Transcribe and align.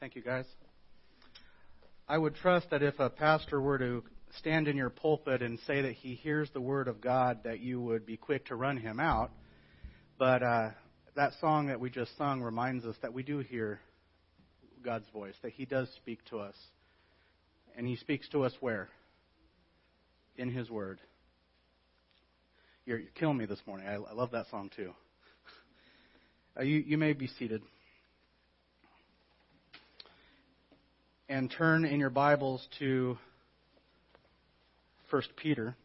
Thank 0.00 0.16
you, 0.16 0.22
guys. 0.22 0.46
I 2.08 2.16
would 2.16 2.34
trust 2.34 2.70
that 2.70 2.82
if 2.82 2.98
a 2.98 3.10
pastor 3.10 3.60
were 3.60 3.76
to 3.76 4.02
stand 4.38 4.66
in 4.66 4.74
your 4.74 4.88
pulpit 4.88 5.42
and 5.42 5.58
say 5.66 5.82
that 5.82 5.92
he 5.92 6.14
hears 6.14 6.48
the 6.54 6.60
word 6.60 6.88
of 6.88 7.02
God, 7.02 7.40
that 7.44 7.60
you 7.60 7.82
would 7.82 8.06
be 8.06 8.16
quick 8.16 8.46
to 8.46 8.54
run 8.54 8.78
him 8.78 8.98
out. 8.98 9.30
But 10.18 10.42
uh, 10.42 10.70
that 11.16 11.34
song 11.38 11.66
that 11.66 11.80
we 11.80 11.90
just 11.90 12.16
sung 12.16 12.40
reminds 12.40 12.86
us 12.86 12.96
that 13.02 13.12
we 13.12 13.22
do 13.22 13.40
hear 13.40 13.78
God's 14.82 15.06
voice, 15.12 15.34
that 15.42 15.52
He 15.52 15.66
does 15.66 15.86
speak 15.96 16.24
to 16.30 16.38
us. 16.38 16.54
And 17.76 17.86
He 17.86 17.96
speaks 17.96 18.26
to 18.30 18.44
us 18.44 18.54
where? 18.60 18.88
In 20.38 20.50
His 20.50 20.70
Word. 20.70 20.98
You're, 22.86 23.00
you're 23.00 23.10
killing 23.16 23.36
me 23.36 23.44
this 23.44 23.60
morning. 23.66 23.86
I, 23.86 23.96
I 23.96 24.14
love 24.14 24.30
that 24.30 24.46
song 24.50 24.70
too. 24.74 24.92
Uh, 26.58 26.62
you, 26.62 26.78
you 26.78 26.96
may 26.96 27.12
be 27.12 27.26
seated. 27.26 27.60
And 31.30 31.48
turn 31.48 31.84
in 31.84 32.00
your 32.00 32.10
Bibles 32.10 32.66
to 32.80 33.16
1 35.10 35.22
Peter. 35.36 35.76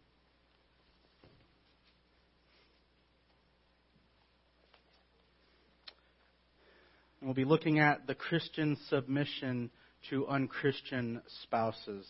We'll 7.22 7.36
be 7.36 7.46
looking 7.46 7.78
at 7.78 8.08
the 8.08 8.16
Christian 8.16 8.76
submission 8.90 9.70
to 10.10 10.28
unchristian 10.28 11.22
spouses. 11.44 12.08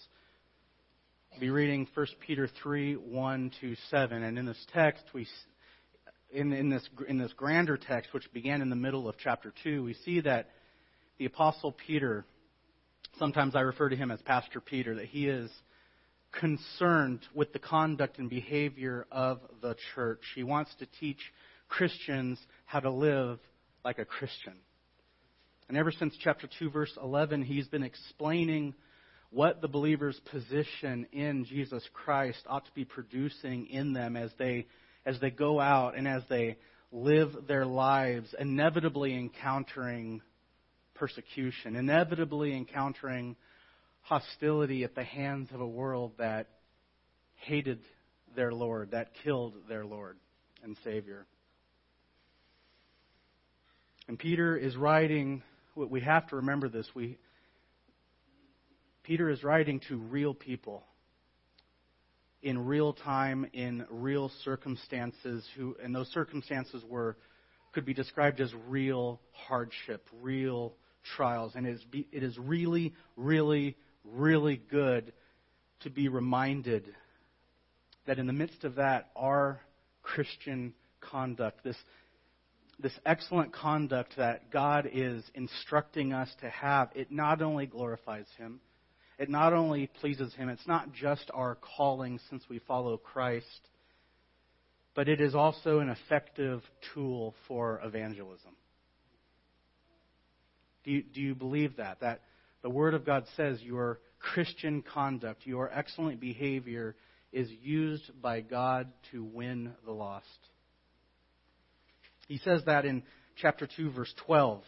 We'll 1.31 1.41
be 1.41 1.49
reading 1.49 1.89
1 1.93 2.07
Peter 2.25 2.49
3 2.63 2.93
1 2.93 3.51
to 3.59 3.75
7. 3.91 4.23
And 4.23 4.39
in 4.39 4.45
this 4.45 4.65
text, 4.73 5.03
we, 5.13 5.27
in, 6.31 6.53
in, 6.53 6.69
this, 6.69 6.87
in 7.09 7.17
this 7.17 7.33
grander 7.33 7.75
text, 7.75 8.13
which 8.13 8.31
began 8.31 8.61
in 8.61 8.69
the 8.69 8.77
middle 8.77 9.09
of 9.09 9.15
chapter 9.21 9.53
2, 9.65 9.83
we 9.83 9.93
see 10.05 10.21
that 10.21 10.51
the 11.17 11.25
Apostle 11.25 11.73
Peter, 11.73 12.25
sometimes 13.19 13.55
I 13.55 13.61
refer 13.61 13.89
to 13.89 13.95
him 13.95 14.11
as 14.11 14.21
Pastor 14.21 14.59
Peter, 14.59 14.95
that 14.95 15.05
he 15.05 15.27
is 15.27 15.51
concerned 16.31 17.21
with 17.33 17.53
the 17.53 17.59
conduct 17.59 18.19
and 18.19 18.29
behavior 18.29 19.05
of 19.11 19.39
the 19.61 19.75
church. 19.93 20.21
He 20.35 20.43
wants 20.43 20.71
to 20.79 20.87
teach 20.99 21.19
Christians 21.69 22.39
how 22.65 22.81
to 22.81 22.91
live 22.91 23.39
like 23.83 23.99
a 23.99 24.05
Christian. 24.05 24.53
And 25.67 25.77
ever 25.77 25.91
since 25.91 26.15
chapter 26.21 26.47
2, 26.59 26.69
verse 26.69 26.91
11, 27.01 27.41
he's 27.41 27.67
been 27.67 27.83
explaining 27.83 28.75
what 29.31 29.61
the 29.61 29.67
believer's 29.67 30.19
position 30.31 31.07
in 31.11 31.45
Jesus 31.45 31.83
Christ 31.93 32.39
ought 32.47 32.65
to 32.65 32.71
be 32.73 32.85
producing 32.85 33.67
in 33.67 33.93
them 33.93 34.15
as 34.15 34.31
they, 34.37 34.67
as 35.05 35.19
they 35.19 35.31
go 35.31 35.59
out 35.59 35.97
and 35.97 36.07
as 36.07 36.21
they 36.29 36.57
live 36.91 37.31
their 37.47 37.65
lives, 37.65 38.33
inevitably 38.39 39.15
encountering 39.15 40.21
persecution, 40.95 41.75
inevitably 41.75 42.55
encountering 42.55 43.35
hostility 44.01 44.83
at 44.83 44.95
the 44.95 45.03
hands 45.03 45.49
of 45.53 45.61
a 45.61 45.67
world 45.67 46.13
that 46.17 46.47
hated 47.35 47.79
their 48.35 48.51
Lord, 48.51 48.91
that 48.91 49.11
killed 49.23 49.53
their 49.69 49.85
Lord 49.85 50.17
and 50.63 50.75
Savior. 50.83 51.25
And 54.07 54.19
Peter 54.19 54.57
is 54.57 54.75
writing 54.75 55.43
we 55.75 56.01
have 56.01 56.27
to 56.29 56.37
remember 56.37 56.69
this. 56.69 56.87
We, 56.95 57.17
Peter 59.03 59.29
is 59.29 59.43
writing 59.43 59.81
to 59.89 59.97
real 59.97 60.33
people 60.33 60.83
in 62.41 62.65
real 62.65 62.93
time, 62.93 63.45
in 63.53 63.85
real 63.89 64.31
circumstances, 64.43 65.45
who, 65.55 65.75
and 65.83 65.93
those 65.93 66.07
circumstances 66.09 66.83
were, 66.87 67.17
could 67.73 67.85
be 67.85 67.93
described 67.93 68.39
as 68.39 68.53
real 68.67 69.19
hardship, 69.31 70.07
real 70.21 70.73
trials. 71.15 71.53
And 71.55 71.65
it 71.65 71.75
is, 71.75 71.85
it 72.11 72.23
is 72.23 72.37
really, 72.37 72.93
really, 73.15 73.75
really 74.03 74.61
good 74.69 75.13
to 75.81 75.89
be 75.89 76.07
reminded 76.07 76.93
that 78.05 78.19
in 78.19 78.27
the 78.27 78.33
midst 78.33 78.63
of 78.63 78.75
that, 78.75 79.09
our 79.15 79.59
Christian 80.01 80.73
conduct, 81.01 81.63
this, 81.63 81.77
this 82.79 82.93
excellent 83.05 83.53
conduct 83.53 84.17
that 84.17 84.51
God 84.51 84.89
is 84.91 85.23
instructing 85.33 86.13
us 86.13 86.29
to 86.41 86.49
have, 86.49 86.89
it 86.95 87.11
not 87.11 87.41
only 87.41 87.65
glorifies 87.65 88.27
Him, 88.37 88.59
it 89.17 89.29
not 89.29 89.53
only 89.53 89.87
pleases 89.87 90.33
Him, 90.35 90.49
it's 90.49 90.67
not 90.67 90.93
just 90.93 91.31
our 91.33 91.57
calling 91.77 92.19
since 92.29 92.43
we 92.49 92.59
follow 92.59 92.97
Christ, 92.97 93.69
but 94.93 95.09
it 95.09 95.21
is 95.21 95.35
also 95.35 95.79
an 95.79 95.89
effective 95.89 96.61
tool 96.93 97.33
for 97.47 97.81
evangelism. 97.83 98.55
Do 100.85 100.91
you, 100.91 101.03
do 101.03 101.19
you 101.19 101.35
believe 101.35 101.77
that? 101.77 101.99
That 101.99 102.21
the 102.61 102.69
Word 102.69 102.93
of 102.93 103.05
God 103.05 103.25
says 103.35 103.61
your 103.61 103.99
Christian 104.19 104.81
conduct, 104.81 105.45
your 105.45 105.69
excellent 105.71 106.19
behavior 106.19 106.95
is 107.33 107.49
used 107.61 108.09
by 108.21 108.41
God 108.41 108.87
to 109.11 109.23
win 109.23 109.73
the 109.83 109.91
lost. 109.91 110.25
He 112.27 112.37
says 112.37 112.61
that 112.65 112.85
in 112.85 113.03
chapter 113.35 113.67
2, 113.67 113.91
verse 113.91 114.13
12. 114.25 114.63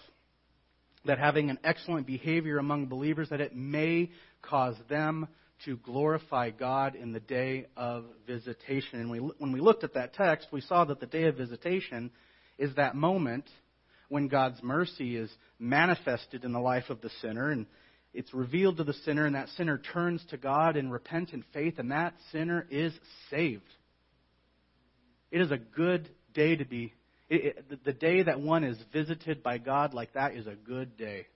That 1.05 1.19
having 1.19 1.49
an 1.49 1.59
excellent 1.63 2.05
behavior 2.05 2.57
among 2.57 2.87
believers, 2.87 3.29
that 3.29 3.39
it 3.39 3.55
may 3.55 4.11
cause 4.41 4.75
them 4.89 5.27
to 5.65 5.77
glorify 5.77 6.49
God 6.49 6.95
in 6.95 7.13
the 7.13 7.19
day 7.19 7.67
of 7.75 8.05
visitation. 8.27 8.99
And 8.99 9.09
we, 9.09 9.19
when 9.19 9.51
we 9.51 9.61
looked 9.61 9.83
at 9.83 9.93
that 9.93 10.13
text, 10.13 10.49
we 10.51 10.61
saw 10.61 10.85
that 10.85 10.99
the 10.99 11.05
day 11.05 11.23
of 11.23 11.35
visitation 11.35 12.11
is 12.57 12.75
that 12.75 12.95
moment 12.95 13.45
when 14.09 14.27
God's 14.27 14.61
mercy 14.63 15.15
is 15.17 15.29
manifested 15.59 16.43
in 16.43 16.53
the 16.53 16.59
life 16.59 16.89
of 16.89 17.01
the 17.01 17.09
sinner, 17.21 17.51
and 17.51 17.65
it's 18.13 18.33
revealed 18.33 18.77
to 18.77 18.83
the 18.83 18.93
sinner, 18.93 19.25
and 19.25 19.35
that 19.35 19.49
sinner 19.49 19.81
turns 19.93 20.23
to 20.29 20.37
God 20.37 20.77
in 20.77 20.89
repentant 20.89 21.43
faith, 21.53 21.79
and 21.79 21.91
that 21.91 22.13
sinner 22.31 22.65
is 22.69 22.93
saved. 23.29 23.63
It 25.31 25.41
is 25.41 25.51
a 25.51 25.57
good 25.57 26.09
day 26.33 26.55
to 26.55 26.65
be 26.65 26.93
it, 27.29 27.57
it, 27.69 27.83
the 27.83 27.93
day 27.93 28.23
that 28.23 28.39
one 28.39 28.63
is 28.63 28.77
visited 28.93 29.43
by 29.43 29.57
God 29.57 29.93
like 29.93 30.13
that 30.13 30.33
is 30.33 30.47
a 30.47 30.55
good 30.55 30.95
day. 30.97 31.27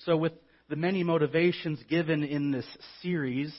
So, 0.00 0.16
with 0.16 0.32
the 0.68 0.76
many 0.76 1.02
motivations 1.02 1.82
given 1.88 2.22
in 2.22 2.50
this 2.50 2.66
series, 3.00 3.54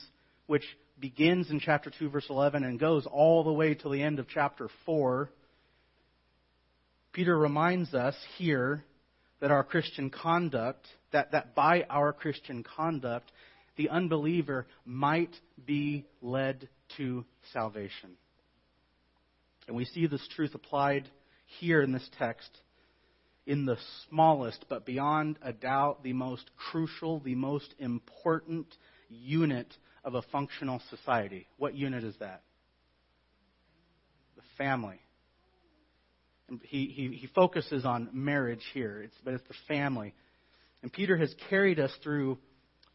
which 0.46 0.64
begins 1.00 1.50
in 1.50 1.58
chapter 1.58 1.90
2, 1.98 2.10
verse 2.10 2.26
11, 2.28 2.64
and 2.64 2.78
goes 2.78 3.06
all 3.06 3.44
the 3.44 3.52
way 3.52 3.74
to 3.74 3.88
the 3.88 4.02
end 4.02 4.18
of 4.18 4.28
chapter 4.28 4.68
4, 4.86 5.30
Peter 7.14 7.38
reminds 7.38 7.94
us 7.94 8.16
here 8.36 8.84
that 9.40 9.52
our 9.52 9.62
Christian 9.62 10.10
conduct, 10.10 10.86
that, 11.12 11.30
that 11.30 11.54
by 11.54 11.84
our 11.88 12.12
Christian 12.12 12.64
conduct, 12.64 13.30
the 13.76 13.88
unbeliever 13.88 14.66
might 14.84 15.34
be 15.64 16.04
led 16.20 16.68
to 16.96 17.24
salvation. 17.52 18.10
And 19.68 19.76
we 19.76 19.84
see 19.84 20.06
this 20.06 20.26
truth 20.34 20.54
applied 20.54 21.08
here 21.60 21.82
in 21.82 21.92
this 21.92 22.08
text 22.18 22.50
in 23.46 23.64
the 23.64 23.78
smallest, 24.08 24.64
but 24.68 24.84
beyond 24.84 25.38
a 25.40 25.52
doubt, 25.52 26.02
the 26.02 26.12
most 26.12 26.50
crucial, 26.56 27.20
the 27.20 27.34
most 27.36 27.74
important 27.78 28.66
unit 29.08 29.72
of 30.02 30.14
a 30.14 30.22
functional 30.32 30.82
society. 30.90 31.46
What 31.58 31.74
unit 31.74 32.02
is 32.02 32.14
that? 32.18 32.42
The 34.36 34.42
family. 34.58 34.98
He, 36.62 36.86
he, 36.86 37.16
he 37.16 37.26
focuses 37.28 37.84
on 37.84 38.08
marriage 38.12 38.64
here, 38.72 39.02
it's, 39.02 39.14
but 39.24 39.34
it's 39.34 39.48
the 39.48 39.54
family. 39.68 40.14
And 40.82 40.92
Peter 40.92 41.16
has 41.16 41.34
carried 41.48 41.80
us 41.80 41.92
through 42.02 42.38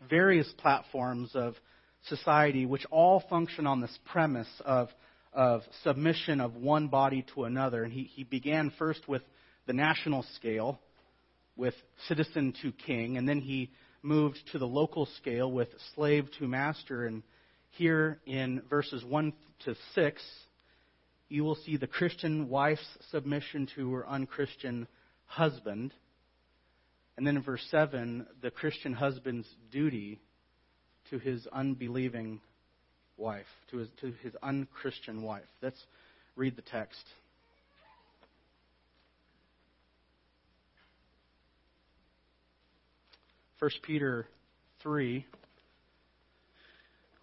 various 0.10 0.52
platforms 0.58 1.32
of 1.34 1.56
society 2.08 2.66
which 2.66 2.86
all 2.92 3.24
function 3.30 3.68
on 3.68 3.82
this 3.82 3.98
premise 4.06 4.48
of 4.64 4.90
of 5.34 5.62
submission 5.84 6.42
of 6.42 6.56
one 6.56 6.88
body 6.88 7.26
to 7.34 7.44
another. 7.44 7.84
And 7.84 7.94
he, 7.94 8.04
he 8.04 8.24
began 8.24 8.72
first 8.78 9.08
with 9.08 9.22
the 9.68 9.74
national 9.74 10.26
scale, 10.36 10.80
with 11.56 11.76
citizen 12.08 12.54
to 12.62 12.72
king, 12.72 13.18
and 13.18 13.28
then 13.28 13.40
he 13.40 13.72
moved 14.02 14.40
to 14.52 14.58
the 14.60 14.68
local 14.68 15.08
scale 15.18 15.52
with 15.52 15.68
slave 15.94 16.28
to 16.40 16.48
master. 16.48 17.06
And 17.06 17.22
here 17.72 18.20
in 18.26 18.62
verses 18.70 19.04
1 19.04 19.34
to 19.66 19.76
6, 19.94 20.22
you 21.30 21.44
will 21.44 21.56
see 21.56 21.78
the 21.78 21.88
Christian 21.88 22.50
wife's 22.50 22.98
submission 23.12 23.68
to 23.76 23.94
her 23.94 24.08
unchristian 24.08 24.88
husband. 25.26 25.94
And 27.16 27.26
then 27.26 27.38
in 27.38 27.44
verse 27.44 27.66
7, 27.70 28.26
the 28.42 28.50
Christian 28.50 28.94
husband's 28.94 29.48
duty 29.72 30.20
to 31.12 31.20
his 31.20 31.48
unbelieving 31.54 32.42
wife, 33.16 33.46
to 33.72 33.78
his, 33.78 33.90
to 34.02 34.14
his 34.24 34.34
unchristian 34.42 35.22
wife. 35.22 35.44
Let's 35.62 35.82
read 36.36 36.56
the 36.56 36.64
text. 36.64 37.04
First 43.60 43.82
Peter 43.84 44.26
3, 44.82 45.26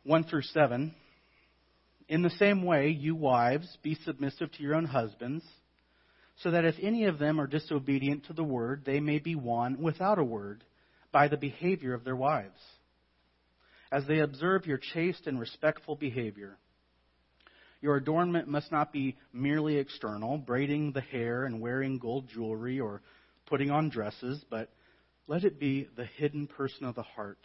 1 0.05 0.25
through 0.25 0.43
7. 0.43 0.95
In 2.09 2.23
the 2.23 2.31
same 2.31 2.63
way, 2.63 2.91
you 2.91 3.17
wives, 3.17 3.77
be 3.83 3.97
submissive 4.05 4.53
to 4.53 4.63
your 4.63 4.75
own 4.75 4.85
husbands, 4.85 5.45
so 6.37 6.53
that 6.53 6.65
if 6.65 6.77
any 6.81 7.07
of 7.07 7.19
them 7.19 7.41
are 7.41 7.47
disobedient 7.47 8.27
to 8.27 8.33
the 8.33 8.45
word, 8.45 8.85
they 8.85 9.01
may 9.01 9.19
be 9.19 9.35
won 9.35 9.83
without 9.83 10.19
a 10.19 10.25
word 10.25 10.63
by 11.11 11.29
the 11.29 11.37
behavior 11.37 11.95
of 11.95 12.05
their 12.05 12.15
wives. 12.15 12.61
As 13.91 14.07
they 14.07 14.21
observe 14.21 14.67
your 14.67 14.79
chaste 14.79 15.27
and 15.27 15.41
respectful 15.41 15.97
behavior, 15.97 16.59
your 17.81 17.97
adornment 17.97 18.49
must 18.49 18.71
not 18.71 18.93
be 18.93 19.17
merely 19.33 19.77
external, 19.77 20.39
braiding 20.39 20.93
the 20.93 21.01
hair 21.01 21.45
and 21.45 21.61
wearing 21.61 21.99
gold 21.99 22.29
jewelry 22.29 22.81
or 22.81 23.03
putting 23.47 23.71
on 23.71 23.89
dresses, 23.89 24.45
but 24.51 24.71
let 25.27 25.45
it 25.45 25.59
be 25.59 25.89
the 25.97 26.05
hidden 26.05 26.47
person 26.47 26.85
of 26.85 26.95
the 26.95 27.03
heart, 27.03 27.39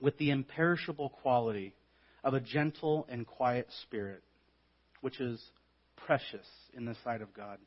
with 0.00 0.16
the 0.18 0.30
imperishable 0.30 1.10
quality 1.10 1.74
of 2.26 2.34
a 2.34 2.40
gentle 2.40 3.06
and 3.08 3.24
quiet 3.24 3.68
spirit, 3.82 4.20
which 5.00 5.20
is 5.20 5.40
precious 5.94 6.46
in 6.74 6.84
the 6.84 6.96
sight 7.04 7.22
of 7.22 7.32
God. 7.32 7.58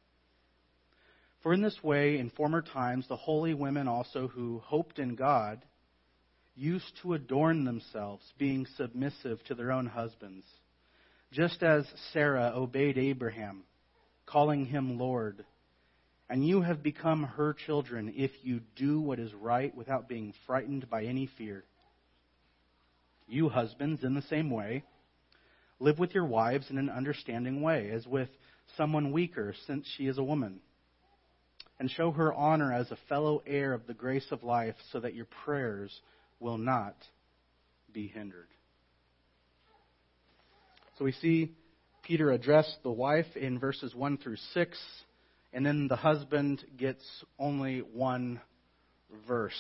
For 1.42 1.54
in 1.54 1.62
this 1.62 1.82
way, 1.82 2.18
in 2.18 2.30
former 2.30 2.62
times, 2.62 3.08
the 3.08 3.16
holy 3.16 3.54
women 3.54 3.88
also 3.88 4.28
who 4.28 4.60
hoped 4.66 5.00
in 5.00 5.16
God 5.16 5.64
used 6.58 6.92
to 7.02 7.14
adorn 7.14 7.64
themselves, 7.64 8.22
being 8.38 8.68
submissive 8.76 9.42
to 9.46 9.56
their 9.56 9.72
own 9.72 9.86
husbands, 9.86 10.46
just 11.32 11.64
as 11.64 11.86
Sarah 12.12 12.52
obeyed 12.54 12.98
Abraham, 12.98 13.64
calling 14.26 14.66
him 14.66 15.00
Lord. 15.00 15.46
And 16.30 16.46
you 16.46 16.64
have 16.64 16.84
become 16.84 17.24
her 17.24 17.56
children 17.66 18.14
if 18.18 18.32
you 18.44 18.60
do 18.76 19.00
what 19.00 19.20
is 19.20 19.34
right 19.34 19.74
without 19.74 20.10
being 20.10 20.34
frightened 20.46 20.90
by 20.90 21.06
any 21.06 21.30
fear. 21.38 21.64
You 23.30 23.48
husbands, 23.48 24.04
in 24.04 24.16
the 24.16 24.24
same 24.24 24.50
way, 24.50 24.84
live 25.80 26.00
with 26.00 26.16
your 26.16 26.26
wives 26.26 26.70
in 26.70 26.80
an 26.80 26.90
understanding 26.90 27.62
way, 27.62 27.92
as 27.92 28.08
with 28.08 28.30
someone 28.76 29.12
weaker, 29.12 29.54
since 29.68 29.88
she 29.98 30.08
is 30.08 30.18
a 30.18 30.24
woman 30.24 30.60
and 31.80 31.90
show 31.90 32.12
her 32.12 32.34
honor 32.34 32.74
as 32.74 32.92
a 32.92 32.98
fellow 33.08 33.42
heir 33.48 33.74
of 33.74 33.88
the 33.88 33.94
grace 33.94 34.26
of 34.32 34.44
life, 34.44 34.76
so 34.92 35.00
that 35.00 35.16
your 35.16 35.28
prayers 35.46 36.02
will 36.40 36.58
not 36.58 36.96
be 37.94 38.08
hindered. 38.08 38.48
So 40.98 41.06
we 41.06 41.14
see 41.14 41.54
Peter 42.04 42.32
address 42.32 42.70
the 42.84 42.92
wife 42.92 43.28
in 43.36 43.60
verses 43.60 43.96
1 43.96 44.18
through 44.18 44.36
6, 44.54 44.78
and 45.54 45.66
then 45.66 45.88
the 45.88 45.96
husband 45.96 46.66
gets 46.78 47.04
only 47.38 47.80
one 47.80 48.42
verse. 49.26 49.54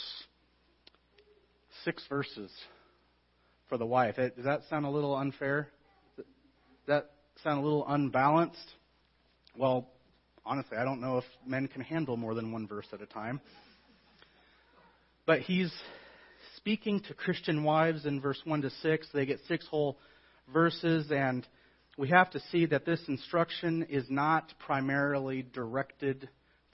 Six 1.86 2.04
verses 2.10 2.51
for 3.69 3.77
the 3.77 3.86
wife. 3.86 4.16
Does 4.16 4.45
that 4.45 4.63
sound 4.69 4.86
a 4.86 4.89
little 4.89 5.16
unfair? 5.16 5.69
Does 6.18 6.25
that 6.88 7.12
sound 7.44 7.60
a 7.60 7.62
little 7.62 7.86
unbalanced? 7.88 8.57
Well, 9.56 9.88
honestly, 10.45 10.77
I 10.77 10.83
don't 10.83 11.00
know 11.00 11.19
if 11.19 11.24
men 11.45 11.68
can 11.68 11.81
handle 11.81 12.18
more 12.18 12.33
than 12.33 12.51
one 12.51 12.68
verse 12.68 12.88
at 12.92 13.01
a 13.01 13.06
time. 13.06 13.39
But 15.25 15.42
he's 15.42 15.71
speaking 16.57 17.01
to 17.01 17.13
Christian 17.13 17.63
wives 17.63 18.06
in 18.06 18.19
verse 18.19 18.42
1 18.44 18.63
to 18.63 18.69
6. 18.69 19.07
They 19.13 19.25
get 19.25 19.39
six 19.48 19.66
whole 19.68 20.00
verses, 20.51 21.12
and 21.12 21.48
we 21.98 22.10
have 22.10 22.31
to 22.31 22.39
see 22.51 22.65
that 22.65 22.86
this 22.86 23.01
instruction 23.07 23.83
is 23.89 24.06
not 24.10 24.51
primarily 24.57 25.44
directed 25.54 26.27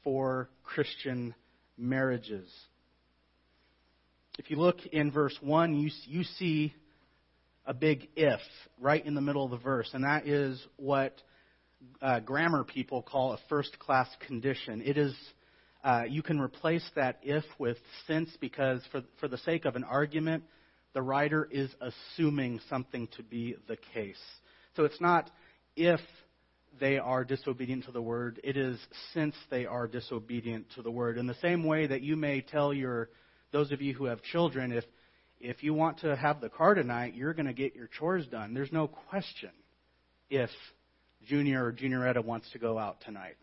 for 0.03 0.50
Christian 0.63 1.36
marriages. 1.77 2.50
If 4.38 4.50
you 4.50 4.57
look 4.57 4.86
in 4.91 5.12
verse 5.12 5.38
1, 5.41 5.75
you, 5.75 5.89
you 6.06 6.24
see 6.24 6.74
a 7.65 7.73
big 7.73 8.07
if 8.15 8.39
right 8.79 9.06
in 9.06 9.15
the 9.15 9.21
middle 9.21 9.45
of 9.45 9.51
the 9.51 9.57
verse, 9.57 9.89
and 9.94 10.03
that 10.03 10.27
is 10.27 10.62
what 10.77 11.21
uh, 12.01 12.19
grammar 12.19 12.63
people 12.63 13.01
call 13.01 13.33
a 13.33 13.39
first 13.50 13.77
class 13.79 14.07
condition. 14.27 14.81
It 14.81 14.97
is, 14.97 15.15
uh, 15.83 16.03
you 16.07 16.21
can 16.21 16.39
replace 16.39 16.88
that 16.95 17.19
if 17.23 17.44
with 17.57 17.77
since 18.07 18.29
because, 18.39 18.81
for, 18.91 19.03
for 19.19 19.27
the 19.27 19.38
sake 19.39 19.65
of 19.65 19.75
an 19.75 19.83
argument, 19.83 20.44
the 20.94 21.01
writer 21.01 21.47
is 21.51 21.69
assuming 21.81 22.59
something 22.69 23.07
to 23.17 23.23
be 23.23 23.56
the 23.67 23.77
case. 23.94 24.21
So 24.75 24.85
it's 24.85 25.01
not 25.01 25.29
if 25.75 26.00
they 26.79 26.97
are 26.97 27.23
disobedient 27.23 27.85
to 27.85 27.91
the 27.91 28.01
word, 28.01 28.39
it 28.44 28.57
is 28.57 28.77
since 29.13 29.35
they 29.50 29.65
are 29.65 29.88
disobedient 29.88 30.67
to 30.75 30.81
the 30.81 30.91
word. 30.91 31.17
In 31.17 31.27
the 31.27 31.35
same 31.41 31.63
way 31.63 31.88
that 31.88 32.01
you 32.01 32.15
may 32.15 32.41
tell 32.41 32.73
your, 32.73 33.09
those 33.51 33.71
of 33.71 33.81
you 33.81 33.94
who 33.94 34.06
have 34.06 34.21
children, 34.21 34.71
if, 34.71 34.83
if 35.45 35.63
you 35.63 35.74
want 35.74 36.00
to 36.00 36.15
have 36.15 36.42
the 36.42 36.50
car 36.50 36.74
tonight, 36.74 37.13
you're 37.15 37.33
going 37.33 37.45
to 37.45 37.53
get 37.53 37.75
your 37.75 37.88
chores 37.88 38.25
done. 38.27 38.53
There's 38.53 38.71
no 38.71 38.88
question 38.88 39.51
if 40.30 40.50
Junior 41.27 41.65
or 41.65 41.71
Junioretta 41.71 42.24
wants 42.24 42.50
to 42.51 42.59
go 42.59 42.80
out 42.80 42.97
tonight. 43.06 43.36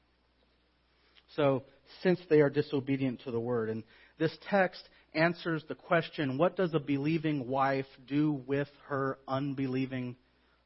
So, 1.36 1.62
since 2.02 2.20
they 2.28 2.40
are 2.40 2.50
disobedient 2.50 3.22
to 3.24 3.30
the 3.30 3.40
word. 3.40 3.68
And 3.70 3.82
this 4.18 4.36
text 4.50 4.82
answers 5.14 5.62
the 5.68 5.74
question 5.74 6.38
what 6.38 6.56
does 6.56 6.74
a 6.74 6.80
believing 6.80 7.48
wife 7.48 7.86
do 8.06 8.42
with 8.46 8.68
her 8.88 9.18
unbelieving 9.28 10.16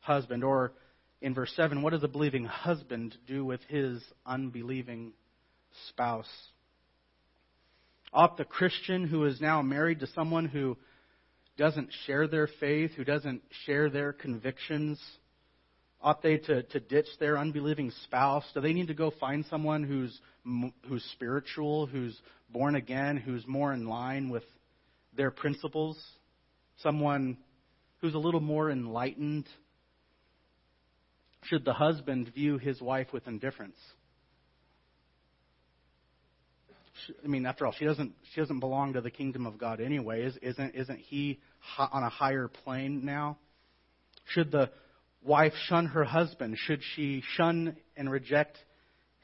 husband? 0.00 0.42
Or 0.42 0.72
in 1.20 1.34
verse 1.34 1.52
7, 1.54 1.82
what 1.82 1.92
does 1.92 2.02
a 2.02 2.08
believing 2.08 2.44
husband 2.44 3.16
do 3.26 3.44
with 3.44 3.60
his 3.68 4.02
unbelieving 4.24 5.12
spouse? 5.88 6.28
Ought 8.12 8.36
the 8.36 8.44
Christian 8.44 9.06
who 9.06 9.24
is 9.24 9.40
now 9.40 9.62
married 9.62 10.00
to 10.00 10.06
someone 10.08 10.46
who 10.46 10.76
doesn't 11.56 11.90
share 12.06 12.28
their 12.28 12.48
faith, 12.60 12.92
who 12.96 13.04
doesn't 13.04 13.42
share 13.64 13.90
their 13.90 14.12
convictions, 14.12 15.00
Ought 16.02 16.22
they 16.22 16.36
to, 16.36 16.62
to 16.62 16.80
ditch 16.80 17.08
their 17.18 17.38
unbelieving 17.38 17.90
spouse? 18.04 18.44
Do 18.54 18.60
they 18.60 18.72
need 18.72 18.88
to 18.88 18.94
go 18.94 19.12
find 19.18 19.44
someone 19.46 19.82
who's, 19.82 20.20
who's 20.88 21.02
spiritual, 21.12 21.86
who's 21.86 22.16
born 22.50 22.76
again, 22.76 23.16
who's 23.16 23.46
more 23.46 23.72
in 23.72 23.88
line 23.88 24.28
with 24.28 24.44
their 25.16 25.30
principles? 25.30 26.00
Someone 26.82 27.38
who's 28.00 28.14
a 28.14 28.18
little 28.18 28.40
more 28.40 28.70
enlightened? 28.70 29.46
Should 31.44 31.64
the 31.64 31.72
husband 31.72 32.32
view 32.34 32.58
his 32.58 32.80
wife 32.80 33.08
with 33.12 33.26
indifference? 33.26 33.78
I 37.24 37.26
mean, 37.26 37.46
after 37.46 37.66
all, 37.66 37.72
she 37.72 37.84
doesn't 37.84 38.12
she 38.32 38.40
doesn't 38.40 38.60
belong 38.60 38.94
to 38.94 39.00
the 39.00 39.10
kingdom 39.10 39.46
of 39.46 39.58
God 39.58 39.80
anyway. 39.80 40.30
Isn't 40.42 40.74
isn't 40.74 40.98
he 40.98 41.40
on 41.78 42.02
a 42.02 42.08
higher 42.08 42.48
plane 42.48 43.04
now? 43.04 43.38
Should 44.26 44.50
the 44.50 44.70
wife 45.22 45.52
shun 45.68 45.86
her 45.86 46.04
husband? 46.04 46.56
Should 46.58 46.80
she 46.94 47.22
shun 47.36 47.76
and 47.96 48.10
reject 48.10 48.58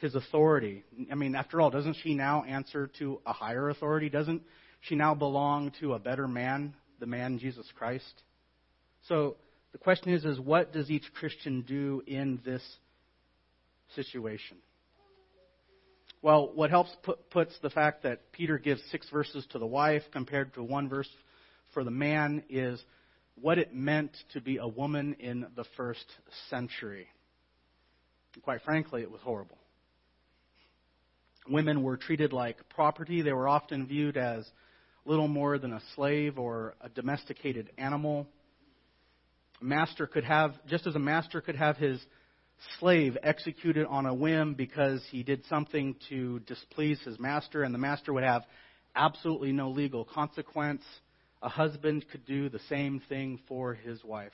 his 0.01 0.15
authority? 0.15 0.85
I 1.11 1.15
mean, 1.15 1.35
after 1.35 1.61
all, 1.61 1.71
doesn't 1.71 1.97
she 2.03 2.15
now 2.15 2.45
answer 2.45 2.91
to 2.99 3.21
a 3.27 3.33
higher 3.33 3.69
authority? 3.69 4.09
Doesn't 4.09 4.43
she 4.81 4.95
now 4.95 5.15
belong 5.15 5.73
to 5.81 5.95
a 5.95 5.99
better 5.99 6.27
man, 6.27 6.75
the 6.99 7.07
man 7.07 7.39
Jesus 7.39 7.67
Christ? 7.77 8.23
So 9.09 9.37
the 9.73 9.79
question 9.79 10.13
is, 10.13 10.25
is 10.25 10.39
what 10.39 10.73
does 10.73 10.91
each 10.91 11.13
Christian 11.15 11.63
do 11.63 12.03
in 12.07 12.41
this 12.45 12.63
situation? 13.95 14.59
Well, 16.23 16.53
what 16.55 16.71
helps 16.71 16.95
put, 17.03 17.31
puts 17.31 17.53
the 17.63 17.71
fact 17.71 18.05
that 18.05 18.31
Peter 18.31 18.57
gives 18.57 18.81
six 18.93 19.09
verses 19.11 19.45
to 19.51 19.59
the 19.59 19.67
wife 19.67 20.05
compared 20.13 20.55
to 20.55 20.63
one 20.63 20.89
verse 20.89 21.09
for 21.75 21.83
the 21.83 21.91
man 21.91 22.45
is 22.49 22.81
what 23.41 23.59
it 23.59 23.75
meant 23.75 24.17
to 24.33 24.41
be 24.41 24.59
a 24.59 24.69
woman 24.69 25.17
in 25.19 25.47
the 25.57 25.65
first 25.77 26.05
century. 26.49 27.09
Quite 28.43 28.63
frankly, 28.63 29.03
it 29.03 29.11
was 29.11 29.21
horrible. 29.23 29.59
Women 31.49 31.83
were 31.83 31.97
treated 31.97 32.33
like 32.33 32.69
property. 32.69 33.23
They 33.23 33.33
were 33.33 33.49
often 33.49 33.89
viewed 33.89 34.17
as 34.17 34.49
little 35.05 35.27
more 35.27 35.59
than 35.59 35.73
a 35.73 35.83
slave 35.97 36.39
or 36.39 36.75
a 36.81 36.89
domesticated 36.89 37.71
animal. 37.77 38.29
A 39.61 39.65
master 39.65 40.07
could 40.07 40.25
have, 40.25 40.55
just 40.69 40.87
as 40.87 40.95
a 40.95 41.01
master 41.01 41.41
could 41.41 41.57
have 41.57 41.77
his 41.79 42.01
slave 42.79 43.17
executed 43.23 43.87
on 43.87 44.07
a 44.07 44.15
whim 44.15 44.55
because 44.55 45.03
he 45.11 45.23
did 45.23 45.45
something 45.47 45.97
to 46.09 46.41
displease 46.41 47.01
his 47.03 47.19
master, 47.19 47.63
and 47.63 47.75
the 47.75 47.79
master 47.79 48.13
would 48.13 48.25
have 48.25 48.45
absolutely 48.95 49.53
no 49.53 49.71
legal 49.71 50.05
consequence 50.05 50.83
a 51.43 51.49
husband 51.49 52.05
could 52.11 52.25
do 52.25 52.49
the 52.49 52.61
same 52.69 53.01
thing 53.09 53.41
for 53.49 53.75
his 53.75 54.03
wife. 54.05 54.33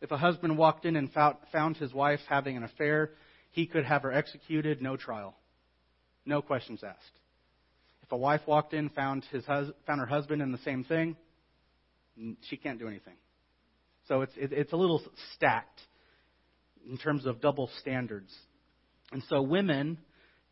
If 0.00 0.10
a 0.10 0.16
husband 0.16 0.56
walked 0.56 0.84
in 0.84 0.96
and 0.96 1.10
found 1.52 1.76
his 1.76 1.92
wife 1.92 2.20
having 2.28 2.56
an 2.56 2.62
affair, 2.62 3.10
he 3.50 3.66
could 3.66 3.84
have 3.84 4.02
her 4.02 4.12
executed, 4.12 4.82
no 4.82 4.96
trial, 4.96 5.34
no 6.26 6.42
questions 6.42 6.82
asked. 6.84 7.18
If 8.02 8.12
a 8.12 8.16
wife 8.16 8.42
walked 8.46 8.74
in, 8.74 8.88
found 8.90 9.24
his 9.30 9.44
hus- 9.44 9.72
found 9.86 10.00
her 10.00 10.06
husband 10.06 10.42
in 10.42 10.52
the 10.52 10.58
same 10.58 10.84
thing, 10.84 11.16
she 12.42 12.56
can't 12.56 12.78
do 12.78 12.88
anything. 12.88 13.14
So 14.08 14.22
it's 14.22 14.32
it's 14.36 14.72
a 14.72 14.76
little 14.76 15.02
stacked 15.34 15.80
in 16.88 16.98
terms 16.98 17.26
of 17.26 17.40
double 17.40 17.70
standards. 17.80 18.32
And 19.12 19.22
so 19.28 19.42
women 19.42 19.98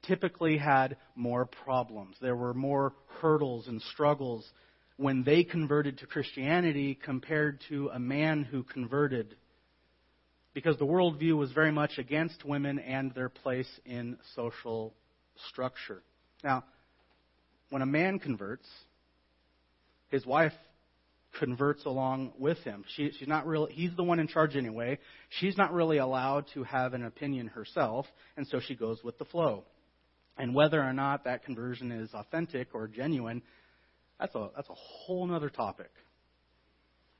typically 0.06 0.58
had 0.58 0.96
more 1.14 1.46
problems. 1.46 2.16
There 2.20 2.36
were 2.36 2.54
more 2.54 2.94
hurdles 3.20 3.68
and 3.68 3.80
struggles 3.82 4.48
when 4.96 5.22
they 5.22 5.44
converted 5.44 5.98
to 5.98 6.06
Christianity 6.06 6.98
compared 7.00 7.62
to 7.68 7.90
a 7.92 7.98
man 7.98 8.42
who 8.42 8.62
converted 8.62 9.36
because 10.54 10.76
the 10.78 10.86
worldview 10.86 11.36
was 11.36 11.52
very 11.52 11.70
much 11.70 11.98
against 11.98 12.44
women 12.44 12.80
and 12.80 13.14
their 13.14 13.28
place 13.28 13.68
in 13.84 14.18
social 14.34 14.92
structure. 15.48 16.02
Now, 16.42 16.64
when 17.70 17.82
a 17.82 17.86
man 17.86 18.18
converts, 18.18 18.66
his 20.08 20.26
wife 20.26 20.52
converts 21.38 21.84
along 21.84 22.32
with 22.38 22.58
him. 22.58 22.84
She, 22.96 23.10
she's 23.18 23.28
not 23.28 23.46
really, 23.46 23.72
he's 23.72 23.94
the 23.96 24.02
one 24.02 24.18
in 24.18 24.28
charge 24.28 24.56
anyway. 24.56 24.98
She's 25.40 25.56
not 25.56 25.72
really 25.72 25.98
allowed 25.98 26.46
to 26.54 26.64
have 26.64 26.94
an 26.94 27.04
opinion 27.04 27.48
herself, 27.48 28.06
and 28.36 28.46
so 28.46 28.60
she 28.60 28.74
goes 28.74 29.02
with 29.04 29.18
the 29.18 29.24
flow. 29.24 29.64
And 30.36 30.54
whether 30.54 30.80
or 30.80 30.92
not 30.92 31.24
that 31.24 31.44
conversion 31.44 31.90
is 31.90 32.10
authentic 32.14 32.68
or 32.74 32.86
genuine, 32.86 33.42
that's 34.20 34.34
a, 34.34 34.50
that's 34.54 34.68
a 34.68 34.74
whole 34.74 35.32
other 35.32 35.50
topic. 35.50 35.90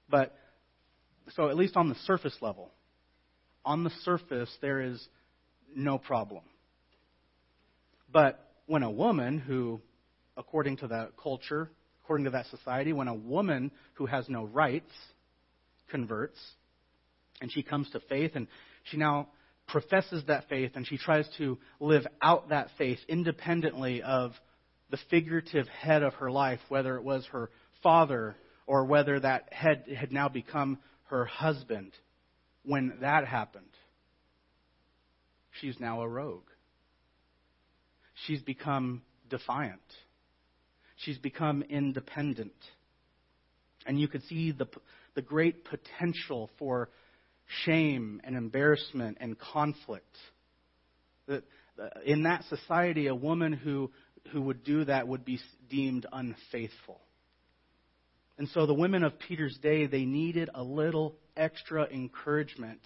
But, 0.09 0.35
so 1.35 1.49
at 1.49 1.57
least 1.57 1.77
on 1.77 1.89
the 1.89 1.97
surface 2.07 2.37
level, 2.41 2.71
on 3.65 3.85
the 3.85 3.91
surface, 4.03 4.51
there 4.61 4.81
is 4.81 5.07
no 5.75 5.99
problem. 5.99 6.43
But 8.11 8.43
when 8.67 8.83
a 8.83 8.91
woman 8.91 9.39
who, 9.39 9.81
according 10.37 10.79
to 10.79 10.89
that 10.89 11.13
culture, 11.23 11.71
according 12.09 12.25
to 12.25 12.31
that 12.31 12.47
society, 12.47 12.91
when 12.95 13.07
a 13.07 13.15
woman 13.15 13.71
who 13.93 14.07
has 14.07 14.27
no 14.31 14.45
rights 14.45 14.91
converts, 15.91 16.39
and 17.43 17.53
she 17.53 17.63
comes 17.63 17.87
to 17.91 18.01
faith, 18.09 18.31
and 18.35 18.47
she 18.85 18.97
now 18.97 19.29
professes 19.67 20.25
that 20.27 20.49
faith, 20.49 20.71
and 20.75 20.87
she 20.87 20.97
tries 20.97 21.29
to 21.37 21.59
live 21.81 22.07
out 22.23 22.49
that 22.49 22.71
faith 22.79 22.99
independently 23.09 24.01
of 24.03 24.33
the 24.89 24.97
figurative 25.11 25.69
head 25.69 26.03
of 26.03 26.15
her 26.15 26.31
life, 26.31 26.61
whether 26.71 26.97
it 26.97 27.05
was 27.05 27.27
her 27.31 27.51
father 27.83 28.37
or 28.67 28.87
whether 28.87 29.21
that 29.21 29.53
head 29.53 29.85
had 29.95 30.11
now 30.11 30.31
become 30.31 30.79
her 31.11 31.27
husband. 31.27 31.93
When 32.65 32.95
that 33.03 33.27
happened, 33.27 33.67
she's 35.61 35.79
now 35.79 36.01
a 36.01 36.09
rogue. 36.09 36.49
She's 38.27 38.41
become 38.41 39.03
defiant. 39.29 39.83
She's 40.99 41.19
become 41.19 41.63
independent. 41.63 42.53
And 43.87 44.01
you 44.01 44.09
could 44.09 44.23
see 44.25 44.53
the, 44.53 44.67
the 45.15 45.23
great 45.23 45.65
potential 45.65 46.51
for 46.59 46.91
shame 47.65 48.21
and 48.25 48.37
embarrassment 48.37 49.19
and 49.21 49.39
conflict. 49.39 50.17
In 52.05 52.25
that 52.25 52.45
society, 52.49 53.07
a 53.07 53.15
woman 53.15 53.53
who, 53.53 53.91
who 54.33 54.43
would 54.43 54.65
do 54.65 54.85
that 54.85 55.07
would 55.07 55.25
be 55.25 55.39
deemed 55.71 56.07
unfaithful. 56.13 57.01
And 58.37 58.49
so 58.51 58.67
the 58.67 58.75
women 58.75 59.05
of 59.05 59.19
Peter's 59.19 59.57
day, 59.59 59.87
they 59.87 60.05
needed 60.05 60.51
a 60.55 60.63
little 60.63 61.15
extra 61.37 61.87
encouragement 61.87 62.81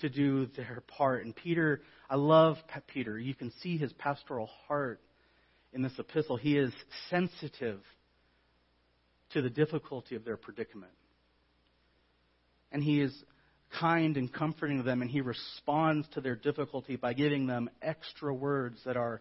to 0.00 0.08
do 0.08 0.46
their 0.56 0.82
part. 0.86 1.24
And 1.24 1.34
Peter, 1.34 1.80
I 2.10 2.16
love 2.16 2.56
Peter. 2.88 3.18
You 3.18 3.34
can 3.34 3.52
see 3.62 3.78
his 3.78 3.92
pastoral 3.94 4.50
heart 4.68 5.00
in 5.72 5.82
this 5.82 5.98
epistle. 5.98 6.36
He 6.36 6.56
is 6.56 6.72
sensitive 7.10 7.80
to 9.32 9.42
the 9.42 9.50
difficulty 9.50 10.14
of 10.14 10.24
their 10.24 10.36
predicament. 10.36 10.92
And 12.72 12.82
he 12.82 13.00
is 13.00 13.12
kind 13.80 14.16
and 14.16 14.32
comforting 14.32 14.78
to 14.78 14.82
them, 14.82 15.02
and 15.02 15.10
he 15.10 15.20
responds 15.20 16.06
to 16.14 16.20
their 16.20 16.36
difficulty 16.36 16.96
by 16.96 17.12
giving 17.12 17.46
them 17.46 17.68
extra 17.82 18.32
words 18.32 18.78
that 18.84 18.96
are 18.96 19.20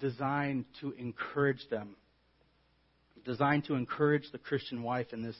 designed 0.00 0.64
to 0.80 0.92
encourage 0.92 1.68
them, 1.70 1.96
designed 3.24 3.64
to 3.64 3.74
encourage 3.74 4.30
the 4.32 4.38
Christian 4.38 4.82
wife 4.82 5.12
in 5.12 5.22
this 5.22 5.36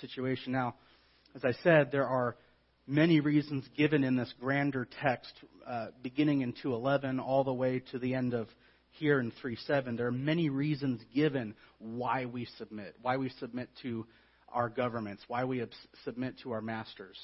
situation. 0.00 0.52
Now, 0.52 0.74
as 1.34 1.44
I 1.44 1.52
said, 1.62 1.92
there 1.92 2.06
are 2.06 2.36
many 2.86 3.20
reasons 3.20 3.64
given 3.76 4.04
in 4.04 4.16
this 4.16 4.32
grander 4.40 4.88
text, 5.02 5.32
uh, 5.66 5.88
beginning 6.02 6.40
in 6.40 6.52
2:11 6.52 7.20
all 7.20 7.44
the 7.44 7.52
way 7.52 7.80
to 7.90 7.98
the 7.98 8.14
end 8.14 8.32
of 8.32 8.48
here 8.96 9.20
in 9.20 9.32
3:7. 9.42 9.96
There 9.96 10.06
are 10.06 10.12
many 10.12 10.50
reasons 10.50 11.02
given 11.14 11.54
why 11.78 12.26
we 12.26 12.46
submit, 12.58 12.96
why 13.02 13.16
we 13.16 13.28
submit 13.40 13.68
to 13.82 14.06
our 14.48 14.68
governments, 14.68 15.22
why 15.28 15.44
we 15.44 15.64
submit 16.04 16.38
to 16.42 16.52
our 16.52 16.60
masters. 16.60 17.18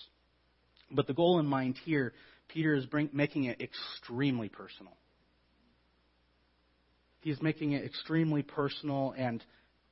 But 0.91 1.07
the 1.07 1.15
goal 1.15 1.39
in 1.39 1.47
mind 1.47 1.79
here, 1.85 2.13
Peter 2.49 2.75
is 2.75 2.85
bring, 2.87 3.09
making 3.13 3.45
it 3.45 3.61
extremely 3.61 4.49
personal. 4.49 4.97
He's 7.21 7.41
making 7.41 7.73
it 7.73 7.85
extremely 7.85 8.43
personal 8.43 9.15
and, 9.17 9.43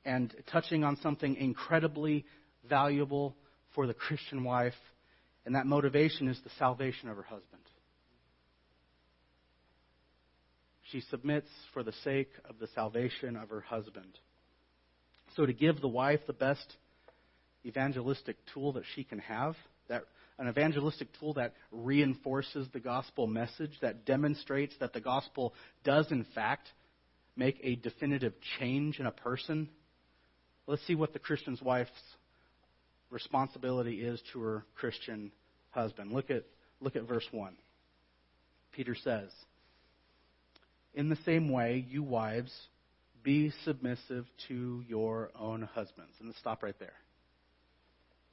and 0.05 0.35
touching 0.51 0.83
on 0.83 0.97
something 0.97 1.35
incredibly 1.35 2.25
valuable 2.69 3.35
for 3.73 3.87
the 3.87 3.93
Christian 3.93 4.43
wife, 4.43 4.75
and 5.45 5.55
that 5.55 5.65
motivation 5.65 6.27
is 6.27 6.39
the 6.43 6.51
salvation 6.59 7.09
of 7.09 7.15
her 7.15 7.23
husband. 7.23 7.61
She 10.91 11.01
submits 11.09 11.47
for 11.73 11.83
the 11.83 11.93
sake 12.03 12.31
of 12.49 12.59
the 12.59 12.67
salvation 12.75 13.35
of 13.35 13.49
her 13.49 13.61
husband. 13.61 14.17
So, 15.35 15.45
to 15.45 15.53
give 15.53 15.79
the 15.79 15.87
wife 15.87 16.19
the 16.27 16.33
best 16.33 16.75
evangelistic 17.65 18.35
tool 18.53 18.73
that 18.73 18.83
she 18.95 19.03
can 19.03 19.19
have, 19.19 19.55
that 19.87 20.03
an 20.37 20.49
evangelistic 20.49 21.07
tool 21.19 21.35
that 21.35 21.53
reinforces 21.71 22.67
the 22.73 22.79
gospel 22.79 23.27
message, 23.27 23.71
that 23.81 24.05
demonstrates 24.05 24.73
that 24.79 24.91
the 24.91 24.99
gospel 24.99 25.53
does, 25.83 26.11
in 26.11 26.25
fact, 26.35 26.67
make 27.35 27.59
a 27.63 27.75
definitive 27.75 28.33
change 28.59 28.99
in 28.99 29.05
a 29.05 29.11
person. 29.11 29.69
Let's 30.67 30.85
see 30.87 30.95
what 30.95 31.13
the 31.13 31.19
Christian's 31.19 31.61
wife's 31.61 31.91
responsibility 33.09 34.01
is 34.01 34.21
to 34.33 34.41
her 34.41 34.65
Christian 34.75 35.31
husband. 35.69 36.11
Look 36.11 36.29
at, 36.29 36.43
look 36.79 36.95
at 36.95 37.07
verse 37.07 37.27
1. 37.31 37.53
Peter 38.73 38.95
says, 38.95 39.29
In 40.93 41.09
the 41.09 41.17
same 41.25 41.49
way, 41.49 41.85
you 41.89 42.03
wives, 42.03 42.51
be 43.23 43.51
submissive 43.63 44.25
to 44.47 44.83
your 44.87 45.31
own 45.39 45.61
husbands. 45.61 46.11
And 46.19 46.27
let's 46.27 46.39
stop 46.39 46.63
right 46.63 46.77
there. 46.79 46.93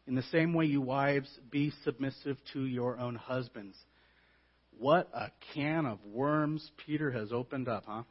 In 0.07 0.15
the 0.15 0.23
same 0.33 0.55
way, 0.55 0.65
you 0.65 0.81
wives, 0.81 1.29
be 1.51 1.73
submissive 1.85 2.39
to 2.55 2.65
your 2.65 2.99
own 2.99 3.15
husbands. 3.15 3.77
What 4.79 5.09
a 5.13 5.31
can 5.55 5.87
of 5.87 5.99
worms 6.05 6.71
Peter 6.87 7.11
has 7.11 7.33
opened 7.33 7.69
up, 7.69 7.85
huh? 7.87 8.05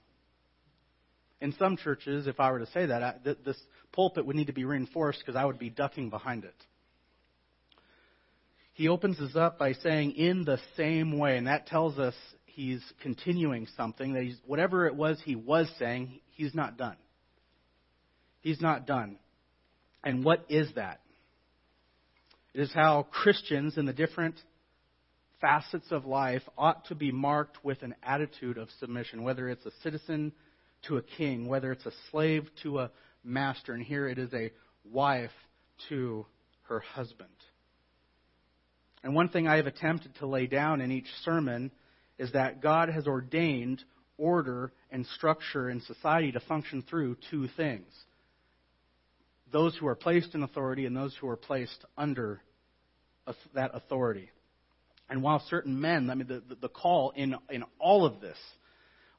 In 1.42 1.54
some 1.60 1.78
churches, 1.78 2.28
if 2.28 2.40
I 2.40 2.52
were 2.52 2.60
to 2.60 2.68
say 2.68 2.86
that, 2.88 3.04
I, 3.04 3.16
th- 3.24 3.38
this 3.46 3.60
pulpit 3.92 4.26
would 4.26 4.36
need 4.36 4.48
to 4.48 4.54
be 4.54 4.66
reinforced 4.66 5.20
because 5.20 5.36
I 5.36 5.46
would 5.46 5.60
be 5.60 5.70
ducking 5.70 6.10
behind 6.10 6.44
it. 6.44 6.56
He 8.74 8.88
opens 8.88 9.18
this 9.18 9.36
up 9.36 9.58
by 9.58 9.74
saying, 9.74 10.12
in 10.14 10.46
the 10.46 10.60
same 10.76 11.18
way, 11.18 11.38
and 11.38 11.48
that 11.48 11.66
tells 11.66 11.98
us 11.98 12.14
he's 12.58 12.82
continuing 13.04 13.68
something, 13.78 14.14
that 14.14 14.24
he's, 14.24 14.38
whatever 14.48 14.88
it 14.88 14.96
was 14.96 15.22
he 15.24 15.36
was 15.36 15.70
saying, 15.78 16.20
he's 16.32 16.56
not 16.56 16.76
done. 16.76 16.98
He's 18.42 18.60
not 18.60 18.88
done. 18.88 19.20
And 20.04 20.24
what 20.24 20.44
is 20.50 20.68
that? 20.76 21.00
It 22.56 22.62
is 22.62 22.72
how 22.74 23.06
Christians 23.12 23.78
in 23.78 23.86
the 23.86 23.94
different 23.94 24.42
facets 25.40 25.86
of 25.92 26.08
life 26.08 26.42
ought 26.58 26.86
to 26.86 26.96
be 26.96 27.12
marked 27.12 27.64
with 27.64 27.84
an 27.84 27.94
attitude 28.02 28.58
of 28.58 28.70
submission, 28.80 29.22
whether 29.22 29.48
it's 29.48 29.66
a 29.68 29.72
citizen 29.84 30.32
to 30.88 30.98
a 30.98 31.04
king, 31.04 31.48
whether 31.48 31.72
it's 31.72 31.86
a 31.86 31.92
slave 32.10 32.50
to 32.64 32.80
a 32.80 32.92
master, 33.24 33.74
and 33.74 33.84
here 33.84 34.08
it 34.08 34.18
is 34.18 34.34
a 34.34 34.52
wife 34.84 35.30
to 35.90 36.26
her 36.70 36.80
husband. 36.80 37.30
And 39.04 39.14
one 39.14 39.30
thing 39.30 39.48
I 39.48 39.58
have 39.58 39.68
attempted 39.68 40.16
to 40.16 40.26
lay 40.26 40.48
down 40.48 40.82
in 40.82 40.92
each 40.92 41.08
sermon 41.24 41.72
is 42.18 42.32
that 42.34 42.62
God 42.62 42.90
has 42.90 43.08
ordained 43.08 43.84
order 44.18 44.72
and 44.92 45.06
structure 45.06 45.70
in 45.70 45.82
society 45.82 46.32
to 46.32 46.40
function 46.42 46.84
through 46.90 47.18
two 47.30 47.48
things 47.56 47.88
those 49.52 49.76
who 49.78 49.88
are 49.88 49.96
placed 49.96 50.36
in 50.36 50.44
authority 50.44 50.86
and 50.86 50.96
those 50.96 51.16
who 51.22 51.30
are 51.30 51.38
placed 51.38 51.86
under 51.98 52.42
that 53.54 53.72
authority. 53.74 54.30
And 55.10 55.24
while 55.24 55.42
certain 55.50 55.80
men, 55.80 56.10
I 56.10 56.16
mean, 56.16 56.28
the, 56.28 56.44
the 56.60 56.70
call 56.70 57.12
in, 57.16 57.36
in 57.50 57.64
all 57.80 58.06
of 58.06 58.20
this, 58.20 58.38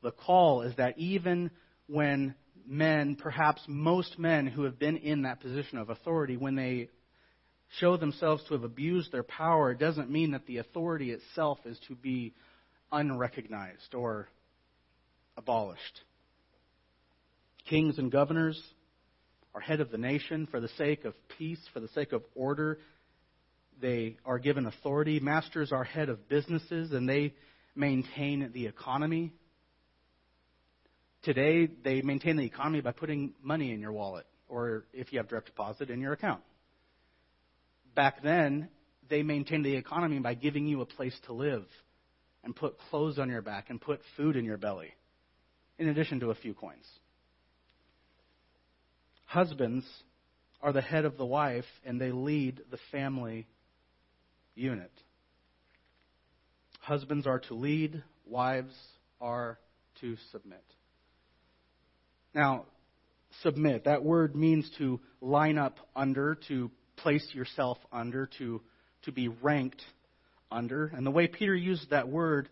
the 0.02 0.10
call 0.10 0.62
is 0.62 0.76
that 0.76 0.98
even 0.98 1.50
when 1.86 2.34
men, 2.66 3.16
perhaps 3.16 3.62
most 3.66 4.18
men 4.18 4.46
who 4.46 4.64
have 4.64 4.78
been 4.78 4.98
in 4.98 5.22
that 5.22 5.40
position 5.40 5.78
of 5.78 5.88
authority, 5.88 6.36
when 6.36 6.56
they 6.56 6.88
show 7.78 7.96
themselves 7.96 8.44
to 8.44 8.54
have 8.54 8.64
abused 8.64 9.12
their 9.12 9.22
power, 9.22 9.70
it 9.70 9.78
doesn't 9.78 10.10
mean 10.10 10.32
that 10.32 10.46
the 10.46 10.58
authority 10.58 11.10
itself 11.10 11.58
is 11.64 11.78
to 11.88 11.94
be 11.94 12.34
unrecognized 12.92 13.94
or 13.94 14.28
abolished. 15.36 16.00
Kings 17.68 17.98
and 17.98 18.10
governors 18.10 18.60
are 19.54 19.60
head 19.60 19.80
of 19.80 19.90
the 19.90 19.98
nation 19.98 20.46
for 20.50 20.60
the 20.60 20.68
sake 20.78 21.04
of 21.04 21.14
peace, 21.36 21.60
for 21.72 21.80
the 21.80 21.88
sake 21.88 22.12
of 22.12 22.22
order, 22.34 22.78
they 23.80 24.16
are 24.24 24.38
given 24.38 24.66
authority. 24.66 25.20
Masters 25.20 25.72
are 25.72 25.84
head 25.84 26.08
of 26.08 26.28
businesses 26.28 26.92
and 26.92 27.08
they 27.08 27.34
maintain 27.74 28.50
the 28.52 28.66
economy. 28.66 29.32
Today, 31.22 31.68
they 31.84 32.00
maintain 32.02 32.36
the 32.36 32.44
economy 32.44 32.80
by 32.80 32.92
putting 32.92 33.34
money 33.42 33.72
in 33.72 33.80
your 33.80 33.92
wallet 33.92 34.26
or 34.48 34.84
if 34.92 35.12
you 35.12 35.18
have 35.18 35.28
direct 35.28 35.46
deposit 35.46 35.90
in 35.90 36.00
your 36.00 36.12
account. 36.12 36.42
Back 37.94 38.22
then, 38.22 38.68
they 39.08 39.22
maintained 39.22 39.64
the 39.64 39.76
economy 39.76 40.18
by 40.18 40.34
giving 40.34 40.66
you 40.66 40.80
a 40.80 40.86
place 40.86 41.16
to 41.26 41.32
live 41.32 41.64
and 42.44 42.54
put 42.54 42.78
clothes 42.90 43.18
on 43.18 43.28
your 43.28 43.42
back 43.42 43.70
and 43.70 43.80
put 43.80 44.00
food 44.16 44.36
in 44.36 44.44
your 44.44 44.56
belly, 44.56 44.94
in 45.78 45.88
addition 45.88 46.20
to 46.20 46.30
a 46.30 46.34
few 46.34 46.54
coins. 46.54 46.86
Husbands 49.26 49.84
are 50.62 50.72
the 50.72 50.80
head 50.80 51.04
of 51.04 51.16
the 51.16 51.26
wife 51.26 51.66
and 51.84 52.00
they 52.00 52.10
lead 52.10 52.62
the 52.70 52.78
family 52.90 53.46
unit. 54.54 54.90
Husbands 56.80 57.26
are 57.26 57.40
to 57.40 57.54
lead, 57.54 58.02
wives 58.26 58.74
are 59.20 59.58
to 60.00 60.16
submit. 60.32 60.64
Now, 62.34 62.64
submit, 63.42 63.84
that 63.84 64.02
word 64.02 64.34
means 64.34 64.70
to 64.78 65.00
line 65.20 65.58
up 65.58 65.76
under, 65.94 66.38
to 66.48 66.70
place 66.96 67.28
yourself 67.34 67.78
under, 67.92 68.28
to, 68.38 68.60
to 69.02 69.12
be 69.12 69.28
ranked 69.28 69.82
under. 70.50 70.86
And 70.86 71.06
the 71.06 71.10
way 71.10 71.26
Peter 71.26 71.54
used 71.54 71.90
that 71.90 72.08
word, 72.08 72.48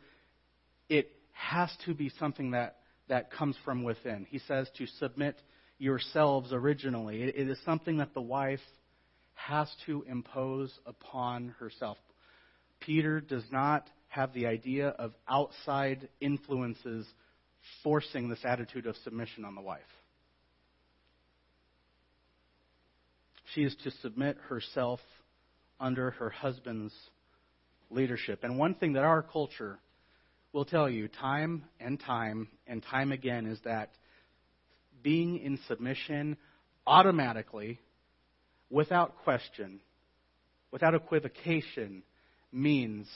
it 0.88 1.10
has 1.32 1.70
to 1.86 1.94
be 1.94 2.10
something 2.18 2.52
that, 2.52 2.76
that 3.08 3.30
comes 3.30 3.56
from 3.64 3.82
within. 3.82 4.26
He 4.28 4.38
says 4.40 4.68
to 4.78 4.86
submit 4.98 5.36
yourselves 5.78 6.52
originally. 6.52 7.22
it, 7.22 7.36
it 7.36 7.48
is 7.48 7.58
something 7.64 7.98
that 7.98 8.14
the 8.14 8.22
wife 8.22 8.60
has 9.34 9.70
to 9.84 10.04
impose 10.08 10.72
upon 10.86 11.54
herself. 11.58 11.98
Peter 12.80 13.20
does 13.20 13.44
not 13.52 13.88
have 14.08 14.32
the 14.32 14.46
idea 14.46 14.88
of 14.88 15.12
outside 15.28 16.08
influences 16.20 17.06
forcing 17.82 18.28
this 18.28 18.38
attitude 18.44 18.86
of 18.86 18.96
submission 19.04 19.44
on 19.44 19.54
the 19.54 19.60
wife. 19.60 19.80
She 23.54 23.62
is 23.62 23.76
to 23.84 23.90
submit 24.02 24.38
herself 24.48 25.00
under 25.78 26.12
her 26.12 26.30
husband's 26.30 26.94
leadership. 27.90 28.44
And 28.44 28.58
one 28.58 28.74
thing 28.74 28.94
that 28.94 29.04
our 29.04 29.22
culture 29.22 29.78
will 30.52 30.64
tell 30.64 30.88
you 30.88 31.08
time 31.08 31.64
and 31.80 32.00
time 32.00 32.48
and 32.66 32.82
time 32.82 33.12
again 33.12 33.46
is 33.46 33.58
that 33.64 33.90
being 35.02 35.38
in 35.38 35.58
submission 35.68 36.36
automatically, 36.86 37.78
without 38.70 39.18
question, 39.24 39.80
without 40.70 40.94
equivocation, 40.94 42.02
means 42.52 43.06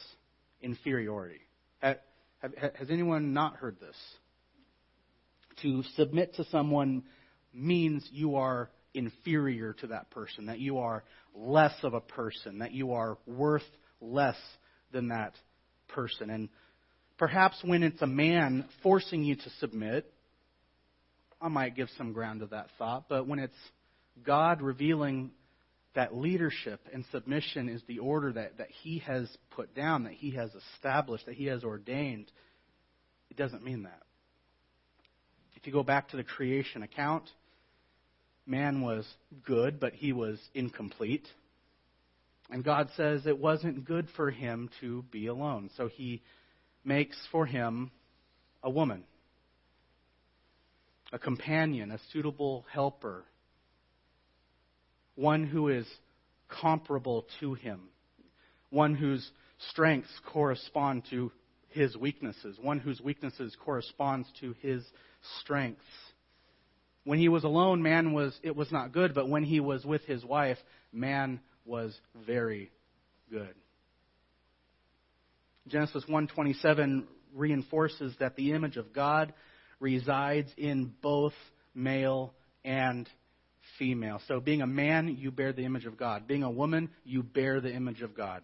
inferiority. 0.60 1.40
Has 1.80 2.90
anyone 2.90 3.32
not 3.32 3.56
heard 3.56 3.78
this? 3.80 3.96
To 5.62 5.82
submit 5.96 6.34
to 6.36 6.44
someone 6.44 7.02
means 7.52 8.08
you 8.12 8.36
are 8.36 8.70
inferior 8.94 9.72
to 9.74 9.88
that 9.88 10.10
person, 10.10 10.46
that 10.46 10.58
you 10.58 10.78
are 10.78 11.04
less 11.34 11.74
of 11.82 11.94
a 11.94 12.00
person, 12.00 12.58
that 12.58 12.72
you 12.72 12.92
are 12.92 13.18
worth 13.26 13.62
less 14.00 14.36
than 14.92 15.08
that 15.08 15.34
person. 15.88 16.30
And 16.30 16.48
perhaps 17.18 17.58
when 17.64 17.82
it's 17.82 18.02
a 18.02 18.06
man 18.06 18.66
forcing 18.82 19.24
you 19.24 19.36
to 19.36 19.50
submit, 19.58 20.12
I 21.40 21.48
might 21.48 21.76
give 21.76 21.88
some 21.96 22.12
ground 22.12 22.40
to 22.40 22.46
that 22.46 22.68
thought, 22.78 23.06
but 23.08 23.26
when 23.26 23.38
it's 23.38 23.54
God 24.24 24.60
revealing 24.60 25.30
that 25.94 26.14
leadership 26.14 26.80
and 26.92 27.04
submission 27.10 27.68
is 27.68 27.82
the 27.88 27.98
order 27.98 28.32
that, 28.32 28.58
that 28.58 28.68
He 28.82 28.98
has 29.00 29.28
put 29.50 29.74
down, 29.74 30.04
that 30.04 30.12
He 30.12 30.32
has 30.32 30.50
established, 30.74 31.26
that 31.26 31.34
He 31.34 31.46
has 31.46 31.64
ordained, 31.64 32.30
it 33.30 33.36
doesn't 33.36 33.64
mean 33.64 33.84
that. 33.84 34.02
If 35.56 35.66
you 35.66 35.72
go 35.72 35.82
back 35.82 36.10
to 36.10 36.16
the 36.16 36.24
creation 36.24 36.82
account, 36.82 37.24
man 38.46 38.80
was 38.80 39.06
good, 39.44 39.78
but 39.78 39.92
he 39.92 40.12
was 40.12 40.38
incomplete. 40.54 41.26
And 42.50 42.64
God 42.64 42.88
says 42.96 43.26
it 43.26 43.38
wasn't 43.38 43.84
good 43.84 44.08
for 44.16 44.30
him 44.30 44.70
to 44.80 45.04
be 45.10 45.26
alone. 45.26 45.70
So 45.76 45.88
he 45.88 46.22
makes 46.84 47.16
for 47.30 47.46
him 47.46 47.92
a 48.62 48.70
woman, 48.70 49.04
a 51.12 51.18
companion, 51.18 51.92
a 51.92 51.98
suitable 52.12 52.66
helper, 52.72 53.24
one 55.14 55.44
who 55.46 55.68
is 55.68 55.86
comparable 56.48 57.26
to 57.38 57.54
him, 57.54 57.82
one 58.70 58.94
whose 58.94 59.30
strengths 59.70 60.10
correspond 60.32 61.04
to 61.10 61.30
his 61.68 61.96
weaknesses, 61.96 62.58
one 62.60 62.80
whose 62.80 63.00
weaknesses 63.00 63.56
corresponds 63.64 64.28
to 64.40 64.54
his 64.60 64.84
strengths. 65.40 65.84
When 67.04 67.18
he 67.18 67.28
was 67.28 67.44
alone, 67.44 67.82
man 67.82 68.12
was 68.12 68.38
it 68.42 68.56
was 68.56 68.72
not 68.72 68.92
good, 68.92 69.14
but 69.14 69.28
when 69.28 69.44
he 69.44 69.60
was 69.60 69.84
with 69.84 70.02
his 70.02 70.24
wife, 70.24 70.58
man 70.92 71.40
was 71.64 71.98
very 72.26 72.70
good. 73.30 73.54
Genesis 75.68 76.04
1:27 76.08 77.06
reinforces 77.34 78.16
that 78.18 78.34
the 78.36 78.52
image 78.52 78.76
of 78.76 78.92
God 78.92 79.32
resides 79.78 80.52
in 80.56 80.92
both 81.00 81.34
male 81.74 82.34
and 82.64 83.08
female. 83.78 84.20
So 84.26 84.40
being 84.40 84.62
a 84.62 84.66
man, 84.66 85.16
you 85.16 85.30
bear 85.30 85.52
the 85.52 85.64
image 85.64 85.86
of 85.86 85.96
God. 85.96 86.26
Being 86.26 86.42
a 86.42 86.50
woman, 86.50 86.90
you 87.04 87.22
bear 87.22 87.60
the 87.60 87.72
image 87.72 88.02
of 88.02 88.14
God. 88.14 88.42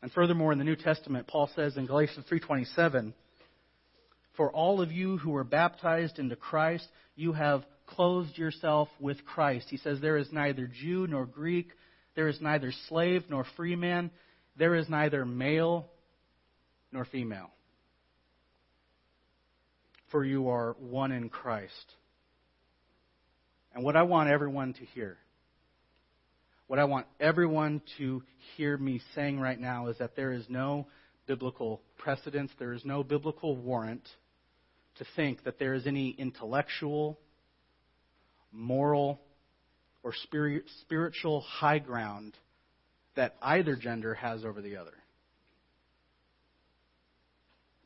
And 0.00 0.12
furthermore 0.12 0.52
in 0.52 0.58
the 0.58 0.64
New 0.64 0.76
Testament, 0.76 1.26
Paul 1.26 1.48
says 1.54 1.76
in 1.76 1.86
Galatians 1.86 2.24
3:27, 2.26 3.14
"For 4.34 4.50
all 4.50 4.80
of 4.80 4.92
you 4.92 5.18
who 5.18 5.30
were 5.30 5.44
baptized 5.44 6.18
into 6.18 6.36
Christ, 6.36 6.88
you 7.16 7.32
have 7.32 7.66
clothed 7.88 8.38
yourself 8.38 8.88
with 9.00 9.24
Christ." 9.24 9.68
He 9.68 9.76
says 9.78 10.00
there 10.00 10.16
is 10.16 10.32
neither 10.32 10.66
Jew 10.66 11.06
nor 11.06 11.26
Greek, 11.26 11.72
there 12.14 12.28
is 12.28 12.40
neither 12.40 12.72
slave 12.88 13.24
nor 13.28 13.44
free 13.56 13.76
man, 13.76 14.10
there 14.56 14.74
is 14.74 14.88
neither 14.88 15.24
male 15.24 15.88
nor 16.92 17.04
female. 17.04 17.50
For 20.10 20.24
you 20.24 20.48
are 20.48 20.72
one 20.78 21.12
in 21.12 21.28
Christ. 21.28 21.94
And 23.74 23.84
what 23.84 23.96
I 23.96 24.02
want 24.02 24.30
everyone 24.30 24.72
to 24.74 24.84
hear, 24.86 25.18
what 26.66 26.78
I 26.78 26.84
want 26.84 27.06
everyone 27.20 27.82
to 27.98 28.22
hear 28.56 28.76
me 28.76 29.00
saying 29.14 29.38
right 29.38 29.60
now 29.60 29.88
is 29.88 29.98
that 29.98 30.16
there 30.16 30.32
is 30.32 30.44
no 30.48 30.86
biblical 31.26 31.82
precedence, 31.98 32.50
there 32.58 32.72
is 32.72 32.84
no 32.84 33.04
biblical 33.04 33.54
warrant 33.54 34.02
to 34.96 35.06
think 35.14 35.44
that 35.44 35.58
there 35.58 35.74
is 35.74 35.86
any 35.86 36.10
intellectual, 36.10 37.18
moral, 38.52 39.20
or 40.02 40.12
spirit, 40.12 40.64
spiritual 40.82 41.40
high 41.40 41.78
ground 41.78 42.36
that 43.16 43.34
either 43.42 43.76
gender 43.76 44.14
has 44.14 44.44
over 44.44 44.62
the 44.62 44.76
other. 44.76 44.94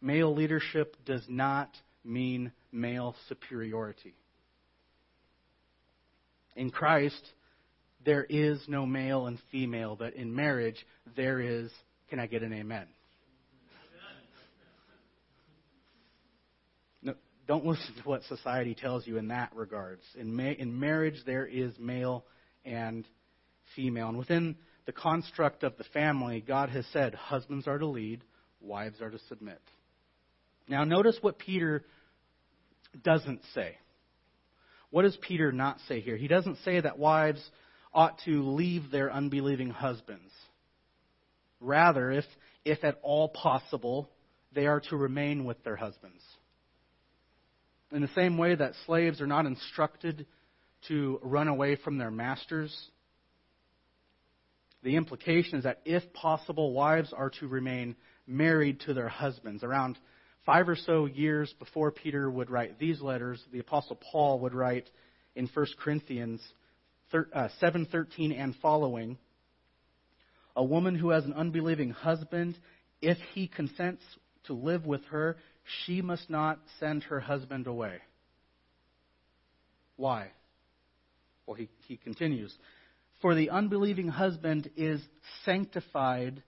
Male 0.00 0.34
leadership 0.34 0.96
does 1.06 1.24
not 1.28 1.70
mean 2.04 2.52
male 2.72 3.14
superiority. 3.28 4.14
In 6.56 6.70
Christ, 6.70 7.22
there 8.04 8.24
is 8.24 8.60
no 8.68 8.84
male 8.84 9.26
and 9.26 9.38
female, 9.50 9.96
but 9.96 10.14
in 10.14 10.34
marriage, 10.34 10.86
there 11.16 11.40
is. 11.40 11.70
Can 12.10 12.18
I 12.18 12.26
get 12.26 12.42
an 12.42 12.52
amen? 12.52 12.86
No, 17.02 17.14
don't 17.52 17.66
listen 17.66 17.94
to 18.02 18.08
what 18.08 18.22
society 18.24 18.74
tells 18.74 19.06
you 19.06 19.18
in 19.18 19.28
that 19.28 19.54
regards. 19.54 20.00
In, 20.18 20.34
ma- 20.34 20.54
in 20.58 20.80
marriage, 20.80 21.16
there 21.26 21.44
is 21.44 21.78
male 21.78 22.24
and 22.64 23.06
female. 23.76 24.08
And 24.08 24.16
within 24.16 24.56
the 24.86 24.92
construct 24.92 25.62
of 25.62 25.76
the 25.76 25.84
family, 25.92 26.40
God 26.40 26.70
has 26.70 26.86
said 26.94 27.14
husbands 27.14 27.68
are 27.68 27.76
to 27.76 27.84
lead, 27.84 28.24
wives 28.62 29.02
are 29.02 29.10
to 29.10 29.18
submit. 29.28 29.60
Now, 30.66 30.84
notice 30.84 31.18
what 31.20 31.38
Peter 31.38 31.84
doesn't 33.04 33.42
say. 33.54 33.76
What 34.88 35.02
does 35.02 35.18
Peter 35.20 35.52
not 35.52 35.76
say 35.88 36.00
here? 36.00 36.16
He 36.16 36.28
doesn't 36.28 36.56
say 36.64 36.80
that 36.80 36.98
wives 36.98 37.42
ought 37.92 38.18
to 38.24 38.48
leave 38.48 38.90
their 38.90 39.12
unbelieving 39.12 39.68
husbands. 39.68 40.32
Rather, 41.60 42.10
if, 42.12 42.24
if 42.64 42.82
at 42.82 42.98
all 43.02 43.28
possible, 43.28 44.08
they 44.54 44.66
are 44.66 44.80
to 44.88 44.96
remain 44.96 45.44
with 45.44 45.62
their 45.64 45.76
husbands. 45.76 46.22
In 47.92 48.00
the 48.00 48.08
same 48.14 48.38
way 48.38 48.54
that 48.54 48.72
slaves 48.86 49.20
are 49.20 49.26
not 49.26 49.44
instructed 49.44 50.26
to 50.88 51.20
run 51.22 51.48
away 51.48 51.76
from 51.76 51.98
their 51.98 52.10
masters, 52.10 52.74
the 54.82 54.96
implication 54.96 55.58
is 55.58 55.64
that 55.64 55.80
if 55.84 56.12
possible, 56.14 56.72
wives 56.72 57.12
are 57.12 57.30
to 57.40 57.46
remain 57.46 57.94
married 58.26 58.80
to 58.80 58.94
their 58.94 59.08
husbands. 59.08 59.62
Around 59.62 59.98
five 60.46 60.68
or 60.68 60.76
so 60.76 61.04
years 61.04 61.54
before 61.58 61.90
Peter 61.90 62.30
would 62.30 62.50
write 62.50 62.78
these 62.78 63.00
letters, 63.02 63.42
the 63.52 63.58
Apostle 63.58 64.00
Paul 64.10 64.40
would 64.40 64.54
write 64.54 64.88
in 65.36 65.48
1 65.52 65.66
Corinthians 65.78 66.40
7:13 67.12 68.30
uh, 68.30 68.34
and 68.34 68.56
following, 68.56 69.18
a 70.56 70.64
woman 70.64 70.94
who 70.94 71.10
has 71.10 71.24
an 71.26 71.34
unbelieving 71.34 71.90
husband, 71.90 72.58
if 73.02 73.18
he 73.34 73.48
consents 73.48 74.02
to 74.44 74.54
live 74.54 74.86
with 74.86 75.04
her, 75.06 75.36
she 75.84 76.02
must 76.02 76.28
not 76.28 76.58
send 76.80 77.04
her 77.04 77.20
husband 77.20 77.66
away. 77.66 77.98
Why? 79.96 80.30
Well, 81.46 81.56
he, 81.56 81.68
he 81.86 81.96
continues. 81.96 82.56
For 83.20 83.34
the 83.34 83.50
unbelieving 83.50 84.08
husband 84.08 84.70
is 84.76 85.00
sanctified 85.44 86.42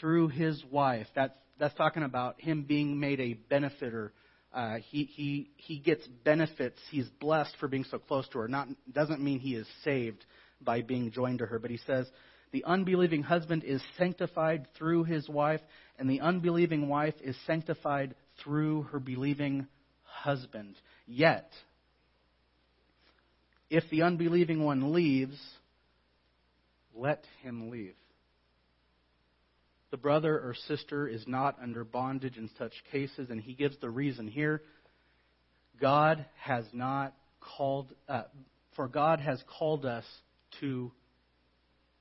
through 0.00 0.28
his 0.28 0.62
wife. 0.70 1.06
That's, 1.14 1.34
that's 1.58 1.74
talking 1.74 2.02
about 2.02 2.40
him 2.40 2.62
being 2.62 3.00
made 3.00 3.20
a 3.20 3.34
benefiter. 3.34 4.12
Uh, 4.52 4.76
he, 4.90 5.04
he, 5.04 5.50
he 5.56 5.78
gets 5.78 6.06
benefits. 6.24 6.80
He's 6.90 7.08
blessed 7.20 7.54
for 7.58 7.68
being 7.68 7.84
so 7.84 7.98
close 7.98 8.28
to 8.28 8.38
her. 8.38 8.48
Not, 8.48 8.68
doesn't 8.92 9.20
mean 9.20 9.40
he 9.40 9.54
is 9.54 9.66
saved 9.84 10.24
by 10.60 10.82
being 10.82 11.10
joined 11.10 11.38
to 11.38 11.46
her, 11.46 11.58
but 11.58 11.70
he 11.70 11.78
says, 11.86 12.08
the 12.52 12.64
unbelieving 12.64 13.22
husband 13.22 13.62
is 13.64 13.80
sanctified 13.96 14.66
through 14.76 15.04
his 15.04 15.28
wife, 15.28 15.60
and 15.98 16.10
the 16.10 16.20
unbelieving 16.20 16.88
wife 16.88 17.14
is 17.22 17.36
sanctified 17.46 18.14
through 18.42 18.82
her 18.92 18.98
believing 18.98 19.66
husband. 20.04 20.76
Yet, 21.06 21.50
if 23.68 23.84
the 23.90 24.02
unbelieving 24.02 24.62
one 24.62 24.92
leaves, 24.92 25.38
let 26.94 27.24
him 27.42 27.70
leave. 27.70 27.94
The 29.90 29.96
brother 29.96 30.38
or 30.38 30.54
sister 30.68 31.08
is 31.08 31.24
not 31.26 31.58
under 31.60 31.84
bondage 31.84 32.36
in 32.36 32.48
such 32.58 32.72
cases, 32.92 33.30
and 33.30 33.40
he 33.40 33.54
gives 33.54 33.76
the 33.80 33.90
reason 33.90 34.28
here. 34.28 34.62
God 35.80 36.24
has 36.42 36.64
not 36.72 37.14
called, 37.40 37.92
uh, 38.08 38.24
for 38.76 38.86
God 38.86 39.20
has 39.20 39.42
called 39.58 39.84
us 39.84 40.04
to 40.60 40.92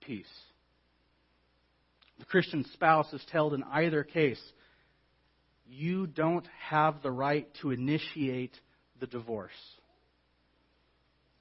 peace. 0.01 0.27
The 2.19 2.25
Christian 2.25 2.65
spouse 2.73 3.11
is 3.13 3.23
told 3.31 3.53
in 3.53 3.63
either 3.63 4.03
case, 4.03 4.41
you 5.69 6.07
don't 6.07 6.47
have 6.69 7.01
the 7.01 7.11
right 7.11 7.47
to 7.61 7.71
initiate 7.71 8.55
the 8.99 9.07
divorce. 9.07 9.51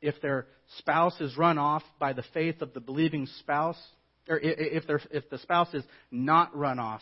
If 0.00 0.20
their 0.20 0.46
spouse 0.78 1.18
is 1.20 1.36
run 1.36 1.58
off 1.58 1.82
by 1.98 2.12
the 2.12 2.24
faith 2.34 2.62
of 2.62 2.72
the 2.74 2.80
believing 2.80 3.26
spouse, 3.40 3.80
or 4.28 4.38
if, 4.38 4.84
if 5.10 5.30
the 5.30 5.38
spouse 5.38 5.72
is 5.74 5.84
not 6.10 6.56
run 6.56 6.78
off 6.78 7.00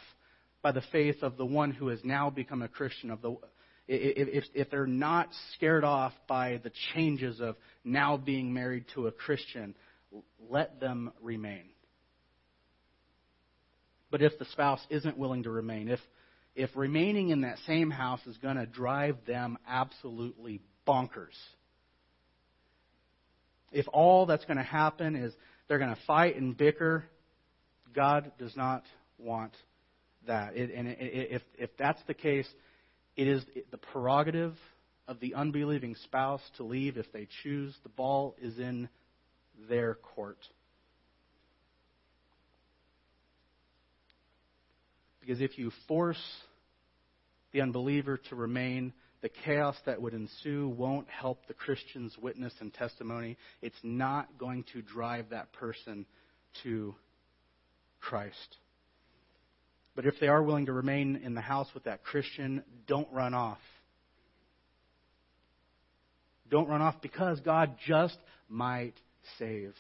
by 0.63 0.73
the 0.73 0.83
faith 0.93 1.23
of 1.23 1.37
the 1.37 1.45
one 1.45 1.73
who 1.73 1.89
has 1.89 1.99
now 2.05 2.31
become 2.31 2.63
a 2.63 2.69
Christian, 2.69 3.11
of 3.11 3.21
the, 3.21 3.37
if, 3.89 4.45
if 4.55 4.71
they're 4.71 4.87
not 4.87 5.29
scared 5.55 5.85
off 5.85 6.13
by 6.27 6.61
the 6.63 6.73
changes 6.95 7.41
of 7.41 7.57
now 7.85 8.17
being 8.17 8.55
married 8.55 8.85
to 8.95 9.09
a 9.09 9.13
Christian, 9.13 9.75
let 10.49 10.81
them 10.81 11.13
remain. 11.21 11.65
But 14.11 14.23
if 14.23 14.39
the 14.39 14.47
spouse 14.47 14.81
isn't 14.89 15.19
willing 15.19 15.43
to 15.43 15.51
remain, 15.51 15.89
if, 15.89 16.01
if 16.57 16.71
remaining 16.75 17.29
in 17.29 17.43
that 17.43 17.59
same 17.67 17.91
house 17.91 18.21
is 18.27 18.37
going 18.39 18.57
to 18.57 18.67
drive 18.67 19.19
them 19.27 19.59
absolutely 19.69 20.61
bonkers, 20.89 21.37
if 23.71 23.87
all 23.93 24.27
that's 24.27 24.45
going 24.47 24.57
to 24.57 24.63
happen 24.63 25.15
is 25.15 25.35
they're 25.69 25.79
going 25.79 25.95
to 25.95 26.01
fight 26.07 26.37
and 26.37 26.57
bicker, 26.57 27.05
God 27.95 28.33
does 28.39 28.57
not 28.57 28.85
want 29.19 29.53
that. 30.27 30.57
It, 30.57 30.73
and 30.75 30.89
it, 30.89 30.97
if, 30.99 31.43
if 31.59 31.71
that's 31.79 32.01
the 32.07 32.15
case, 32.15 32.49
it 33.17 33.29
is 33.29 33.45
the 33.71 33.79
prerogative 33.79 34.55
of 35.07 35.21
the 35.21 35.35
unbelieving 35.35 35.95
spouse 36.05 36.41
to 36.57 36.65
leave 36.65 36.97
if 36.97 37.13
they 37.13 37.29
choose. 37.43 37.75
The 37.83 37.91
ball 37.91 38.35
is 38.41 38.59
in 38.59 38.89
their 39.69 39.95
court. 39.95 40.39
Because 45.27 45.41
if 45.41 45.59
you 45.59 45.73
force 45.89 46.23
the 47.53 47.61
unbeliever 47.61 48.21
to 48.29 48.37
remain, 48.37 48.93
the 49.23 49.29
chaos 49.45 49.75
that 49.85 50.01
would 50.01 50.15
ensue 50.15 50.69
won't 50.69 51.09
help 51.09 51.49
the 51.49 51.55
Christian's 51.55 52.17
witness 52.17 52.53
and 52.61 52.73
testimony. 52.73 53.37
It's 53.61 53.75
not 53.83 54.39
going 54.39 54.65
to 54.73 54.83
drive 54.83 55.31
that 55.31 55.53
person 55.53 56.07
to 56.63 56.95
Christ. 58.01 58.57
But 59.97 60.07
if 60.07 60.15
they 60.21 60.29
are 60.29 60.43
willing 60.43 60.67
to 60.67 60.73
remain 60.73 61.17
in 61.17 61.35
the 61.35 61.41
house 61.41 61.69
with 61.75 61.85
that 61.85 62.05
Christian, 62.05 62.63
don't 62.87 63.09
run 63.13 63.35
off. 63.35 63.59
Don't 66.49 66.69
run 66.69 66.83
off 66.83 67.03
because 67.03 67.41
God 67.41 67.77
just 67.85 68.19
might 68.49 68.95
save 69.41 69.75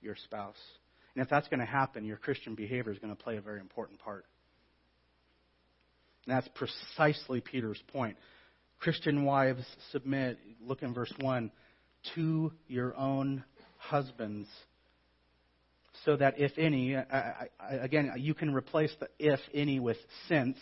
your 0.00 0.14
spouse. 0.24 0.54
And 1.16 1.24
if 1.24 1.28
that's 1.28 1.48
going 1.48 1.58
to 1.58 1.66
happen, 1.66 2.04
your 2.04 2.18
Christian 2.18 2.54
behavior 2.54 2.92
is 2.92 2.98
going 3.00 3.16
to 3.16 3.20
play 3.20 3.38
a 3.38 3.40
very 3.40 3.58
important 3.58 3.98
part. 3.98 4.24
And 6.26 6.36
that's 6.36 6.48
precisely 6.54 7.40
Peter's 7.40 7.82
point. 7.92 8.16
Christian 8.78 9.24
wives 9.24 9.64
submit, 9.92 10.38
look 10.60 10.82
in 10.82 10.92
verse 10.92 11.12
1, 11.20 11.50
to 12.14 12.52
your 12.68 12.96
own 12.96 13.44
husbands, 13.78 14.48
so 16.04 16.16
that 16.16 16.38
if 16.38 16.52
any, 16.58 16.96
I, 16.96 17.48
I, 17.58 17.74
again, 17.74 18.12
you 18.18 18.34
can 18.34 18.52
replace 18.52 18.92
the 19.00 19.08
if 19.18 19.40
any 19.54 19.80
with 19.80 19.96
since, 20.28 20.58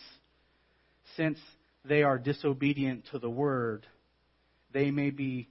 since 1.16 1.38
they 1.84 2.02
are 2.02 2.18
disobedient 2.18 3.06
to 3.10 3.18
the 3.18 3.30
word, 3.30 3.86
they 4.72 4.90
may 4.90 5.10
be 5.10 5.48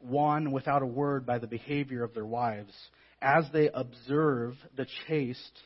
won 0.00 0.52
without 0.52 0.82
a 0.82 0.86
word 0.86 1.26
by 1.26 1.38
the 1.38 1.46
behavior 1.46 2.04
of 2.04 2.14
their 2.14 2.26
wives, 2.26 2.72
as 3.20 3.44
they 3.52 3.68
observe 3.72 4.54
the 4.76 4.86
chaste 5.08 5.58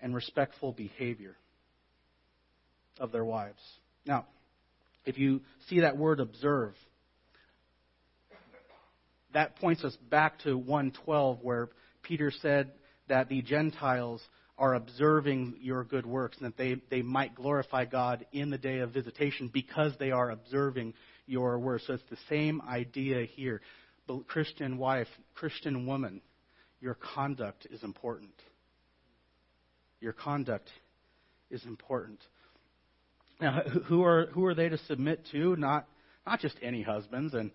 and 0.00 0.14
respectful 0.14 0.72
behavior 0.72 1.36
of 2.98 3.12
their 3.12 3.24
wives. 3.24 3.60
Now, 4.06 4.26
if 5.04 5.18
you 5.18 5.42
see 5.68 5.80
that 5.80 5.96
word 5.96 6.20
observe, 6.20 6.74
that 9.32 9.56
points 9.56 9.84
us 9.84 9.96
back 10.10 10.38
to 10.40 10.56
112 10.56 11.40
where 11.42 11.68
Peter 12.02 12.30
said 12.30 12.70
that 13.08 13.28
the 13.28 13.42
Gentiles 13.42 14.22
are 14.56 14.74
observing 14.74 15.56
your 15.60 15.82
good 15.82 16.06
works 16.06 16.36
and 16.38 16.46
that 16.46 16.56
they, 16.56 16.76
they 16.88 17.02
might 17.02 17.34
glorify 17.34 17.84
God 17.84 18.24
in 18.32 18.50
the 18.50 18.58
day 18.58 18.78
of 18.78 18.92
visitation 18.92 19.50
because 19.52 19.92
they 19.98 20.12
are 20.12 20.30
observing 20.30 20.94
your 21.26 21.58
works. 21.58 21.84
So 21.86 21.94
it's 21.94 22.02
the 22.08 22.16
same 22.28 22.62
idea 22.62 23.24
here. 23.24 23.60
But 24.06 24.28
Christian 24.28 24.78
wife, 24.78 25.08
Christian 25.34 25.86
woman, 25.86 26.20
your 26.80 26.94
conduct 26.94 27.66
is 27.70 27.82
important. 27.82 28.34
Your 30.00 30.12
conduct 30.12 30.68
is 31.50 31.64
important. 31.64 32.20
Now, 33.40 33.62
who 33.86 34.04
are, 34.04 34.26
who 34.26 34.44
are 34.46 34.54
they 34.54 34.68
to 34.68 34.78
submit 34.78 35.26
to? 35.32 35.56
Not, 35.56 35.86
not 36.26 36.40
just 36.40 36.56
any 36.62 36.82
husbands, 36.82 37.34
and 37.34 37.50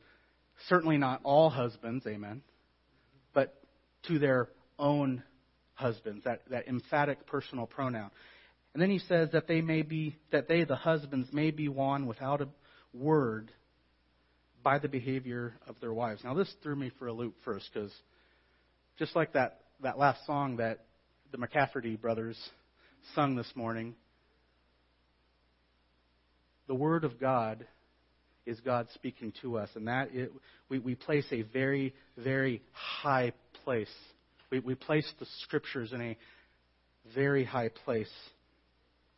certainly 0.68 0.98
not 0.98 1.22
all 1.24 1.50
husbands, 1.50 2.06
amen, 2.06 2.42
but 3.34 3.56
to 4.08 4.20
their 4.20 4.50
own 4.78 5.24
husbands, 5.74 6.26
that, 6.26 6.42
that 6.50 6.68
emphatic 6.68 7.26
personal 7.26 7.66
pronoun. 7.66 8.12
And 8.74 8.82
then 8.82 8.90
he 8.90 9.00
says 9.00 9.30
that 9.32 9.48
they 9.48 9.62
may 9.62 9.82
be, 9.82 10.16
that 10.32 10.48
they, 10.48 10.64
the 10.64 10.76
husbands, 10.76 11.30
may 11.32 11.52
be 11.52 11.70
won 11.70 12.06
without 12.06 12.42
a 12.42 12.50
word 12.94 13.52
by 14.62 14.80
the 14.80 14.90
behavior 14.90 15.54
of 15.68 15.76
their 15.80 15.94
wives. 15.94 16.22
Now, 16.24 16.34
this 16.34 16.54
threw 16.62 16.76
me 16.76 16.92
for 17.00 17.08
a 17.08 17.14
loop 17.14 17.36
first, 17.46 17.70
because 17.74 17.94
just 18.98 19.16
like 19.16 19.34
that, 19.34 19.62
that 19.82 19.98
last 19.98 20.26
song 20.26 20.58
that 20.58 20.86
the 21.32 21.38
McCafferty 21.38 22.00
brothers 22.00 22.38
sung 23.16 23.36
this 23.36 23.52
morning, 23.56 23.96
the 26.70 26.76
Word 26.76 27.04
of 27.04 27.20
God 27.20 27.66
is 28.46 28.60
God 28.62 28.88
speaking 28.94 29.34
to 29.42 29.58
us, 29.58 29.70
and 29.74 29.88
that 29.88 30.14
it, 30.14 30.32
we, 30.70 30.78
we 30.78 30.94
place 30.94 31.26
a 31.32 31.42
very, 31.42 31.96
very 32.16 32.62
high 32.72 33.34
place. 33.66 33.90
We, 34.52 34.60
we 34.60 34.76
place 34.76 35.12
the 35.20 35.26
Scriptures 35.42 35.92
in 35.92 36.02
a 36.02 36.18
very 37.14 37.44
high 37.44 37.72
place 37.84 38.12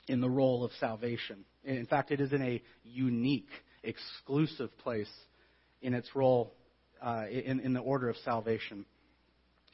in 0.08 0.22
the 0.22 0.30
role 0.30 0.64
of 0.64 0.72
salvation. 0.80 1.44
In 1.66 1.86
fact, 1.88 2.12
it 2.12 2.22
is 2.22 2.32
in 2.32 2.42
a 2.42 2.64
unique, 2.86 3.50
exclusive 3.84 4.76
place 4.80 5.12
in 5.82 5.94
its 5.94 6.08
role 6.16 6.54
uh, 7.02 7.26
in, 7.30 7.60
in 7.60 7.74
the 7.74 7.82
order 7.82 8.08
of 8.08 8.16
salvation. 8.24 8.86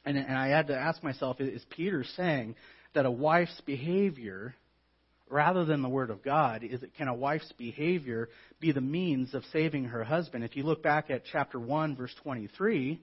And, 0.04 0.18
and 0.18 0.36
I 0.36 0.48
had 0.48 0.66
to 0.66 0.76
ask 0.76 1.02
myself 1.04 1.40
is 1.40 1.64
Peter 1.70 2.04
saying 2.16 2.56
that 2.94 3.06
a 3.06 3.10
wife's 3.10 3.60
behavior 3.64 4.56
rather 5.30 5.64
than 5.64 5.82
the 5.82 5.88
Word 5.88 6.10
of 6.10 6.22
God, 6.22 6.62
is 6.62 6.82
it, 6.82 6.94
can 6.96 7.08
a 7.08 7.14
wife's 7.14 7.52
behavior 7.58 8.28
be 8.60 8.72
the 8.72 8.80
means 8.80 9.34
of 9.34 9.44
saving 9.52 9.84
her 9.84 10.04
husband? 10.04 10.44
If 10.44 10.56
you 10.56 10.62
look 10.62 10.82
back 10.82 11.10
at 11.10 11.22
chapter 11.30 11.58
1, 11.58 11.96
verse 11.96 12.14
23, 12.22 13.00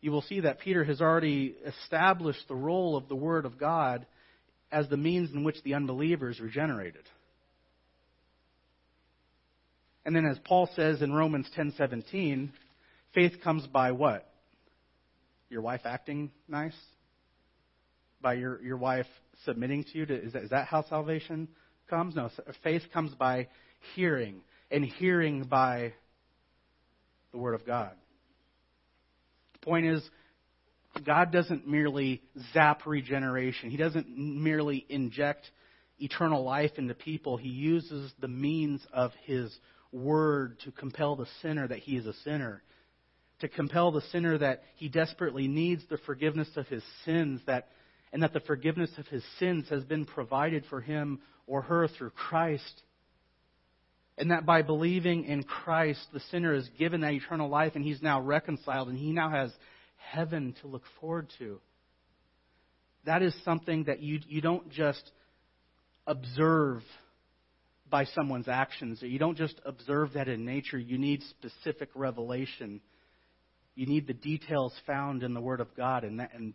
you 0.00 0.10
will 0.10 0.22
see 0.22 0.40
that 0.40 0.60
Peter 0.60 0.84
has 0.84 1.00
already 1.00 1.56
established 1.64 2.46
the 2.48 2.54
role 2.54 2.96
of 2.96 3.08
the 3.08 3.16
Word 3.16 3.44
of 3.44 3.58
God 3.58 4.06
as 4.72 4.88
the 4.88 4.96
means 4.96 5.32
in 5.32 5.44
which 5.44 5.62
the 5.62 5.74
unbeliever 5.74 6.30
is 6.30 6.40
regenerated. 6.40 7.04
And 10.04 10.16
then 10.16 10.24
as 10.24 10.38
Paul 10.44 10.68
says 10.74 11.02
in 11.02 11.12
Romans 11.12 11.48
10:17, 11.56 12.50
faith 13.14 13.40
comes 13.42 13.66
by 13.66 13.92
what? 13.92 14.26
Your 15.50 15.60
wife 15.62 15.82
acting 15.84 16.30
nice? 16.48 16.76
By 18.22 18.34
your, 18.34 18.62
your 18.62 18.76
wife 18.76 19.06
submitting 19.44 19.84
to 19.84 19.98
you? 19.98 20.06
To, 20.06 20.14
is, 20.14 20.32
that, 20.32 20.42
is 20.44 20.50
that 20.50 20.66
how 20.66 20.84
salvation 20.88 21.48
comes? 21.88 22.14
No, 22.14 22.30
faith 22.62 22.82
comes 22.92 23.14
by 23.14 23.48
hearing, 23.94 24.42
and 24.70 24.84
hearing 24.84 25.44
by 25.44 25.92
the 27.32 27.38
Word 27.38 27.54
of 27.54 27.66
God. 27.66 27.92
The 29.54 29.58
point 29.60 29.86
is, 29.86 30.08
God 31.06 31.30
doesn't 31.32 31.68
merely 31.68 32.22
zap 32.52 32.86
regeneration. 32.86 33.70
He 33.70 33.76
doesn't 33.76 34.08
merely 34.08 34.84
inject 34.88 35.50
eternal 35.98 36.42
life 36.42 36.72
into 36.76 36.94
people. 36.94 37.36
He 37.36 37.48
uses 37.48 38.12
the 38.20 38.28
means 38.28 38.84
of 38.92 39.12
His 39.24 39.56
Word 39.92 40.58
to 40.64 40.70
compel 40.70 41.16
the 41.16 41.26
sinner 41.42 41.66
that 41.66 41.80
he 41.80 41.96
is 41.96 42.06
a 42.06 42.12
sinner, 42.24 42.62
to 43.40 43.48
compel 43.48 43.90
the 43.90 44.02
sinner 44.12 44.38
that 44.38 44.62
he 44.76 44.88
desperately 44.88 45.48
needs 45.48 45.82
the 45.90 45.98
forgiveness 46.06 46.48
of 46.56 46.68
his 46.68 46.84
sins, 47.04 47.40
that, 47.46 47.68
and 48.12 48.22
that 48.22 48.32
the 48.32 48.40
forgiveness 48.40 48.90
of 48.98 49.06
his 49.06 49.24
sins 49.38 49.66
has 49.70 49.84
been 49.84 50.04
provided 50.04 50.64
for 50.68 50.80
him 50.80 51.20
or 51.46 51.62
her 51.62 51.88
through 51.88 52.10
Christ. 52.10 52.82
And 54.18 54.30
that 54.30 54.44
by 54.44 54.62
believing 54.62 55.24
in 55.24 55.44
Christ, 55.44 56.00
the 56.12 56.20
sinner 56.30 56.54
is 56.54 56.68
given 56.78 57.00
that 57.02 57.12
eternal 57.12 57.48
life 57.48 57.72
and 57.74 57.84
he's 57.84 58.02
now 58.02 58.20
reconciled 58.20 58.88
and 58.88 58.98
he 58.98 59.12
now 59.12 59.30
has 59.30 59.52
heaven 59.96 60.54
to 60.60 60.66
look 60.66 60.82
forward 61.00 61.28
to. 61.38 61.60
That 63.06 63.22
is 63.22 63.34
something 63.44 63.84
that 63.84 64.00
you, 64.00 64.20
you 64.28 64.40
don't 64.40 64.70
just 64.70 65.10
observe 66.06 66.82
by 67.88 68.04
someone's 68.04 68.48
actions. 68.48 68.98
You 69.02 69.18
don't 69.18 69.38
just 69.38 69.60
observe 69.64 70.14
that 70.14 70.28
in 70.28 70.44
nature, 70.44 70.78
you 70.78 70.98
need 70.98 71.22
specific 71.30 71.88
revelation. 71.94 72.80
You 73.74 73.86
need 73.86 74.06
the 74.06 74.14
details 74.14 74.74
found 74.86 75.22
in 75.22 75.32
the 75.34 75.40
Word 75.40 75.60
of 75.60 75.74
God, 75.76 76.04
and 76.04 76.20
that, 76.20 76.32
and 76.34 76.54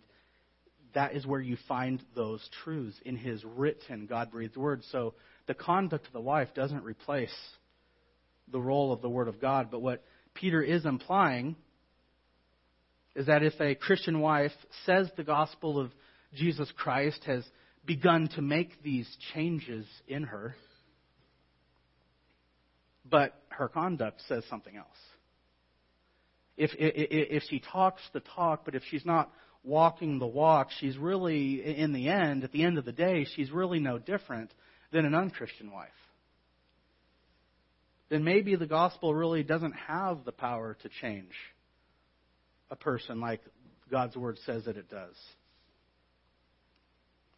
that 0.95 1.13
is 1.13 1.27
where 1.27 1.39
you 1.39 1.57
find 1.67 2.01
those 2.15 2.47
truths 2.63 2.97
in 3.05 3.15
His 3.17 3.43
written, 3.43 4.07
God 4.07 4.31
breathed 4.31 4.57
Word. 4.57 4.83
So 4.91 5.13
the 5.45 5.53
conduct 5.53 6.07
of 6.07 6.13
the 6.13 6.21
wife 6.21 6.49
doesn't 6.55 6.83
replace 6.83 7.35
the 8.51 8.59
role 8.59 8.91
of 8.91 9.01
the 9.01 9.09
Word 9.09 9.27
of 9.27 9.39
God, 9.39 9.69
but 9.69 9.81
what 9.81 10.03
Peter 10.33 10.61
is 10.61 10.85
implying 10.85 11.55
is 13.15 13.27
that 13.27 13.43
if 13.43 13.53
a 13.59 13.75
Christian 13.75 14.19
wife 14.19 14.51
says 14.85 15.09
the 15.15 15.23
gospel 15.23 15.79
of 15.79 15.91
Jesus 16.33 16.71
Christ 16.75 17.21
has 17.25 17.43
begun 17.85 18.27
to 18.35 18.41
make 18.41 18.81
these 18.83 19.07
changes 19.33 19.85
in 20.07 20.23
her, 20.23 20.55
but 23.09 23.39
her 23.49 23.67
conduct 23.67 24.21
says 24.27 24.43
something 24.49 24.75
else. 24.75 24.87
If, 26.57 26.71
if, 26.77 26.93
if 27.09 27.43
she 27.49 27.59
talks 27.59 28.01
the 28.13 28.21
talk, 28.21 28.63
but 28.65 28.75
if 28.75 28.83
she's 28.89 29.05
not 29.05 29.31
walking 29.65 30.19
the 30.19 30.27
walk, 30.27 30.69
she's 30.79 30.97
really, 30.97 31.77
in 31.77 31.91
the 31.91 32.07
end, 32.07 32.43
at 32.43 32.51
the 32.51 32.63
end 32.63 32.77
of 32.77 32.85
the 32.85 32.91
day, 32.91 33.25
she's 33.35 33.51
really 33.51 33.79
no 33.79 33.97
different 33.97 34.53
than 34.91 35.05
an 35.05 35.15
unchristian 35.15 35.71
wife. 35.71 35.89
Then 38.09 38.23
maybe 38.23 38.55
the 38.55 38.67
gospel 38.67 39.13
really 39.13 39.43
doesn't 39.43 39.73
have 39.73 40.23
the 40.25 40.31
power 40.31 40.77
to 40.83 40.89
change 41.01 41.33
a 42.69 42.75
person 42.75 43.19
like 43.19 43.41
God's 43.89 44.15
word 44.15 44.37
says 44.45 44.65
that 44.65 44.77
it 44.77 44.89
does. 44.89 45.15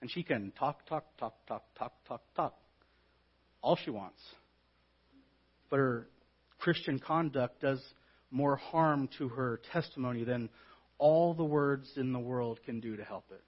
And 0.01 0.11
she 0.11 0.23
can 0.23 0.51
talk, 0.59 0.85
talk, 0.87 1.05
talk, 1.17 1.33
talk, 1.47 1.63
talk, 1.77 1.93
talk, 2.07 2.21
talk. 2.35 2.53
All 3.61 3.77
she 3.83 3.89
wants. 3.89 4.19
But 5.69 5.77
her 5.77 6.07
Christian 6.59 6.99
conduct 6.99 7.61
does 7.61 7.81
more 8.29 8.57
harm 8.57 9.09
to 9.17 9.29
her 9.29 9.59
testimony 9.71 10.23
than 10.23 10.49
all 10.97 11.33
the 11.33 11.43
words 11.43 11.89
in 11.95 12.13
the 12.13 12.19
world 12.19 12.59
can 12.65 12.79
do 12.79 12.95
to 12.97 13.03
help 13.03 13.25
it. 13.31 13.43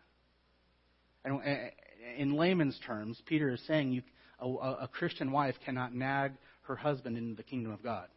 And 1.25 1.41
uh, 1.41 1.69
in 2.17 2.35
layman's 2.35 2.79
terms, 2.85 3.21
Peter 3.25 3.49
is 3.49 3.61
saying 3.67 3.91
you, 3.91 4.01
a, 4.39 4.47
a 4.83 4.89
Christian 4.91 5.31
wife 5.31 5.55
cannot 5.65 5.93
nag 5.93 6.33
her 6.63 6.75
husband 6.75 7.17
into 7.17 7.35
the 7.35 7.43
kingdom 7.43 7.71
of 7.71 7.83
God. 7.83 8.07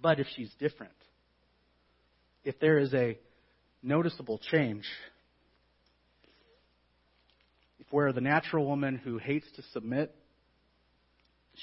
But 0.00 0.20
if 0.20 0.26
she's 0.36 0.50
different, 0.58 0.92
if 2.44 2.58
there 2.60 2.78
is 2.78 2.94
a 2.94 3.18
noticeable 3.82 4.40
change, 4.50 4.84
if 7.80 7.86
where 7.90 8.12
the 8.12 8.20
natural 8.20 8.66
woman 8.66 8.96
who 8.96 9.18
hates 9.18 9.46
to 9.56 9.62
submit 9.72 10.14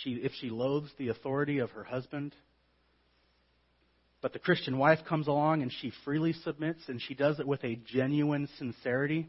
she, 0.01 0.13
if 0.13 0.31
she 0.39 0.49
loathes 0.49 0.89
the 0.97 1.09
authority 1.09 1.59
of 1.59 1.71
her 1.71 1.83
husband. 1.83 2.35
But 4.23 4.31
the 4.31 4.39
Christian 4.39 4.77
wife 4.77 4.99
comes 5.07 5.27
along 5.27 5.63
and 5.63 5.71
she 5.81 5.91
freely 6.05 6.31
submits 6.31 6.79
and 6.87 7.01
she 7.01 7.13
does 7.13 7.41
it 7.41 7.47
with 7.47 7.61
a 7.65 7.75
genuine 7.75 8.47
sincerity. 8.57 9.27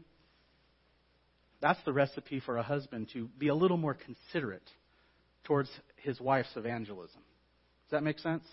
That's 1.61 1.83
the 1.83 1.91
recipe 1.91 2.39
for 2.39 2.55
a 2.55 2.63
husband 2.63 3.09
to 3.11 3.27
be 3.37 3.49
a 3.49 3.55
little 3.55 3.75
more 3.75 3.93
considerate 3.93 4.67
towards 5.43 5.69
his 5.97 6.21
wife's 6.21 6.55
evangelism. 6.55 7.19
Does 7.83 7.91
that 7.91 8.03
make 8.03 8.19
sense? 8.19 8.45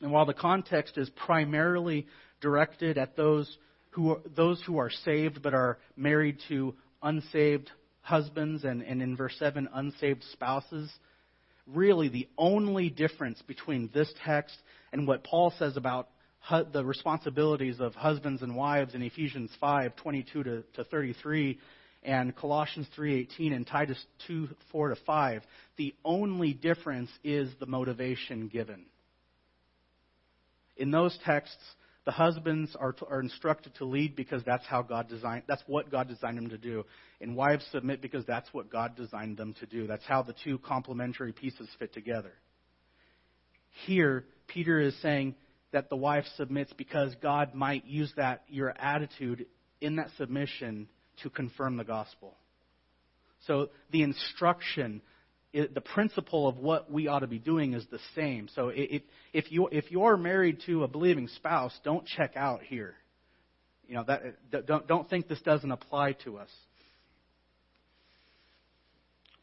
And 0.00 0.12
while 0.12 0.24
the 0.24 0.34
context 0.34 0.96
is 0.98 1.10
primarily 1.10 2.06
directed 2.40 2.98
at 2.98 3.16
those 3.16 3.58
who 3.90 4.12
are, 4.12 4.20
those 4.36 4.62
who 4.64 4.78
are 4.78 4.90
saved 5.04 5.42
but 5.42 5.52
are 5.52 5.78
married 5.96 6.38
to 6.48 6.76
unsaved 7.02 7.72
husbands 8.02 8.62
and, 8.62 8.82
and 8.82 9.02
in 9.02 9.16
verse 9.16 9.34
7, 9.40 9.68
unsaved 9.74 10.22
spouses. 10.32 10.92
Really, 11.66 12.08
the 12.08 12.28
only 12.36 12.90
difference 12.90 13.40
between 13.42 13.90
this 13.94 14.12
text 14.24 14.56
and 14.92 15.06
what 15.06 15.24
Paul 15.24 15.52
says 15.58 15.76
about 15.76 16.08
the 16.72 16.84
responsibilities 16.84 17.78
of 17.78 17.94
husbands 17.94 18.42
and 18.42 18.56
wives 18.56 18.94
in 18.94 19.02
Ephesians 19.02 19.50
5 19.60 19.94
22 19.96 20.42
to, 20.42 20.62
to 20.74 20.84
33 20.84 21.58
and 22.02 22.34
Colossians 22.34 22.88
3:18 22.96 23.54
and 23.54 23.66
Titus 23.66 24.04
2 24.26 24.48
4 24.72 24.88
to 24.88 24.96
5, 24.96 25.42
the 25.76 25.94
only 26.04 26.52
difference 26.52 27.10
is 27.22 27.48
the 27.60 27.66
motivation 27.66 28.48
given. 28.48 28.84
In 30.76 30.90
those 30.90 31.16
texts, 31.24 31.62
the 32.04 32.10
husbands 32.10 32.74
are, 32.78 32.94
are 33.08 33.20
instructed 33.20 33.74
to 33.76 33.84
lead 33.84 34.16
because 34.16 34.42
that's 34.44 34.66
how 34.66 34.82
God 34.82 35.08
designed, 35.08 35.44
that's 35.46 35.62
what 35.66 35.90
God 35.90 36.08
designed 36.08 36.36
them 36.36 36.50
to 36.50 36.58
do. 36.58 36.84
And 37.20 37.36
wives 37.36 37.64
submit 37.70 38.02
because 38.02 38.26
that's 38.26 38.48
what 38.52 38.70
God 38.70 38.96
designed 38.96 39.36
them 39.36 39.54
to 39.60 39.66
do. 39.66 39.86
That's 39.86 40.04
how 40.04 40.22
the 40.22 40.34
two 40.44 40.58
complementary 40.58 41.32
pieces 41.32 41.68
fit 41.78 41.92
together. 41.92 42.32
Here, 43.86 44.24
Peter 44.48 44.80
is 44.80 44.94
saying 45.00 45.36
that 45.72 45.88
the 45.88 45.96
wife 45.96 46.24
submits 46.36 46.72
because 46.74 47.14
God 47.22 47.54
might 47.54 47.86
use 47.86 48.12
that, 48.16 48.42
your 48.48 48.74
attitude 48.78 49.46
in 49.80 49.96
that 49.96 50.08
submission 50.18 50.88
to 51.22 51.30
confirm 51.30 51.76
the 51.76 51.84
gospel. 51.84 52.36
So 53.46 53.70
the 53.90 54.02
instruction 54.02 55.02
it, 55.52 55.74
the 55.74 55.80
principle 55.80 56.48
of 56.48 56.56
what 56.56 56.90
we 56.90 57.08
ought 57.08 57.20
to 57.20 57.26
be 57.26 57.38
doing 57.38 57.74
is 57.74 57.84
the 57.90 57.98
same. 58.14 58.48
So 58.54 58.68
it, 58.68 59.04
if 59.32 59.52
you 59.52 59.68
if 59.70 59.90
you're 59.90 60.16
married 60.16 60.60
to 60.66 60.84
a 60.84 60.88
believing 60.88 61.28
spouse, 61.28 61.78
don't 61.84 62.06
check 62.06 62.32
out 62.36 62.62
here. 62.62 62.94
You 63.86 63.96
know 63.96 64.04
that 64.06 64.66
don't 64.66 64.86
don't 64.86 65.08
think 65.10 65.28
this 65.28 65.40
doesn't 65.42 65.70
apply 65.70 66.12
to 66.24 66.38
us. 66.38 66.48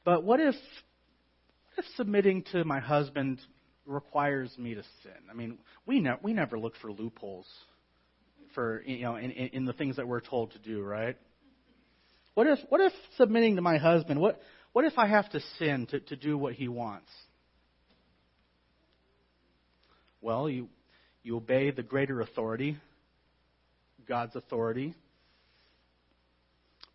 But 0.04 0.24
what 0.24 0.40
if 0.40 0.56
what 0.56 1.86
if 1.86 1.86
submitting 1.96 2.44
to 2.54 2.64
my 2.64 2.80
husband 2.80 3.40
requires 3.86 4.52
me 4.58 4.74
to 4.74 4.82
sin? 5.04 5.12
I 5.30 5.36
mean, 5.36 5.60
we 5.86 6.00
ne- 6.00 6.18
we 6.24 6.34
never 6.34 6.58
look 6.58 6.74
for 6.82 6.92
loopholes 6.92 7.46
for 8.56 8.82
you 8.88 9.04
know 9.04 9.18
in, 9.18 9.30
in, 9.30 9.48
in 9.50 9.66
the 9.66 9.74
things 9.74 9.98
that 9.98 10.08
we're 10.08 10.22
told 10.22 10.54
to 10.54 10.60
do, 10.60 10.82
right? 10.82 11.18
What 12.34 12.48
if 12.48 12.60
what 12.70 12.82
if 12.82 12.94
submitting 13.18 13.58
to 13.58 13.62
my 13.62 13.78
husband 13.78 14.20
what 14.20 14.42
what 14.80 14.86
if 14.86 14.98
I 14.98 15.08
have 15.08 15.30
to 15.32 15.42
sin 15.58 15.88
to, 15.88 16.00
to 16.00 16.16
do 16.16 16.38
what 16.38 16.54
he 16.54 16.70
wants? 16.70 17.10
Well, 20.22 20.50
you, 20.50 20.70
you 21.22 21.36
obey 21.36 21.70
the 21.72 21.84
greater 21.84 22.22
authority, 22.22 22.78
God's 24.08 24.38
authority. 24.38 24.96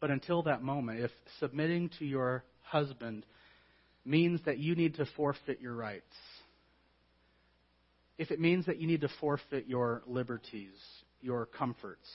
But 0.01 0.11
until 0.11 0.45
that 0.45 0.63
moment, 0.63 1.01
if 1.01 1.11
submitting 1.41 1.91
to 1.99 2.07
your 2.07 2.43
husband 2.63 3.27
means 4.07 4.41
that 4.47 4.57
you 4.57 4.75
need 4.75 4.95
to 4.95 5.07
forfeit 5.15 5.61
your 5.61 5.75
rights, 5.75 6.17
if 8.17 8.31
it 8.31 8.41
means 8.41 8.65
that 8.65 8.81
you 8.81 8.87
need 8.87 9.03
to 9.03 9.11
forfeit 9.21 9.67
your 9.69 10.01
liberties, 10.07 10.73
your 11.21 11.45
comforts, 11.45 12.09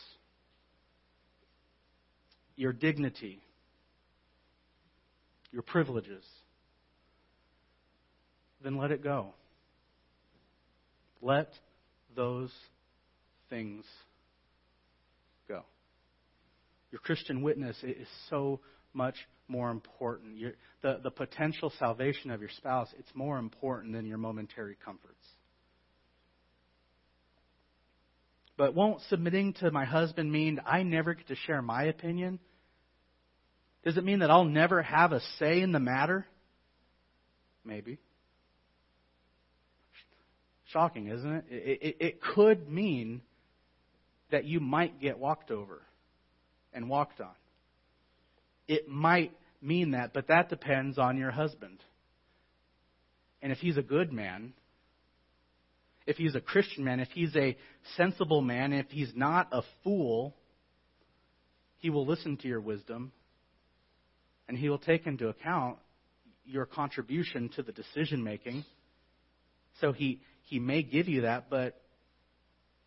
your 2.56 2.74
dignity, 2.74 3.40
your 5.52 5.62
privileges, 5.62 6.24
then 8.64 8.78
let 8.78 8.92
it 8.92 9.04
go. 9.04 9.34
Let 11.22 11.50
those 12.16 12.52
things 13.50 13.86
go. 15.48 15.64
Your 16.92 17.00
Christian 17.00 17.42
witness 17.42 17.78
is 17.84 18.08
so 18.30 18.60
much 18.94 19.16
more 19.48 19.72
important. 19.72 20.38
Your, 20.38 20.52
the, 20.82 21.00
the 21.04 21.12
potential 21.12 21.72
salvation 21.80 22.32
of 22.32 22.40
your 22.42 22.50
spouse, 22.58 22.90
it's 22.98 23.10
more 23.14 23.38
important 23.38 23.94
than 23.94 24.06
your 24.06 24.18
momentary 24.18 24.78
comforts. 24.84 25.16
But 28.58 28.76
won't 28.76 29.02
submitting 29.10 29.54
to 29.62 29.72
my 29.72 29.86
husband 29.86 30.32
mean 30.32 30.60
I 30.66 30.84
never 30.84 31.14
get 31.14 31.28
to 31.30 31.36
share 31.48 31.62
my 31.62 31.86
opinion? 31.86 32.40
Does 33.84 33.98
it 33.98 34.04
mean 34.04 34.20
that 34.20 34.30
I'll 34.30 34.46
never 34.46 34.82
have 34.82 35.12
a 35.14 35.22
say 35.38 35.62
in 35.62 35.72
the 35.72 35.80
matter? 35.80 36.26
Maybe. 37.64 37.98
Shocking, 40.72 41.08
isn't 41.08 41.32
it? 41.32 41.46
It, 41.50 41.80
it? 41.82 41.98
it 42.00 42.22
could 42.22 42.70
mean 42.70 43.22
that 44.32 44.46
you 44.46 44.60
might 44.60 45.00
get 45.02 45.18
walked 45.18 45.50
over 45.50 45.82
and 46.74 46.90
walked 46.90 47.22
on. 47.22 47.34
It 48.68 48.88
might 48.88 49.32
mean 49.62 49.92
that, 49.92 50.14
but 50.14 50.28
that 50.28 50.50
depends 50.50 50.98
on 50.98 51.18
your 51.18 51.32
husband. 51.32 51.80
And 53.42 53.52
if 53.52 53.60
he's 53.60 53.78
a 53.78 53.82
good 53.82 54.12
man, 54.12 54.54
if 56.06 56.18
he's 56.18 56.36
a 56.36 56.42
Christian 56.42 56.84
man, 56.84 57.00
if 57.00 57.10
he's 57.10 57.36
a 57.36 57.58
sensible 57.98 58.42
man, 58.42 58.74
if 58.74 58.88
he's 58.90 59.12
not 59.16 59.48
a 59.52 59.62
fool, 59.84 60.36
he 61.80 61.90
will 61.90 62.06
listen 62.06 62.38
to 62.38 62.48
your 62.48 62.62
wisdom 62.62 63.12
and 64.50 64.58
he 64.58 64.68
will 64.68 64.80
take 64.80 65.06
into 65.06 65.30
account 65.30 65.78
your 66.44 66.66
contribution 66.66 67.50
to 67.56 67.62
the 67.62 67.72
decision 67.72 68.24
making. 68.24 68.66
So 69.80 69.94
he, 69.94 70.22
he 70.42 70.60
may 70.60 70.82
give 70.82 71.08
you 71.08 71.22
that, 71.22 71.52
but 71.52 71.80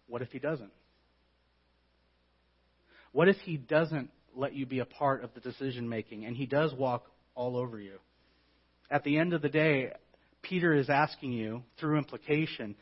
what 0.09 0.22
if 0.22 0.31
he 0.33 0.40
doesn't? 0.40 0.72
What 3.12 3.29
if 3.29 3.37
he 3.44 3.57
doesn't 3.57 4.11
let 4.35 4.55
you 4.55 4.66
be 4.66 4.81
a 4.81 4.85
part 4.85 5.22
of 5.22 5.35
the 5.35 5.40
decision 5.40 5.88
making 5.88 6.25
and 6.25 6.37
he 6.37 6.46
does 6.46 6.75
walk 6.75 7.05
all 7.37 7.57
over 7.57 7.79
you? 7.79 7.98
At 8.90 9.05
the 9.05 9.16
end 9.18 9.33
of 9.33 9.40
the 9.40 9.48
day, 9.48 9.92
Peter 10.42 10.75
is 10.75 10.90
asking 10.90 11.33
you, 11.33 11.62
through 11.79 11.96
implication, 11.96 12.75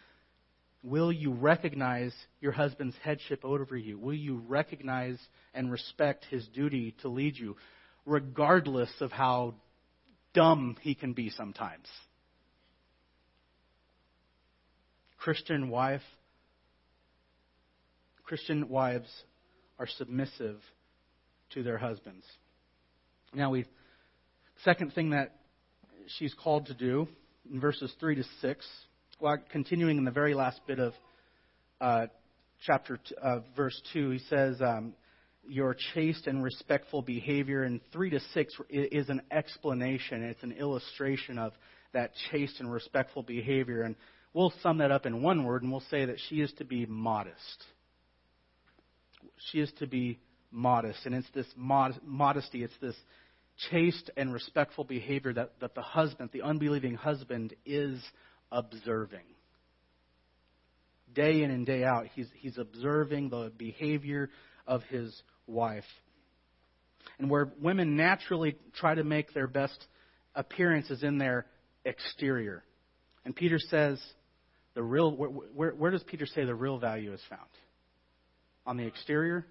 will 0.83 1.13
you 1.13 1.33
recognize 1.33 2.15
your 2.41 2.53
husband's 2.53 2.97
headship 3.03 3.45
over 3.45 3.77
you? 3.77 3.99
Will 3.99 4.15
you 4.15 4.43
recognize 4.49 5.19
and 5.53 5.71
respect 5.71 6.25
his 6.31 6.49
duty 6.49 6.95
to 7.03 7.09
lead 7.09 7.37
you, 7.37 7.57
regardless 8.07 8.91
of 9.01 9.13
how 9.13 9.55
dumb 10.35 10.77
he 10.81 10.95
can 10.95 11.13
be 11.13 11.31
sometimes? 11.31 11.87
Christian 15.19 15.69
wife, 15.69 16.03
Christian 18.25 18.69
wives 18.69 19.11
are 19.79 19.87
submissive 19.87 20.61
to 21.55 21.63
their 21.63 21.79
husbands. 21.79 22.25
Now, 23.35 23.51
we 23.51 23.67
second 24.65 24.93
thing 24.95 25.11
that 25.11 25.37
she's 26.19 26.35
called 26.35 26.67
to 26.67 26.75
do 26.75 27.09
in 27.53 27.61
verses 27.61 27.93
three 28.01 28.15
to 28.15 28.25
six. 28.41 28.67
Well, 29.21 29.37
continuing 29.51 29.99
in 29.99 30.05
the 30.05 30.11
very 30.11 30.35
last 30.35 30.61
bit 30.67 30.79
of 30.79 30.95
uh, 31.81 32.07
chapter 32.67 32.97
t- 32.97 33.15
uh, 33.23 33.41
verse 33.57 33.81
two, 33.93 34.11
he 34.11 34.19
says, 34.31 34.61
um, 34.61 34.95
"Your 35.51 35.75
chaste 35.95 36.27
and 36.27 36.43
respectful 36.43 37.03
behavior." 37.03 37.65
And 37.65 37.81
three 37.93 38.11
to 38.11 38.21
six 38.33 38.55
is 38.69 39.09
an 39.09 39.23
explanation. 39.31 40.23
It's 40.23 40.43
an 40.43 40.53
illustration 40.53 41.39
of 41.39 41.53
that 41.93 42.13
chaste 42.31 42.61
and 42.61 42.73
respectful 42.73 43.23
behavior. 43.23 43.83
And 43.83 43.97
we'll 44.33 44.53
sum 44.63 44.79
that 44.79 44.91
up 44.91 45.07
in 45.07 45.23
one 45.23 45.45
word, 45.45 45.63
and 45.63 45.71
we'll 45.71 45.81
say 45.91 46.05
that 46.05 46.21
she 46.29 46.41
is 46.41 46.53
to 46.59 46.65
be 46.65 46.87
modest 46.87 47.65
she 49.51 49.61
is 49.61 49.71
to 49.79 49.87
be 49.87 50.19
modest. 50.51 51.07
And 51.07 51.15
it's 51.15 51.31
this 51.35 51.47
mod- 51.57 52.01
modesty, 52.05 52.63
it's 52.63 52.77
this 52.81 52.97
chaste 53.71 54.11
and 54.17 54.33
respectful 54.33 54.85
behavior 54.85 55.33
that, 55.35 55.53
that 55.61 55.75
the 55.75 55.83
husband, 55.83 56.31
the 56.33 56.43
unbelieving 56.43 56.95
husband, 56.95 57.55
is 57.65 58.03
observing. 58.51 59.25
Day 61.13 61.43
in 61.43 61.51
and 61.51 61.67
day 61.67 61.85
out, 61.85 62.07
he's, 62.15 62.29
he's 62.37 62.59
observing 62.59 63.31
the 63.31 63.53
behavior 63.57 64.31
of 64.67 64.83
his 64.85 65.23
wife. 65.51 65.85
And 67.19 67.31
where 67.31 67.53
women 67.61 67.97
naturally 67.97 68.57
try 68.75 68.95
to 68.95 69.05
make 69.05 69.35
their 69.35 69.47
best 69.47 69.87
appearances 70.35 71.03
in 71.03 71.19
their 71.19 71.47
exterior. 71.85 72.63
And 73.25 73.35
Peter 73.35 73.59
says, 73.59 74.01
the 74.75 74.83
real, 74.83 75.15
where, 75.15 75.29
where, 75.29 75.71
where 75.73 75.91
does 75.91 76.03
Peter 76.05 76.27
say 76.27 76.45
the 76.45 76.55
real 76.55 76.79
value 76.79 77.13
is 77.13 77.21
found? 77.29 77.49
on 78.67 78.77
the 78.77 78.87
exterior, 78.87 79.47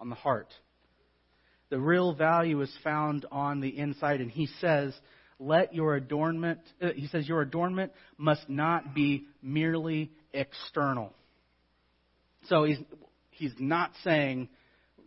on 0.00 0.08
the 0.08 0.16
heart. 0.16 0.52
The 1.70 1.78
real 1.78 2.14
value 2.14 2.60
is 2.60 2.76
found 2.82 3.26
on 3.30 3.60
the 3.60 3.68
inside, 3.68 4.20
and 4.20 4.30
he 4.30 4.48
says, 4.60 4.94
let 5.38 5.74
your 5.74 5.96
adornment, 5.96 6.60
uh, 6.82 6.88
he 6.94 7.06
says, 7.08 7.28
your 7.28 7.40
adornment 7.40 7.92
must 8.16 8.48
not 8.48 8.94
be 8.94 9.26
merely 9.42 10.10
external. 10.32 11.12
So 12.48 12.64
he's, 12.64 12.78
he's 13.30 13.52
not 13.58 13.92
saying, 14.02 14.48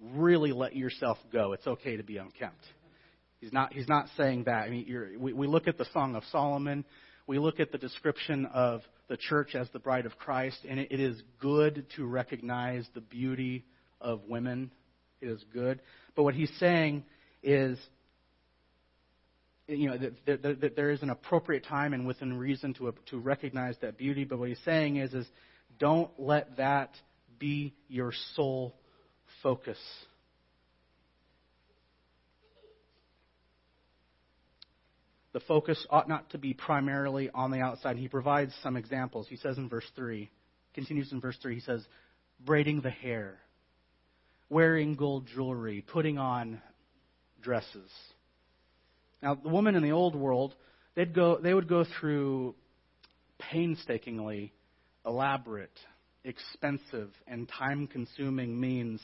really 0.02 0.52
let 0.52 0.76
yourself 0.76 1.18
go. 1.32 1.54
It's 1.54 1.68
okay 1.68 1.98
to 1.98 2.04
be 2.04 2.18
unkempt. 2.18 2.64
He's 3.40 3.54
not, 3.54 3.74
he's 3.74 3.88
not 3.88 4.08
saying 4.18 4.46
that. 4.46 4.64
I 4.64 4.70
mean, 4.70 5.18
we, 5.20 5.34
we 5.34 5.48
look 5.48 5.68
at 5.68 5.78
the 5.78 5.86
Song 5.94 6.16
of 6.16 6.24
Solomon, 6.32 6.86
we 7.28 7.40
look 7.40 7.60
at 7.60 7.72
the 7.72 7.78
description 7.78 8.46
of 8.48 8.82
the 9.10 9.18
church 9.18 9.54
as 9.54 9.68
the 9.74 9.80
bride 9.80 10.06
of 10.06 10.18
Christ, 10.18 10.58
and 10.68 10.80
it 10.80 11.00
is 11.00 11.22
good 11.40 11.86
to 11.96 12.06
recognize 12.06 12.88
the 12.94 13.02
beauty 13.02 13.66
of 14.02 14.22
women. 14.28 14.72
It 15.22 15.28
is 15.28 15.44
good. 15.54 15.82
But 16.16 16.24
what 16.24 16.34
he's 16.34 16.52
saying 16.60 17.04
is, 17.44 17.78
you 19.68 19.90
know, 19.90 19.98
that, 19.98 20.42
that, 20.42 20.62
that 20.62 20.76
there 20.76 20.92
is 20.92 21.04
an 21.04 21.10
appropriate 21.10 21.66
time 21.66 21.94
and 21.94 22.08
within 22.08 22.38
reason 22.38 22.74
to, 22.76 22.94
to 23.10 23.20
recognize 23.20 23.76
that 23.82 23.98
beauty. 23.98 24.24
But 24.24 24.40
what 24.40 24.50
he's 24.50 24.60
saying 24.64 24.98
is, 24.98 25.14
is 25.14 25.28
don't 25.80 26.10
let 26.18 26.58
that 26.58 26.92
be 27.40 27.76
your 27.88 28.14
sole 28.36 28.76
focus. 29.44 29.78
the 35.38 35.40
focus 35.42 35.86
ought 35.92 36.10
not 36.10 36.28
to 36.32 36.40
be 36.40 36.56
primarily 36.56 37.30
on 37.32 37.52
the 37.52 37.60
outside. 37.60 37.96
He 37.96 38.08
provides 38.08 38.52
some 38.64 38.76
examples. 38.76 39.28
He 39.30 39.36
says 39.36 39.60
in 39.60 39.70
verse 39.70 39.86
3, 39.96 40.32
continues 40.74 41.12
in 41.12 41.22
verse 41.22 41.38
3, 41.44 41.54
he 41.54 41.62
says, 41.62 41.86
braiding 42.44 42.82
the 42.82 42.90
hair, 42.90 43.38
wearing 44.50 44.96
gold 44.96 45.28
jewelry, 45.28 45.86
putting 45.86 46.18
on 46.18 46.60
dresses. 47.40 47.92
Now, 49.22 49.36
the 49.36 49.50
women 49.50 49.76
in 49.76 49.84
the 49.84 49.92
old 49.92 50.16
world, 50.16 50.56
they'd 50.96 51.14
go, 51.14 51.38
they 51.38 51.54
would 51.54 51.68
go 51.68 51.86
through 52.00 52.56
painstakingly 53.38 54.54
elaborate, 55.06 55.78
expensive, 56.24 57.12
and 57.28 57.48
time 57.48 57.86
consuming 57.86 58.60
means 58.60 59.02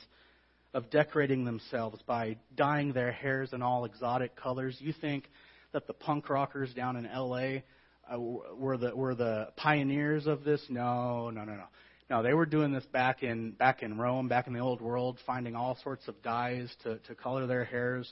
of 0.74 0.90
decorating 0.90 1.46
themselves 1.46 2.02
by 2.08 2.38
dyeing 2.56 2.94
their 2.94 3.12
hairs 3.12 3.54
in 3.54 3.62
all 3.62 3.86
exotic 3.86 4.36
colors. 4.36 4.76
You 4.80 4.94
think 4.94 5.30
that 5.72 5.88
the 5.88 5.94
punk 5.94 6.30
rockers 6.30 6.74
down 6.74 6.96
in 6.96 7.06
L.A. 7.06 7.64
Uh, 8.12 8.20
were 8.20 8.78
the 8.78 8.96
were 8.96 9.16
the 9.16 9.50
pioneers 9.56 10.28
of 10.28 10.44
this? 10.44 10.62
No, 10.70 11.30
no, 11.30 11.44
no, 11.44 11.54
no. 11.54 11.66
No, 12.10 12.22
they 12.22 12.34
were 12.34 12.46
doing 12.46 12.74
this 12.74 12.86
back 12.88 13.24
in 13.24 13.52
back 13.52 13.82
in 13.82 13.98
Rome, 13.98 14.28
back 14.28 14.48
in 14.48 14.54
the 14.54 14.60
old 14.60 14.82
world, 14.82 15.20
finding 15.26 15.56
all 15.56 15.78
sorts 15.84 16.08
of 16.08 16.22
dyes 16.22 16.70
to 16.84 16.98
to 17.00 17.16
color 17.16 17.48
their 17.48 17.64
hairs. 17.64 18.12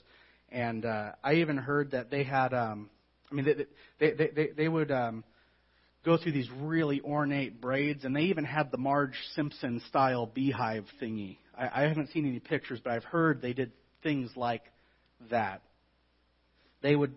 And 0.50 0.86
uh, 0.86 1.12
I 1.24 1.36
even 1.36 1.58
heard 1.58 1.92
that 1.92 2.10
they 2.10 2.24
had, 2.24 2.54
um, 2.54 2.90
I 3.32 3.36
mean, 3.36 3.46
they 3.46 3.66
they 4.00 4.30
they, 4.34 4.50
they, 4.58 4.68
would 4.68 4.92
um, 4.92 5.24
go 6.04 6.18
through 6.18 6.34
these 6.34 6.50
really 6.60 7.02
ornate 7.02 7.62
braids, 7.62 8.04
and 8.04 8.16
they 8.16 8.24
even 8.24 8.44
had 8.44 8.72
the 8.72 8.78
Marge 8.78 9.18
Simpson 9.36 9.82
style 9.88 10.26
beehive 10.26 10.86
thingy. 11.02 11.38
I, 11.58 11.84
I 11.84 11.88
haven't 11.88 12.12
seen 12.12 12.26
any 12.28 12.40
pictures, 12.40 12.80
but 12.84 12.94
I've 12.94 13.04
heard 13.04 13.42
they 13.42 13.54
did 13.54 13.72
things 14.04 14.32
like 14.36 14.64
that. 15.30 15.62
They 16.82 16.96
would 16.96 17.14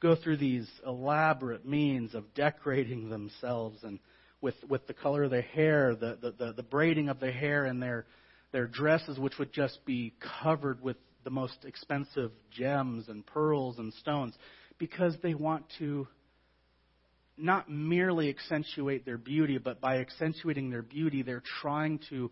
go 0.00 0.14
through 0.14 0.36
these 0.36 0.68
elaborate 0.86 1.66
means 1.66 2.14
of 2.14 2.34
decorating 2.34 3.10
themselves 3.10 3.82
and 3.82 3.98
with, 4.40 4.54
with 4.68 4.86
the 4.86 4.94
color 4.94 5.24
of 5.24 5.30
their 5.30 5.42
hair, 5.42 5.96
the, 5.96 6.16
the, 6.20 6.30
the, 6.30 6.52
the 6.52 6.62
braiding 6.62 7.08
of 7.08 7.18
their 7.18 7.32
hair, 7.32 7.64
and 7.64 7.82
their, 7.82 8.06
their 8.52 8.68
dresses, 8.68 9.18
which 9.18 9.36
would 9.38 9.52
just 9.52 9.84
be 9.84 10.14
covered 10.42 10.80
with 10.80 10.96
the 11.24 11.30
most 11.30 11.64
expensive 11.64 12.30
gems 12.50 13.08
and 13.08 13.26
pearls 13.26 13.78
and 13.78 13.92
stones, 13.94 14.34
because 14.78 15.16
they 15.22 15.34
want 15.34 15.64
to 15.80 16.06
not 17.36 17.68
merely 17.68 18.28
accentuate 18.28 19.04
their 19.04 19.18
beauty, 19.18 19.58
but 19.58 19.80
by 19.80 19.98
accentuating 19.98 20.70
their 20.70 20.82
beauty, 20.82 21.22
they're 21.22 21.42
trying 21.60 22.00
to 22.10 22.30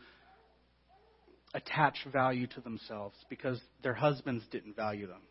attach 1.56 1.96
value 2.12 2.46
to 2.46 2.60
themselves 2.60 3.16
because 3.30 3.58
their 3.82 3.94
husbands 3.94 4.44
didn't 4.50 4.76
value 4.76 5.06
them. 5.06 5.22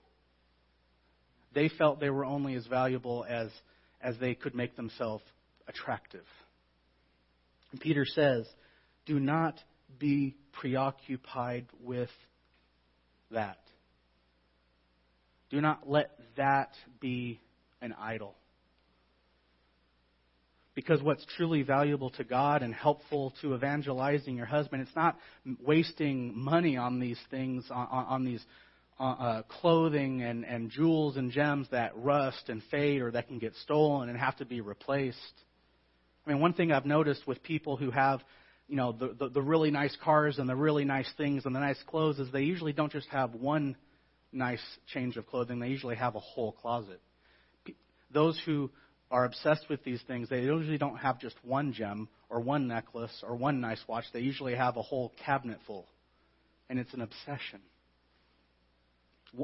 They 1.53 1.69
felt 1.69 1.99
they 1.99 2.09
were 2.09 2.25
only 2.25 2.55
as 2.55 2.65
valuable 2.65 3.23
as, 3.29 3.49
as 4.01 4.15
they 4.19 4.33
could 4.33 4.55
make 4.55 4.75
themselves 4.75 5.23
attractive. 5.67 6.25
And 7.71 7.79
Peter 7.79 8.05
says, 8.05 8.47
do 9.05 9.19
not 9.19 9.59
be 9.99 10.35
preoccupied 10.51 11.67
with 11.79 12.09
that. 13.29 13.59
Do 15.51 15.61
not 15.61 15.87
let 15.87 16.17
that 16.37 16.71
be 16.99 17.39
an 17.81 17.93
idol. 17.99 18.33
Because 20.75 21.01
what's 21.01 21.25
truly 21.37 21.63
valuable 21.63 22.09
to 22.11 22.25
God 22.25 22.61
and 22.61 22.73
helpful 22.73 23.33
to 23.41 23.55
evangelizing 23.55 24.35
your 24.35 24.45
husband, 24.45 24.81
it's 24.81 24.95
not 24.95 25.17
wasting 25.65 26.37
money 26.37 26.75
on 26.75 26.99
these 26.99 27.19
things, 27.31 27.65
on, 27.71 27.87
on 27.87 28.25
these 28.25 28.43
uh, 28.99 29.03
uh, 29.03 29.41
clothing 29.43 30.21
and, 30.21 30.45
and 30.45 30.69
jewels 30.69 31.15
and 31.15 31.31
gems 31.31 31.67
that 31.71 31.91
rust 31.95 32.49
and 32.49 32.61
fade 32.69 33.01
or 33.01 33.11
that 33.11 33.27
can 33.27 33.39
get 33.39 33.53
stolen 33.63 34.09
and 34.09 34.17
have 34.17 34.35
to 34.37 34.45
be 34.45 34.59
replaced. 34.59 35.17
I 36.25 36.31
mean, 36.31 36.41
one 36.41 36.53
thing 36.53 36.71
I've 36.71 36.85
noticed 36.85 37.25
with 37.25 37.41
people 37.41 37.77
who 37.77 37.91
have, 37.91 38.21
you 38.67 38.75
know, 38.75 38.91
the, 38.91 39.15
the, 39.17 39.29
the 39.29 39.41
really 39.41 39.71
nice 39.71 39.95
cars 40.03 40.39
and 40.39 40.49
the 40.49 40.55
really 40.55 40.85
nice 40.85 41.09
things 41.17 41.45
and 41.45 41.55
the 41.55 41.59
nice 41.59 41.81
clothes 41.87 42.19
is 42.19 42.31
they 42.31 42.41
usually 42.41 42.73
don't 42.73 42.91
just 42.91 43.07
have 43.09 43.33
one 43.33 43.77
nice 44.31 44.63
change 44.93 45.15
of 45.15 45.25
clothing, 45.27 45.59
they 45.59 45.69
usually 45.69 45.95
have 45.95 46.15
a 46.15 46.19
whole 46.19 46.51
closet. 46.51 47.01
Those 48.11 48.41
who 48.45 48.71
are 49.11 49.25
obsessed 49.25 49.69
with 49.69 49.83
these 49.83 50.01
things, 50.07 50.29
they 50.29 50.41
usually 50.41 50.77
don't 50.77 50.97
have 50.97 51.19
just 51.19 51.35
one 51.43 51.73
gem 51.73 52.09
or 52.29 52.39
one 52.39 52.67
necklace 52.67 53.23
or 53.27 53.35
one 53.35 53.61
nice 53.61 53.81
watch. 53.87 54.05
They 54.13 54.21
usually 54.21 54.55
have 54.55 54.77
a 54.77 54.81
whole 54.81 55.13
cabinet 55.25 55.59
full. 55.67 55.85
And 56.69 56.79
it's 56.79 56.93
an 56.93 57.01
obsession. 57.01 57.61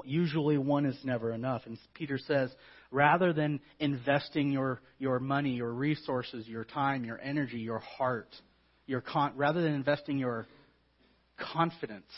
Usually 0.05 0.57
one 0.57 0.85
is 0.85 0.97
never 1.03 1.31
enough. 1.31 1.63
And 1.65 1.77
Peter 1.93 2.17
says, 2.17 2.49
rather 2.91 3.33
than 3.33 3.59
investing 3.79 4.51
your, 4.51 4.81
your 4.99 5.19
money, 5.19 5.51
your 5.51 5.71
resources, 5.71 6.47
your 6.47 6.63
time, 6.63 7.05
your 7.05 7.19
energy, 7.19 7.59
your 7.59 7.79
heart, 7.79 8.33
your 8.87 9.01
con- 9.01 9.33
rather 9.35 9.61
than 9.61 9.73
investing 9.73 10.17
your 10.17 10.47
confidence 11.53 12.11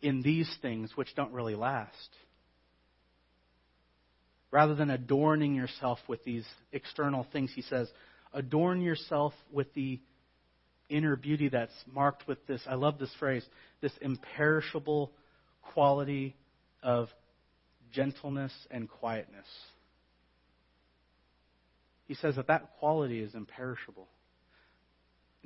in 0.00 0.22
these 0.22 0.50
things 0.62 0.90
which 0.94 1.14
don't 1.16 1.32
really 1.32 1.54
last, 1.54 2.08
rather 4.50 4.74
than 4.74 4.90
adorning 4.90 5.54
yourself 5.54 5.98
with 6.08 6.24
these 6.24 6.46
external 6.72 7.26
things, 7.32 7.52
he 7.54 7.62
says, 7.62 7.90
adorn 8.32 8.80
yourself 8.80 9.34
with 9.52 9.72
the 9.74 10.00
inner 10.88 11.16
beauty 11.16 11.48
that's 11.48 11.72
marked 11.92 12.26
with 12.26 12.46
this. 12.46 12.62
I 12.66 12.74
love 12.74 12.98
this 12.98 13.12
phrase 13.18 13.44
this 13.80 13.92
imperishable 14.00 15.12
quality 15.72 16.34
of 16.82 17.08
gentleness 17.92 18.52
and 18.70 18.88
quietness. 18.88 19.46
He 22.06 22.14
says 22.14 22.36
that 22.36 22.46
that 22.48 22.70
quality 22.78 23.20
is 23.20 23.34
imperishable. 23.34 24.08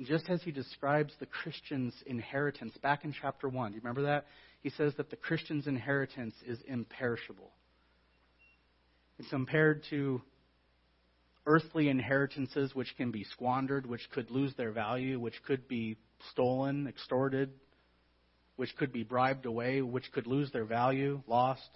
Just 0.01 0.29
as 0.29 0.41
he 0.41 0.51
describes 0.51 1.13
the 1.19 1.25
Christian's 1.25 1.93
inheritance 2.05 2.73
back 2.81 3.05
in 3.05 3.13
chapter 3.21 3.47
1, 3.47 3.71
do 3.71 3.75
you 3.75 3.81
remember 3.81 4.03
that? 4.03 4.25
He 4.61 4.69
says 4.71 4.93
that 4.97 5.09
the 5.09 5.15
Christian's 5.15 5.67
inheritance 5.67 6.33
is 6.45 6.57
imperishable. 6.67 7.51
Compared 9.29 9.83
to 9.89 10.21
earthly 11.45 11.89
inheritances 11.89 12.73
which 12.73 12.95
can 12.97 13.11
be 13.11 13.23
squandered, 13.23 13.85
which 13.85 14.09
could 14.11 14.29
lose 14.31 14.53
their 14.55 14.71
value, 14.71 15.19
which 15.19 15.41
could 15.45 15.67
be 15.67 15.97
stolen, 16.31 16.87
extorted, 16.87 17.51
which 18.55 18.75
could 18.77 18.93
be 18.93 19.03
bribed 19.03 19.45
away, 19.45 19.81
which 19.81 20.11
could 20.11 20.27
lose 20.27 20.51
their 20.51 20.65
value, 20.65 21.21
lost. 21.27 21.69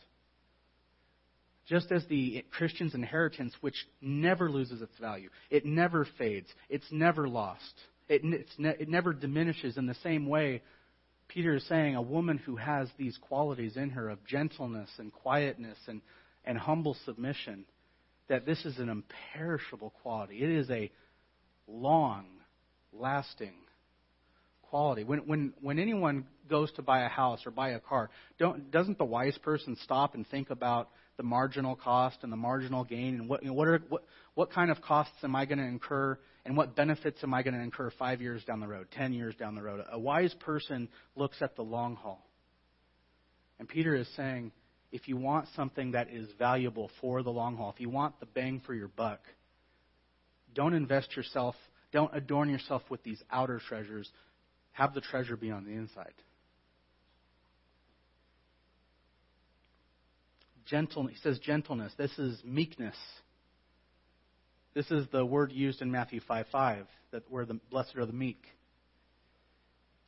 Just 1.68 1.91
as 1.91 2.06
the 2.08 2.45
Christian's 2.52 2.95
inheritance, 2.95 3.54
which 3.60 3.76
never 4.02 4.50
loses 4.50 4.82
its 4.82 4.98
value, 5.00 5.30
it 5.50 5.66
never 5.66 6.08
fades, 6.18 6.48
it's 6.70 6.89
never 6.91 7.28
lost, 7.28 7.74
it, 8.08 8.24
ne- 8.24 8.70
it 8.70 8.88
never 8.88 9.12
diminishes 9.12 9.76
in 9.76 9.86
the 9.86 9.95
same 9.95 10.28
way. 10.28 10.62
Peter 11.28 11.56
is 11.56 11.68
saying 11.68 11.95
a 11.95 12.02
woman 12.02 12.38
who 12.38 12.56
has 12.56 12.89
these 12.98 13.18
qualities 13.18 13.76
in 13.76 13.89
her 13.89 14.08
of 14.08 14.26
gentleness 14.26 14.89
and 14.98 15.12
quietness 15.12 15.78
and, 15.88 16.02
and 16.48 16.58
humble 16.58 16.98
submission, 17.06 17.66
that 18.30 18.45
this 18.45 18.66
is 18.66 18.80
an 18.80 18.89
imperishable 18.89 19.91
quality. 20.02 20.41
It 20.41 20.50
is 20.50 20.70
a 20.72 20.89
long 21.68 22.26
lasting 22.91 23.54
quality. 24.64 25.04
When, 25.04 25.20
when, 25.20 25.54
when 25.62 25.78
anyone 25.78 26.26
goes 26.50 26.72
to 26.74 26.82
buy 26.82 27.02
a 27.02 27.10
house 27.10 27.45
or 27.45 27.52
buy 27.52 27.70
a 27.70 27.80
car, 27.80 28.10
don't, 28.39 28.72
doesn't 28.72 28.98
the 28.98 29.06
wise 29.06 29.38
person 29.39 29.78
stop 29.84 30.16
and 30.16 30.28
think 30.28 30.50
about 30.50 30.89
the 31.18 31.24
marginal 31.24 31.76
cost 31.76 32.18
and 32.22 32.32
the 32.32 32.38
marginal 32.38 32.84
gain 32.84 33.16
and 33.16 33.30
what, 33.30 33.43
you 33.43 33.50
know, 33.50 33.54
what, 33.54 33.68
are, 33.68 33.82
what, 33.89 34.04
what 34.36 34.52
kind 34.52 34.72
of 34.72 34.82
costs 34.82 35.16
am 35.24 35.36
I 35.36 35.45
going 35.45 35.58
to 35.60 35.66
incur 35.66 36.18
and 36.45 36.56
what 36.56 36.76
benefits 36.76 37.24
am 37.24 37.34
I 37.34 37.43
going 37.43 37.56
to 37.56 37.62
incur 37.62 37.91
five 38.00 38.22
years 38.22 38.43
down 38.45 38.62
the 38.62 38.68
road, 38.68 38.88
ten 38.91 39.12
years 39.12 39.36
down 39.36 39.56
the 39.56 39.62
road? 39.62 39.84
A 39.91 40.00
wise 40.00 40.34
person 40.39 40.88
looks 41.16 41.38
at 41.41 41.56
the 41.56 41.64
long 41.64 41.95
haul. 41.95 42.26
And 43.60 43.68
Peter 43.68 43.95
is 43.95 44.08
saying, 44.16 44.52
if 44.92 45.08
you 45.08 45.18
want 45.18 45.48
something 45.56 45.92
that 45.92 46.10
is 46.10 46.30
valuable 46.40 46.90
for 47.02 47.24
the 47.24 47.30
long 47.30 47.58
haul, 47.58 47.72
if 47.74 47.82
you 47.82 47.90
want 47.90 48.20
the 48.20 48.26
bang 48.26 48.62
for 48.66 48.74
your 48.74 48.88
buck, 48.88 49.20
don't 50.54 50.74
invest 50.74 51.16
yourself, 51.16 51.56
don't 51.92 52.12
adorn 52.16 52.50
yourself 52.50 52.82
with 52.90 53.04
these 53.04 53.22
outer 53.30 53.62
treasures. 53.68 54.10
Have 54.72 54.94
the 54.94 55.02
treasure 55.02 55.36
be 55.36 55.52
on 55.52 55.66
the 55.66 55.72
inside. 55.72 56.14
Gentle, 60.66 61.08
he 61.08 61.16
says 61.24 61.40
gentleness. 61.40 61.94
This 61.98 62.18
is 62.20 62.42
meekness. 62.44 62.96
This 64.74 64.92
is 64.92 65.08
the 65.12 65.26
word 65.26 65.52
used 65.52 65.82
in 65.82 65.92
Matthew 65.92 66.20
5 66.28 66.46
5, 66.52 66.86
that 67.12 67.24
where 67.30 67.46
the 67.46 67.60
blessed 67.72 67.96
are 67.96 68.06
the 68.06 68.14
meek. 68.14 68.44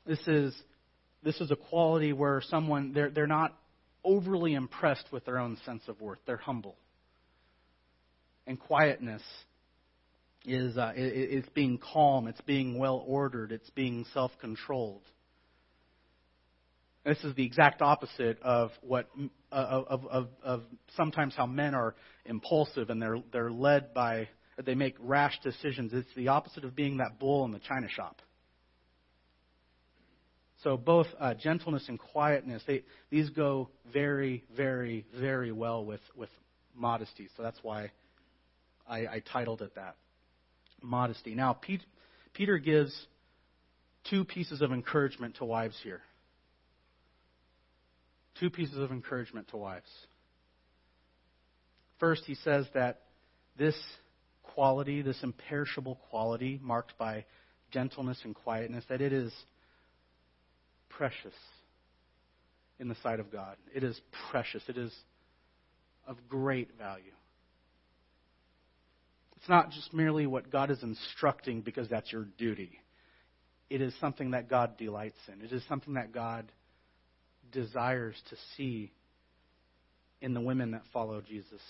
This 0.05 0.19
is 0.27 0.55
this 1.23 1.39
is 1.41 1.51
a 1.51 1.55
quality 1.55 2.13
where 2.13 2.41
someone 2.49 2.93
they're 2.93 3.09
they're 3.09 3.27
not 3.27 3.57
overly 4.03 4.53
impressed 4.53 5.05
with 5.11 5.25
their 5.25 5.39
own 5.39 5.57
sense 5.65 5.83
of 5.87 5.99
worth. 6.01 6.19
They're 6.25 6.37
humble. 6.37 6.75
And 8.47 8.59
quietness 8.59 9.21
is 10.45 10.77
uh, 10.77 10.93
it, 10.95 11.01
it's 11.03 11.49
being 11.49 11.77
calm, 11.77 12.27
it's 12.27 12.41
being 12.41 12.77
well 12.77 13.03
ordered, 13.05 13.51
it's 13.51 13.69
being 13.71 14.05
self 14.13 14.31
controlled. 14.39 15.03
This 17.05 17.23
is 17.23 17.33
the 17.35 17.45
exact 17.45 17.81
opposite 17.81 18.41
of 18.41 18.71
what 18.81 19.09
uh, 19.51 19.83
of, 19.87 20.05
of, 20.05 20.27
of 20.43 20.63
sometimes 20.95 21.33
how 21.35 21.45
men 21.45 21.73
are 21.73 21.95
impulsive 22.25 22.89
and 22.89 23.01
they're 23.01 23.21
they're 23.31 23.51
led 23.51 23.93
by 23.93 24.27
they 24.65 24.75
make 24.75 24.95
rash 24.99 25.39
decisions. 25.41 25.91
It's 25.93 26.13
the 26.15 26.27
opposite 26.27 26.65
of 26.65 26.75
being 26.75 26.97
that 26.97 27.19
bull 27.19 27.45
in 27.45 27.51
the 27.51 27.59
china 27.59 27.87
shop. 27.89 28.21
So 30.63 30.75
both 30.75 31.07
uh, 31.19 31.35
gentleness 31.35 31.85
and 31.87 31.97
quietness, 31.97 32.61
they, 32.67 32.83
these 33.09 33.29
go 33.29 33.69
very, 33.93 34.43
very, 34.55 35.05
very 35.17 35.51
well 35.51 35.85
with, 35.85 36.01
with 36.15 36.29
modesty. 36.75 37.29
So 37.37 37.43
that's 37.43 37.59
why 37.61 37.91
I, 38.87 38.97
I 38.97 39.23
titled 39.31 39.61
it 39.61 39.75
that. 39.75 39.95
Modesty. 40.81 41.33
Now, 41.33 41.53
Pete, 41.53 41.83
Peter 42.33 42.57
gives 42.57 42.93
two 44.09 44.25
pieces 44.25 44.61
of 44.61 44.71
encouragement 44.71 45.37
to 45.37 45.45
wives 45.45 45.77
here. 45.81 46.01
Two 48.39 48.49
pieces 48.49 48.77
of 48.77 48.91
encouragement 48.91 49.47
to 49.49 49.57
wives. 49.57 49.89
First, 51.99 52.23
he 52.25 52.35
says 52.35 52.65
that 52.73 53.01
this 53.57 53.75
quality, 54.43 55.01
this 55.01 55.21
imperishable 55.21 55.99
quality 56.09 56.59
marked 56.61 56.97
by 56.97 57.25
gentleness 57.71 58.17
and 58.23 58.33
quietness, 58.33 58.83
that 58.89 59.01
it 59.01 59.13
is 59.13 59.33
precious 60.99 61.33
in 62.77 62.89
the 62.89 62.95
sight 63.01 63.21
of 63.21 63.31
God. 63.31 63.55
It 63.73 63.85
is 63.85 63.99
precious. 64.29 64.61
It 64.67 64.77
is 64.77 64.93
of 66.05 66.17
great 66.27 66.77
value. 66.77 67.13
It's 69.37 69.47
not 69.47 69.71
just 69.71 69.93
merely 69.93 70.27
what 70.27 70.51
God 70.51 70.69
is 70.69 70.83
instructing 70.83 71.61
because 71.61 71.87
that's 71.87 72.11
your 72.11 72.27
duty. 72.37 72.81
It 73.69 73.79
is 73.79 73.93
something 74.01 74.31
that 74.31 74.49
God 74.49 74.77
delights 74.77 75.19
in. 75.31 75.41
It 75.41 75.53
is 75.53 75.63
something 75.69 75.93
that 75.93 76.11
God 76.11 76.51
desires 77.49 78.21
to 78.29 78.35
see 78.57 78.91
in 80.19 80.33
the 80.33 80.41
women 80.41 80.71
that 80.71 80.81
follow 80.91 81.21
Jesus. 81.21 81.61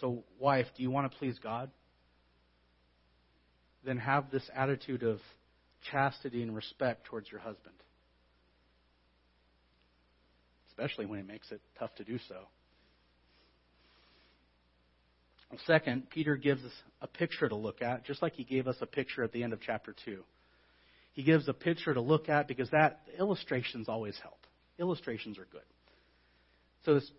So, 0.00 0.22
wife, 0.38 0.66
do 0.76 0.84
you 0.84 0.92
want 0.92 1.10
to 1.10 1.18
please 1.18 1.40
God? 1.42 1.72
Then 3.84 3.98
have 3.98 4.30
this 4.30 4.48
attitude 4.54 5.02
of 5.02 5.18
chastity 5.90 6.42
and 6.42 6.54
respect 6.54 7.06
towards 7.06 7.30
your 7.30 7.40
husband, 7.40 7.74
especially 10.70 11.06
when 11.06 11.18
it 11.18 11.26
makes 11.26 11.50
it 11.50 11.60
tough 11.78 11.94
to 11.96 12.04
do 12.04 12.18
so. 12.28 12.36
Second, 15.66 16.08
Peter 16.10 16.36
gives 16.36 16.64
us 16.64 16.72
a 17.00 17.08
picture 17.08 17.48
to 17.48 17.56
look 17.56 17.82
at, 17.82 18.04
just 18.04 18.22
like 18.22 18.34
he 18.34 18.44
gave 18.44 18.68
us 18.68 18.76
a 18.80 18.86
picture 18.86 19.24
at 19.24 19.32
the 19.32 19.42
end 19.42 19.52
of 19.52 19.60
chapter 19.60 19.94
2. 20.04 20.22
He 21.12 21.24
gives 21.24 21.48
a 21.48 21.52
picture 21.52 21.92
to 21.92 22.00
look 22.00 22.28
at 22.28 22.46
because 22.46 22.70
that 22.70 23.00
illustrations 23.18 23.88
always 23.88 24.16
help. 24.22 24.46
Illustrations 24.78 25.38
are 25.38 25.46
good. 25.50 25.62
So 26.84 26.94
this, 26.94 27.10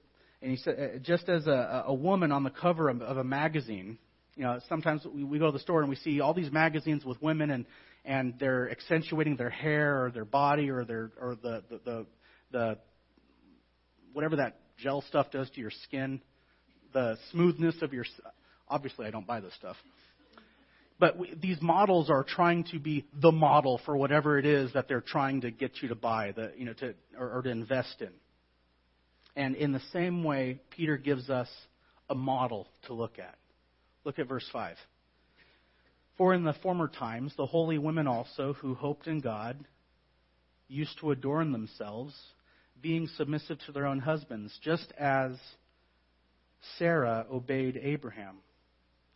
and 0.41 0.49
he 0.49 0.57
said, 0.57 0.79
uh, 0.79 0.99
just 0.99 1.27
as 1.27 1.45
a, 1.45 1.83
a 1.87 1.93
woman 1.93 2.31
on 2.31 2.43
the 2.43 2.49
cover 2.49 2.89
of, 2.89 3.01
of 3.01 3.17
a 3.17 3.23
magazine, 3.23 3.97
you 4.35 4.43
know, 4.43 4.59
sometimes 4.69 5.05
we, 5.13 5.23
we 5.23 5.37
go 5.37 5.47
to 5.47 5.51
the 5.51 5.59
store 5.59 5.81
and 5.81 5.89
we 5.89 5.97
see 5.97 6.21
all 6.21 6.33
these 6.33 6.51
magazines 6.51 7.03
with 7.03 7.21
women 7.21 7.51
and 7.51 7.65
and 8.05 8.33
they're 8.39 8.69
accentuating 8.71 9.35
their 9.35 9.49
hair 9.49 10.05
or 10.05 10.11
their 10.11 10.25
body 10.25 10.69
or 10.69 10.85
their 10.85 11.11
or 11.19 11.35
the 11.35 11.63
the 11.69 11.79
the, 11.85 12.05
the 12.51 12.77
whatever 14.13 14.37
that 14.37 14.57
gel 14.77 15.01
stuff 15.01 15.31
does 15.31 15.49
to 15.51 15.61
your 15.61 15.71
skin, 15.83 16.21
the 16.93 17.17
smoothness 17.31 17.75
of 17.81 17.93
your. 17.93 18.05
Obviously, 18.67 19.05
I 19.05 19.11
don't 19.11 19.27
buy 19.27 19.39
this 19.39 19.53
stuff. 19.55 19.75
But 20.99 21.17
we, 21.17 21.33
these 21.41 21.57
models 21.61 22.11
are 22.11 22.23
trying 22.23 22.65
to 22.65 22.79
be 22.79 23.05
the 23.19 23.31
model 23.31 23.81
for 23.85 23.97
whatever 23.97 24.37
it 24.37 24.45
is 24.45 24.71
that 24.73 24.87
they're 24.87 25.01
trying 25.01 25.41
to 25.41 25.49
get 25.49 25.81
you 25.81 25.89
to 25.89 25.95
buy, 25.95 26.31
the, 26.31 26.51
you 26.55 26.65
know, 26.65 26.73
to, 26.73 26.93
or, 27.17 27.37
or 27.37 27.41
to 27.41 27.49
invest 27.49 28.01
in. 28.01 28.11
And 29.35 29.55
in 29.55 29.71
the 29.71 29.81
same 29.93 30.23
way, 30.23 30.59
Peter 30.69 30.97
gives 30.97 31.29
us 31.29 31.49
a 32.07 32.13
model 32.13 32.67
to 32.85 32.93
look 32.93 33.17
at. 33.17 33.35
Look 34.03 34.19
at 34.19 34.27
verse 34.27 34.47
5. 34.53 34.75
For 36.17 36.33
in 36.33 36.43
the 36.43 36.53
former 36.53 36.87
times, 36.87 37.33
the 37.35 37.45
holy 37.45 37.77
women 37.77 38.07
also, 38.07 38.53
who 38.53 38.75
hoped 38.75 39.07
in 39.07 39.21
God, 39.21 39.57
used 40.67 40.99
to 40.99 41.11
adorn 41.11 41.51
themselves, 41.51 42.15
being 42.81 43.07
submissive 43.17 43.59
to 43.65 43.71
their 43.71 43.85
own 43.85 43.99
husbands, 43.99 44.57
just 44.63 44.91
as 44.97 45.37
Sarah 46.77 47.25
obeyed 47.31 47.77
Abraham, 47.81 48.37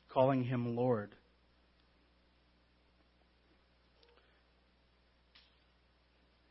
calling 0.09 0.43
him 0.43 0.75
Lord. 0.75 1.15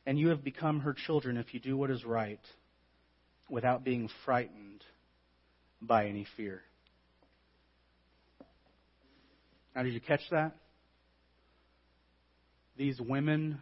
And 0.07 0.19
you 0.19 0.29
have 0.29 0.45
become 0.45 0.81
her 0.81 0.95
children 0.95 1.37
if 1.37 1.55
you 1.55 1.61
do 1.61 1.77
what 1.77 1.91
is 1.91 2.05
right, 2.05 2.41
without 3.49 3.85
being 3.85 4.09
frightened 4.25 4.85
by 5.81 6.07
any 6.07 6.27
fear. 6.37 6.63
Now, 9.75 9.83
did 9.83 9.93
you 9.93 10.01
catch 10.01 10.21
that? 10.31 10.55
These 12.77 13.01
women 13.01 13.61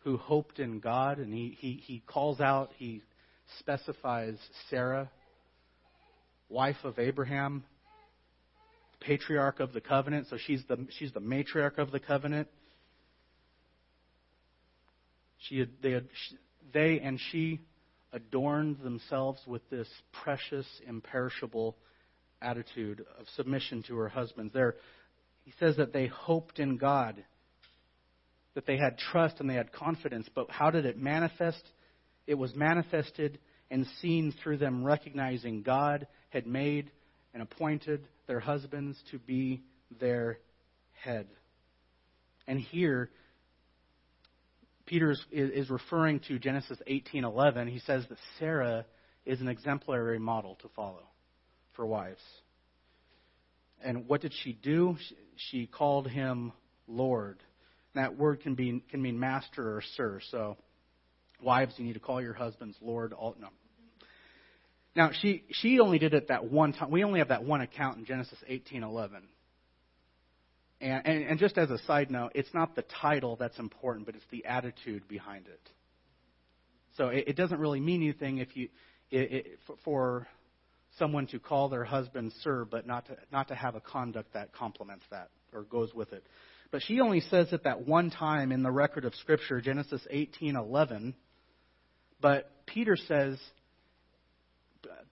who 0.00 0.16
hoped 0.16 0.58
in 0.58 0.80
God, 0.80 1.18
and 1.18 1.32
he, 1.32 1.56
he, 1.58 1.80
he 1.84 2.02
calls 2.06 2.40
out, 2.40 2.70
he 2.76 3.02
specifies 3.60 4.36
Sarah, 4.70 5.10
wife 6.48 6.76
of 6.84 6.98
Abraham, 6.98 7.64
patriarch 9.00 9.60
of 9.60 9.72
the 9.72 9.80
covenant, 9.80 10.26
so 10.30 10.36
she's 10.46 10.62
the, 10.68 10.86
she's 10.98 11.12
the 11.12 11.20
matriarch 11.20 11.78
of 11.78 11.90
the 11.90 12.00
covenant. 12.00 12.48
She 15.48 15.58
had, 15.58 15.70
they, 15.82 15.92
had, 15.92 16.08
they 16.72 17.00
and 17.00 17.20
she 17.30 17.60
adorned 18.12 18.78
themselves 18.80 19.40
with 19.46 19.68
this 19.70 19.88
precious, 20.22 20.66
imperishable 20.86 21.76
attitude 22.40 23.04
of 23.18 23.26
submission 23.36 23.82
to 23.88 23.96
her 23.96 24.08
husbands. 24.08 24.52
They're, 24.52 24.76
he 25.44 25.52
says 25.60 25.76
that 25.76 25.92
they 25.92 26.06
hoped 26.06 26.58
in 26.58 26.76
God, 26.76 27.22
that 28.54 28.66
they 28.66 28.76
had 28.76 28.98
trust 28.98 29.40
and 29.40 29.48
they 29.48 29.54
had 29.54 29.72
confidence. 29.72 30.28
But 30.34 30.50
how 30.50 30.70
did 30.70 30.86
it 30.86 30.98
manifest? 30.98 31.62
It 32.26 32.34
was 32.34 32.54
manifested 32.54 33.38
and 33.70 33.86
seen 34.00 34.32
through 34.42 34.58
them 34.58 34.84
recognizing 34.84 35.62
God 35.62 36.06
had 36.30 36.46
made 36.46 36.90
and 37.32 37.42
appointed 37.42 38.08
their 38.26 38.40
husbands 38.40 38.96
to 39.10 39.18
be 39.18 39.62
their 40.00 40.38
head. 40.92 41.26
And 42.46 42.60
here, 42.60 43.10
Peter 44.86 45.14
is 45.30 45.70
referring 45.70 46.20
to 46.28 46.38
Genesis 46.38 46.78
18:11. 46.86 47.68
He 47.68 47.78
says 47.80 48.06
that 48.08 48.18
Sarah 48.38 48.86
is 49.24 49.40
an 49.40 49.48
exemplary 49.48 50.18
model 50.18 50.56
to 50.56 50.68
follow 50.68 51.08
for 51.72 51.86
wives. 51.86 52.22
And 53.82 54.08
what 54.08 54.20
did 54.20 54.32
she 54.42 54.52
do? 54.52 54.96
She 55.36 55.66
called 55.66 56.08
him 56.08 56.52
Lord. 56.86 57.38
that 57.94 58.16
word 58.16 58.40
can 58.40 58.54
be 58.54 58.82
can 58.90 59.00
mean 59.02 59.18
master 59.18 59.76
or 59.76 59.82
sir. 59.96 60.20
So, 60.30 60.56
wives, 61.42 61.74
you 61.78 61.84
need 61.84 61.94
to 61.94 62.00
call 62.00 62.20
your 62.20 62.34
husbands 62.34 62.76
Lord. 62.80 63.12
All, 63.12 63.36
no. 63.40 63.48
Now 64.96 65.10
she 65.12 65.44
she 65.50 65.80
only 65.80 65.98
did 65.98 66.14
it 66.14 66.28
that 66.28 66.50
one 66.50 66.72
time. 66.72 66.90
We 66.90 67.04
only 67.04 67.18
have 67.18 67.28
that 67.28 67.44
one 67.44 67.60
account 67.60 67.98
in 67.98 68.04
Genesis 68.04 68.38
18:11. 68.48 69.22
And, 70.80 71.06
and, 71.06 71.24
and 71.24 71.38
just 71.38 71.56
as 71.56 71.70
a 71.70 71.78
side 71.86 72.10
note, 72.10 72.32
it's 72.34 72.52
not 72.52 72.74
the 72.74 72.84
title 73.00 73.36
that's 73.36 73.58
important, 73.58 74.06
but 74.06 74.16
it's 74.16 74.24
the 74.30 74.44
attitude 74.44 75.08
behind 75.08 75.46
it. 75.46 75.70
So 76.96 77.08
it, 77.08 77.24
it 77.28 77.36
doesn't 77.36 77.58
really 77.58 77.80
mean 77.80 78.02
anything 78.02 78.38
if 78.38 78.56
you 78.56 78.68
it, 79.10 79.32
it, 79.32 79.58
for 79.84 80.26
someone 80.98 81.26
to 81.28 81.38
call 81.38 81.68
their 81.68 81.84
husband 81.84 82.32
sir, 82.42 82.64
but 82.64 82.86
not 82.86 83.06
to, 83.06 83.16
not 83.32 83.48
to 83.48 83.54
have 83.54 83.74
a 83.74 83.80
conduct 83.80 84.34
that 84.34 84.52
complements 84.52 85.04
that 85.10 85.30
or 85.52 85.62
goes 85.62 85.94
with 85.94 86.12
it. 86.12 86.24
But 86.70 86.82
she 86.82 87.00
only 87.00 87.20
says 87.20 87.52
it 87.52 87.64
that 87.64 87.86
one 87.86 88.10
time 88.10 88.50
in 88.50 88.62
the 88.62 88.70
record 88.70 89.04
of 89.04 89.14
Scripture, 89.16 89.60
Genesis 89.60 90.06
18:11. 90.12 91.14
But 92.20 92.50
Peter 92.66 92.96
says, 92.96 93.38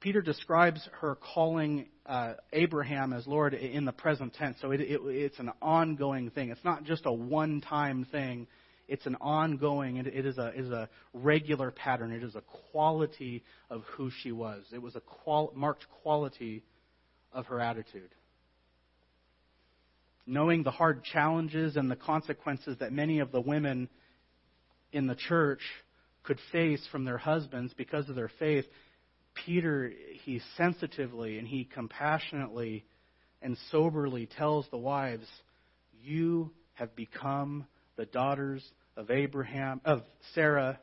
Peter 0.01 0.23
describes 0.23 0.89
her 1.01 1.15
calling 1.15 1.87
uh, 2.07 2.35
Abraham 2.53 3.13
as 3.13 3.27
Lord 3.27 3.55
in 3.55 3.85
the 3.85 3.93
present 3.93 4.35
tense. 4.35 4.57
So 4.61 4.71
it, 4.73 4.81
it, 4.81 5.01
it's 5.05 5.39
an 5.39 5.51
ongoing 5.61 6.31
thing. 6.31 6.51
It's 6.51 6.65
not 6.65 6.85
just 6.85 7.07
a 7.07 7.13
one-time 7.13 8.07
thing 8.11 8.47
it's 8.93 9.07
an 9.07 9.17
ongoing, 9.23 9.97
it, 9.97 10.07
it 10.07 10.27
is 10.27 10.37
a, 10.37 10.53
is 10.55 10.69
a 10.69 10.87
regular 11.15 11.71
pattern. 11.71 12.13
It 12.13 12.23
is 12.23 12.35
a 12.35 12.43
quality 12.71 13.43
of 13.71 13.85
who 13.97 14.11
she 14.23 14.33
was. 14.33 14.65
It 14.71 14.83
was 14.83 14.95
a 14.97 15.01
qual, 15.01 15.51
marked 15.57 15.87
quality 16.03 16.63
of 17.33 17.47
her 17.47 17.59
attitude. 17.59 18.11
Knowing 20.27 20.63
the 20.63 20.71
hard 20.71 21.05
challenges 21.05 21.77
and 21.77 21.91
the 21.91 21.97
consequences 21.97 22.77
that 22.81 22.93
many 22.93 23.21
of 23.21 23.33
the 23.33 23.41
women 23.41 23.89
in 24.93 25.07
the 25.07 25.17
church 25.17 25.63
could 26.23 26.39
face 26.53 26.87
from 26.93 27.07
their 27.07 27.17
husbands 27.17 27.73
because 27.75 28.11
of 28.11 28.15
their 28.15 28.31
faith, 28.39 28.67
Peter, 29.47 29.91
he 30.23 30.39
sensitively 30.59 31.39
and 31.39 31.49
he 31.49 31.65
compassionately 31.65 32.85
and 33.41 33.57
soberly 33.71 34.27
tells 34.27 34.67
the 34.71 34.77
wives, 34.77 35.27
You 36.03 36.51
have 36.75 36.95
become 36.95 37.65
the 37.97 38.05
daughters 38.05 38.63
of 38.97 39.11
Abraham, 39.11 39.81
of 39.85 40.03
Sarah, 40.35 40.79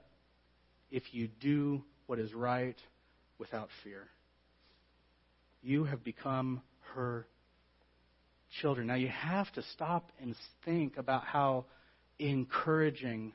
if 0.91 1.03
you 1.11 1.27
do 1.39 1.83
what 2.07 2.19
is 2.19 2.33
right 2.33 2.77
without 3.37 3.69
fear. 3.83 4.07
You 5.61 5.83
have 5.83 6.03
become 6.03 6.61
her 6.95 7.27
children. 8.61 8.87
Now 8.87 8.95
you 8.95 9.09
have 9.09 9.51
to 9.53 9.63
stop 9.73 10.11
and 10.21 10.35
think 10.65 10.97
about 10.97 11.23
how 11.23 11.65
encouraging 12.17 13.33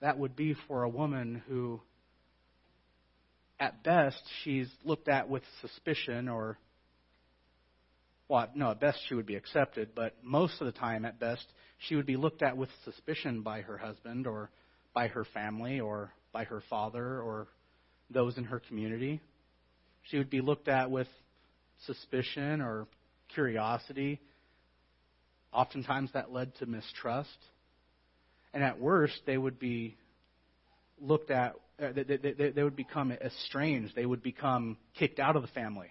that 0.00 0.18
would 0.18 0.36
be 0.36 0.54
for 0.66 0.82
a 0.82 0.88
woman 0.88 1.42
who, 1.48 1.80
at 3.58 3.82
best, 3.82 4.20
she's 4.42 4.68
looked 4.84 5.08
at 5.08 5.28
with 5.28 5.42
suspicion 5.60 6.28
or 6.28 6.58
well, 8.28 8.48
no, 8.54 8.70
at 8.72 8.80
best 8.80 8.98
she 9.08 9.14
would 9.14 9.26
be 9.26 9.36
accepted, 9.36 9.90
but 9.94 10.14
most 10.22 10.60
of 10.60 10.66
the 10.66 10.78
time, 10.78 11.04
at 11.04 11.18
best, 11.18 11.44
she 11.78 11.96
would 11.96 12.06
be 12.06 12.16
looked 12.16 12.42
at 12.42 12.56
with 12.56 12.68
suspicion 12.84 13.42
by 13.42 13.62
her 13.62 13.78
husband 13.78 14.26
or 14.26 14.50
by 14.92 15.08
her 15.08 15.24
family 15.32 15.80
or 15.80 16.12
by 16.32 16.44
her 16.44 16.62
father 16.68 17.20
or 17.20 17.48
those 18.10 18.36
in 18.36 18.44
her 18.44 18.60
community. 18.60 19.20
She 20.10 20.18
would 20.18 20.30
be 20.30 20.40
looked 20.40 20.68
at 20.68 20.90
with 20.90 21.08
suspicion 21.86 22.60
or 22.60 22.86
curiosity. 23.34 24.20
Oftentimes 25.52 26.10
that 26.12 26.30
led 26.30 26.54
to 26.56 26.66
mistrust. 26.66 27.38
And 28.52 28.62
at 28.62 28.78
worst, 28.78 29.20
they 29.26 29.38
would 29.38 29.58
be 29.58 29.96
looked 31.00 31.30
at, 31.30 31.54
uh, 31.82 31.92
they, 31.94 32.32
they, 32.32 32.50
they 32.50 32.62
would 32.62 32.76
become 32.76 33.12
estranged. 33.12 33.94
They 33.94 34.06
would 34.06 34.22
become 34.22 34.76
kicked 34.98 35.18
out 35.18 35.36
of 35.36 35.42
the 35.42 35.48
family. 35.48 35.88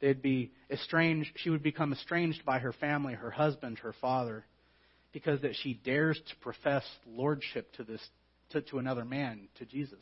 They'd 0.00 0.22
be 0.22 0.52
estranged. 0.70 1.30
She 1.36 1.50
would 1.50 1.62
become 1.62 1.92
estranged 1.92 2.44
by 2.44 2.58
her 2.58 2.72
family, 2.72 3.14
her 3.14 3.30
husband, 3.30 3.78
her 3.80 3.94
father, 4.00 4.44
because 5.12 5.42
that 5.42 5.56
she 5.62 5.74
dares 5.74 6.18
to 6.28 6.36
profess 6.36 6.84
lordship 7.06 7.72
to 7.74 7.84
this 7.84 8.00
to, 8.50 8.60
to 8.62 8.78
another 8.78 9.04
man, 9.04 9.48
to 9.58 9.64
Jesus. 9.64 10.00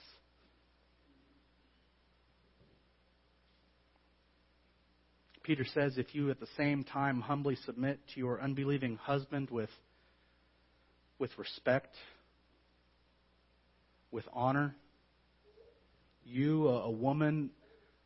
Peter 5.42 5.64
says, 5.72 5.96
if 5.96 6.14
you 6.14 6.30
at 6.30 6.40
the 6.40 6.46
same 6.58 6.84
time 6.84 7.22
humbly 7.22 7.56
submit 7.64 7.98
to 8.12 8.20
your 8.20 8.40
unbelieving 8.40 8.96
husband 8.96 9.48
with, 9.50 9.70
with 11.18 11.30
respect, 11.38 11.94
with 14.10 14.26
honor, 14.32 14.74
you, 16.24 16.68
a, 16.68 16.82
a 16.82 16.90
woman 16.90 17.48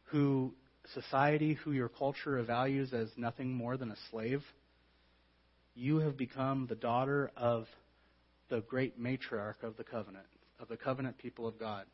who 0.04 0.54
society 0.94 1.54
who 1.54 1.72
your 1.72 1.88
culture 1.88 2.42
values 2.42 2.92
as 2.92 3.08
nothing 3.16 3.52
more 3.52 3.76
than 3.76 3.90
a 3.90 3.96
slave, 4.10 4.42
you 5.74 5.98
have 5.98 6.16
become 6.16 6.66
the 6.68 6.74
daughter 6.74 7.30
of 7.36 7.66
the 8.50 8.60
great 8.60 9.00
matriarch 9.00 9.62
of 9.62 9.76
the 9.76 9.84
covenant, 9.84 10.26
of 10.60 10.68
the 10.68 10.76
covenant 10.76 11.18
people 11.18 11.46
of 11.46 11.58
God. 11.58 11.86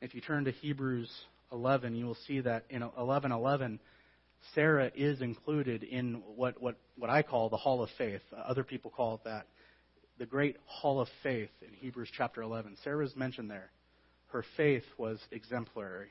If 0.00 0.14
you 0.14 0.20
turn 0.20 0.44
to 0.44 0.50
Hebrews 0.50 1.10
11, 1.52 1.94
you 1.94 2.06
will 2.06 2.16
see 2.26 2.40
that 2.40 2.64
in 2.70 2.82
11:11, 2.82 3.78
Sarah 4.54 4.90
is 4.94 5.20
included 5.20 5.82
in 5.82 6.22
what, 6.36 6.60
what, 6.60 6.76
what 6.96 7.10
I 7.10 7.22
call 7.22 7.48
the 7.48 7.56
Hall 7.56 7.82
of 7.82 7.90
Faith. 7.98 8.22
Other 8.32 8.64
people 8.64 8.90
call 8.90 9.16
it 9.16 9.24
that. 9.24 9.46
The 10.18 10.26
great 10.26 10.56
Hall 10.66 11.00
of 11.00 11.08
Faith 11.22 11.50
in 11.60 11.74
Hebrews 11.74 12.10
chapter 12.16 12.42
11. 12.42 12.76
Sarah 12.82 13.04
is 13.04 13.14
mentioned 13.16 13.50
there. 13.50 13.70
Her 14.28 14.44
faith 14.56 14.84
was 14.96 15.18
exemplary. 15.30 16.08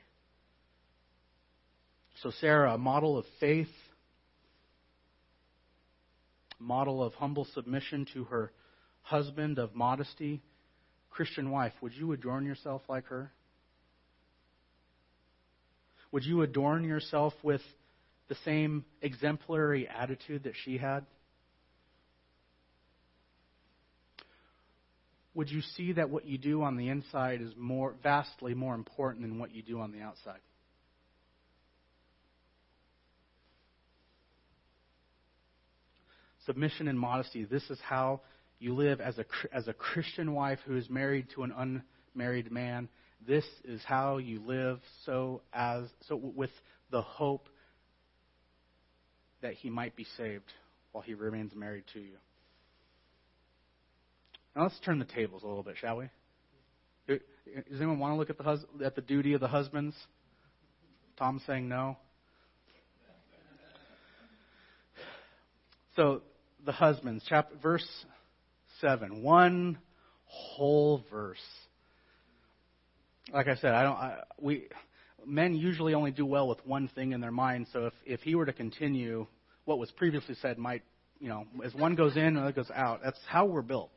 So, 2.22 2.30
Sarah, 2.40 2.74
a 2.74 2.78
model 2.78 3.16
of 3.16 3.24
faith, 3.38 3.68
model 6.58 7.02
of 7.02 7.14
humble 7.14 7.46
submission 7.54 8.06
to 8.14 8.24
her 8.24 8.52
husband, 9.02 9.58
of 9.58 9.74
modesty. 9.74 10.42
Christian 11.10 11.50
wife, 11.50 11.72
would 11.80 11.92
you 11.92 12.12
adorn 12.12 12.46
yourself 12.46 12.82
like 12.88 13.06
her? 13.06 13.32
Would 16.12 16.24
you 16.24 16.42
adorn 16.42 16.84
yourself 16.84 17.34
with 17.42 17.62
the 18.28 18.36
same 18.44 18.84
exemplary 19.02 19.88
attitude 19.88 20.44
that 20.44 20.54
she 20.64 20.78
had? 20.78 21.04
Would 25.34 25.50
you 25.50 25.62
see 25.76 25.92
that 25.92 26.10
what 26.10 26.26
you 26.26 26.38
do 26.38 26.62
on 26.62 26.76
the 26.76 26.88
inside 26.88 27.40
is 27.40 27.52
more 27.56 27.94
vastly 28.02 28.54
more 28.54 28.74
important 28.74 29.22
than 29.22 29.38
what 29.38 29.54
you 29.54 29.62
do 29.62 29.80
on 29.80 29.92
the 29.92 30.00
outside? 30.00 30.40
Submission 36.46 36.88
and 36.88 36.98
modesty. 36.98 37.44
This 37.44 37.68
is 37.70 37.78
how 37.80 38.20
you 38.58 38.74
live 38.74 39.00
as 39.00 39.18
a, 39.18 39.24
as 39.52 39.68
a 39.68 39.72
Christian 39.72 40.34
wife 40.34 40.58
who 40.66 40.76
is 40.76 40.88
married 40.88 41.28
to 41.34 41.42
an 41.42 41.80
unmarried 42.14 42.50
man. 42.50 42.88
This 43.26 43.44
is 43.64 43.82
how 43.84 44.18
you 44.18 44.40
live 44.40 44.80
so 45.04 45.42
as 45.52 45.84
so 46.08 46.16
with 46.16 46.50
the 46.90 47.02
hope 47.02 47.48
that 49.42 49.54
he 49.54 49.70
might 49.70 49.96
be 49.96 50.06
saved 50.16 50.52
while 50.92 51.02
he 51.02 51.14
remains 51.14 51.54
married 51.54 51.84
to 51.92 52.00
you. 52.00 52.16
Now 54.56 54.64
let's 54.64 54.80
turn 54.80 54.98
the 54.98 55.04
tables 55.04 55.42
a 55.42 55.46
little 55.46 55.62
bit, 55.62 55.76
shall 55.80 55.98
we? 55.98 56.08
Does 57.06 57.20
anyone 57.70 57.98
want 57.98 58.12
to 58.14 58.16
look 58.16 58.30
at 58.30 58.38
the 58.38 58.44
hus- 58.44 58.64
at 58.84 58.94
the 58.94 59.00
duty 59.00 59.34
of 59.34 59.40
the 59.40 59.48
husbands? 59.48 59.94
Tom's 61.16 61.42
saying 61.46 61.68
no. 61.68 61.96
So 65.96 66.22
the 66.64 66.72
husbands, 66.72 67.24
chapter 67.28 67.56
verse 67.62 67.86
seven, 68.80 69.22
one 69.22 69.78
whole 70.26 71.04
verse. 71.10 71.38
Like 73.32 73.48
I 73.48 73.56
said, 73.56 73.74
I 73.74 73.82
don't. 73.82 73.96
I, 73.96 74.18
we 74.40 74.68
men 75.26 75.54
usually 75.54 75.94
only 75.94 76.10
do 76.10 76.26
well 76.26 76.48
with 76.48 76.64
one 76.66 76.88
thing 76.88 77.12
in 77.12 77.20
their 77.20 77.30
mind. 77.30 77.66
So 77.72 77.86
if 77.86 77.92
if 78.04 78.20
he 78.20 78.34
were 78.34 78.46
to 78.46 78.52
continue, 78.52 79.26
what 79.64 79.78
was 79.78 79.90
previously 79.92 80.34
said 80.40 80.58
might, 80.58 80.82
you 81.20 81.28
know, 81.28 81.46
as 81.64 81.74
one 81.74 81.94
goes 81.94 82.16
in, 82.16 82.36
another 82.36 82.52
goes 82.52 82.70
out. 82.74 83.00
That's 83.04 83.18
how 83.28 83.46
we're 83.46 83.62
built. 83.62 83.90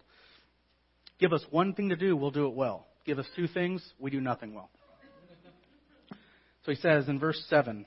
Give 1.19 1.33
us 1.33 1.43
one 1.51 1.73
thing 1.73 1.89
to 1.89 1.95
do, 1.95 2.15
we'll 2.15 2.31
do 2.31 2.47
it 2.47 2.53
well. 2.53 2.85
Give 3.05 3.19
us 3.19 3.25
two 3.35 3.47
things, 3.47 3.83
we 3.99 4.11
do 4.11 4.21
nothing 4.21 4.53
well. 4.53 4.69
So 6.65 6.71
he 6.71 6.75
says 6.75 7.09
in 7.09 7.19
verse 7.19 7.43
7, 7.49 7.85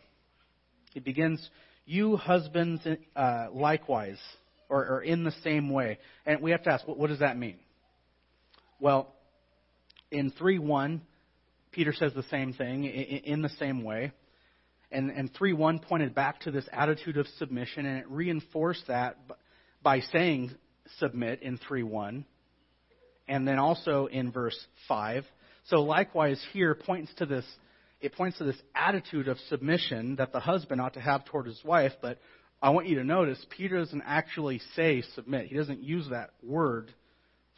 he 0.92 1.00
begins, 1.00 1.48
You 1.86 2.16
husbands 2.16 2.82
uh, 3.14 3.46
likewise, 3.52 4.18
or, 4.68 4.86
or, 4.86 5.02
in 5.02 5.24
the 5.24 5.34
same 5.44 5.70
way. 5.70 5.98
And 6.24 6.40
we 6.40 6.50
have 6.50 6.62
to 6.64 6.70
ask, 6.70 6.86
what, 6.86 6.98
what 6.98 7.10
does 7.10 7.20
that 7.20 7.38
mean? 7.38 7.56
Well, 8.80 9.14
in 10.10 10.30
3 10.30 10.58
1, 10.58 11.00
Peter 11.72 11.92
says 11.92 12.12
the 12.14 12.24
same 12.24 12.52
thing, 12.52 12.84
in, 12.84 12.90
in 12.90 13.42
the 13.42 13.50
same 13.58 13.82
way. 13.82 14.12
And, 14.90 15.10
and 15.10 15.32
3 15.34 15.52
1 15.52 15.80
pointed 15.80 16.14
back 16.14 16.40
to 16.40 16.50
this 16.50 16.68
attitude 16.72 17.16
of 17.16 17.26
submission, 17.38 17.86
and 17.86 17.98
it 17.98 18.10
reinforced 18.10 18.86
that 18.88 19.18
by 19.82 20.00
saying 20.00 20.52
submit 20.98 21.42
in 21.42 21.58
3 21.58 21.82
1 21.82 22.24
and 23.28 23.46
then 23.46 23.58
also 23.58 24.06
in 24.06 24.30
verse 24.30 24.58
5. 24.88 25.24
So 25.64 25.82
likewise 25.82 26.42
here 26.52 26.74
points 26.74 27.12
to 27.18 27.26
this 27.26 27.44
it 28.00 28.14
points 28.14 28.36
to 28.38 28.44
this 28.44 28.60
attitude 28.74 29.26
of 29.26 29.38
submission 29.48 30.16
that 30.16 30.30
the 30.30 30.38
husband 30.38 30.82
ought 30.82 30.94
to 30.94 31.00
have 31.00 31.24
toward 31.24 31.46
his 31.46 31.58
wife, 31.64 31.92
but 32.02 32.18
I 32.62 32.70
want 32.70 32.86
you 32.86 32.96
to 32.96 33.04
notice 33.04 33.44
Peter 33.50 33.78
doesn't 33.78 34.02
actually 34.06 34.60
say 34.74 35.02
submit. 35.14 35.46
He 35.46 35.56
doesn't 35.56 35.82
use 35.82 36.08
that 36.10 36.30
word 36.42 36.92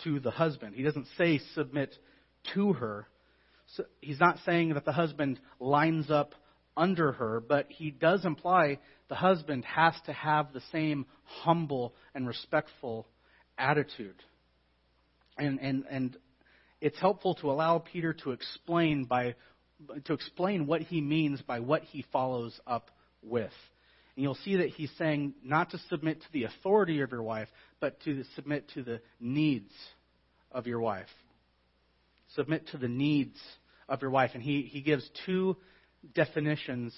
to 0.05 0.21
the 0.21 0.31
husband. 0.31 0.75
He 0.75 0.83
doesn't 0.83 1.07
say 1.17 1.41
submit 1.55 1.95
to 2.55 2.73
her. 2.75 3.09
So 3.77 3.85
he's 4.01 4.21
not 4.21 4.39
saying 4.45 4.75
that 4.75 4.85
the 4.85 4.93
husband 4.93 5.41
lines 5.61 6.11
up 6.11 6.35
under 6.77 7.13
her, 7.13 7.41
but 7.41 7.67
he 7.69 7.91
does 7.91 8.25
imply 8.25 8.79
the 9.09 9.15
husband 9.15 9.65
has 9.65 9.95
to 10.07 10.13
have 10.13 10.53
the 10.53 10.63
same 10.73 11.07
humble 11.25 11.95
and 12.15 12.27
respectful 12.27 13.07
attitude. 13.57 14.23
And, 15.37 15.61
and, 15.61 15.85
and 15.91 16.17
it's 16.81 16.99
helpful 16.99 17.35
to 17.37 17.51
allow 17.51 17.79
Peter 17.79 18.13
to 18.25 18.33
explain 18.33 19.05
by 19.05 19.35
to 20.07 20.13
explain 20.13 20.67
what 20.67 20.83
he 20.83 21.01
means 21.01 21.41
by 21.41 21.61
what 21.61 21.85
he 21.85 22.05
follows 22.13 22.59
up 22.67 22.91
with. 23.23 23.53
And 24.19 24.25
you'll 24.25 24.35
see 24.35 24.57
that 24.57 24.71
he's 24.71 24.91
saying 24.99 25.35
not 25.45 25.71
to 25.71 25.79
submit 25.89 26.21
to 26.23 26.27
the 26.33 26.43
authority 26.43 27.03
of 27.03 27.13
your 27.13 27.23
wife, 27.23 27.47
but 27.79 28.01
to 28.01 28.25
submit 28.35 28.69
to 28.75 28.83
the 28.83 29.01
needs 29.21 29.71
of 30.51 30.67
your 30.67 30.81
wife. 30.81 31.07
Submit 32.35 32.67
to 32.73 32.79
the 32.79 32.89
needs 32.89 33.39
of 33.89 34.03
your 34.03 34.11
wife. 34.11 34.33
And 34.35 34.43
he, 34.43 34.63
he 34.63 34.81
gives 34.81 35.09
two 35.25 35.57
definitions 36.17 36.93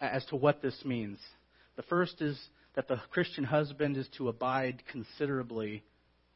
as 0.00 0.24
to 0.24 0.34
what 0.34 0.60
this 0.60 0.76
means. 0.84 1.20
The 1.76 1.84
first 1.84 2.20
is 2.20 2.36
that 2.74 2.88
the 2.88 3.00
Christian 3.12 3.44
husband 3.44 3.96
is 3.96 4.08
to 4.18 4.28
abide 4.28 4.82
considerably 4.90 5.84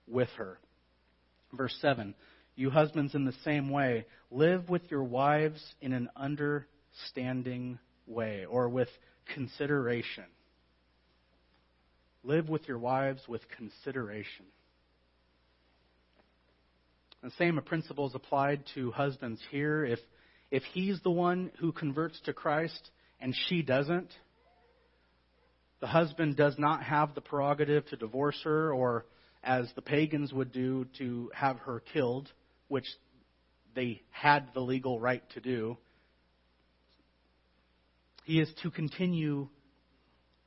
with 0.06 0.28
her. 0.36 0.60
Verse 1.52 1.76
7 1.80 2.14
You 2.54 2.70
husbands, 2.70 3.16
in 3.16 3.24
the 3.24 3.34
same 3.44 3.68
way, 3.68 4.06
live 4.30 4.68
with 4.68 4.92
your 4.92 5.02
wives 5.02 5.60
in 5.80 5.92
an 5.92 6.08
understanding 6.14 7.80
way 8.06 8.46
or 8.48 8.68
with 8.68 8.88
consideration. 9.34 10.24
Live 12.24 12.48
with 12.48 12.66
your 12.68 12.78
wives 12.78 13.22
with 13.28 13.42
consideration. 13.56 14.46
The 17.22 17.30
same 17.38 17.60
principle 17.64 18.06
is 18.06 18.14
applied 18.14 18.64
to 18.74 18.90
husbands 18.92 19.40
here. 19.50 19.84
If, 19.84 19.98
if 20.50 20.62
he's 20.72 21.00
the 21.02 21.10
one 21.10 21.50
who 21.58 21.72
converts 21.72 22.20
to 22.24 22.32
Christ 22.32 22.90
and 23.20 23.34
she 23.48 23.62
doesn't, 23.62 24.12
the 25.80 25.86
husband 25.86 26.36
does 26.36 26.54
not 26.58 26.82
have 26.82 27.14
the 27.14 27.20
prerogative 27.20 27.86
to 27.86 27.96
divorce 27.96 28.40
her 28.44 28.72
or 28.72 29.06
as 29.42 29.68
the 29.74 29.82
pagans 29.82 30.32
would 30.32 30.52
do 30.52 30.86
to 30.98 31.30
have 31.34 31.58
her 31.60 31.82
killed, 31.92 32.30
which 32.68 32.86
they 33.74 34.02
had 34.10 34.48
the 34.54 34.60
legal 34.60 34.98
right 34.98 35.22
to 35.30 35.40
do. 35.40 35.76
He 38.28 38.40
is 38.40 38.52
to 38.62 38.70
continue 38.70 39.48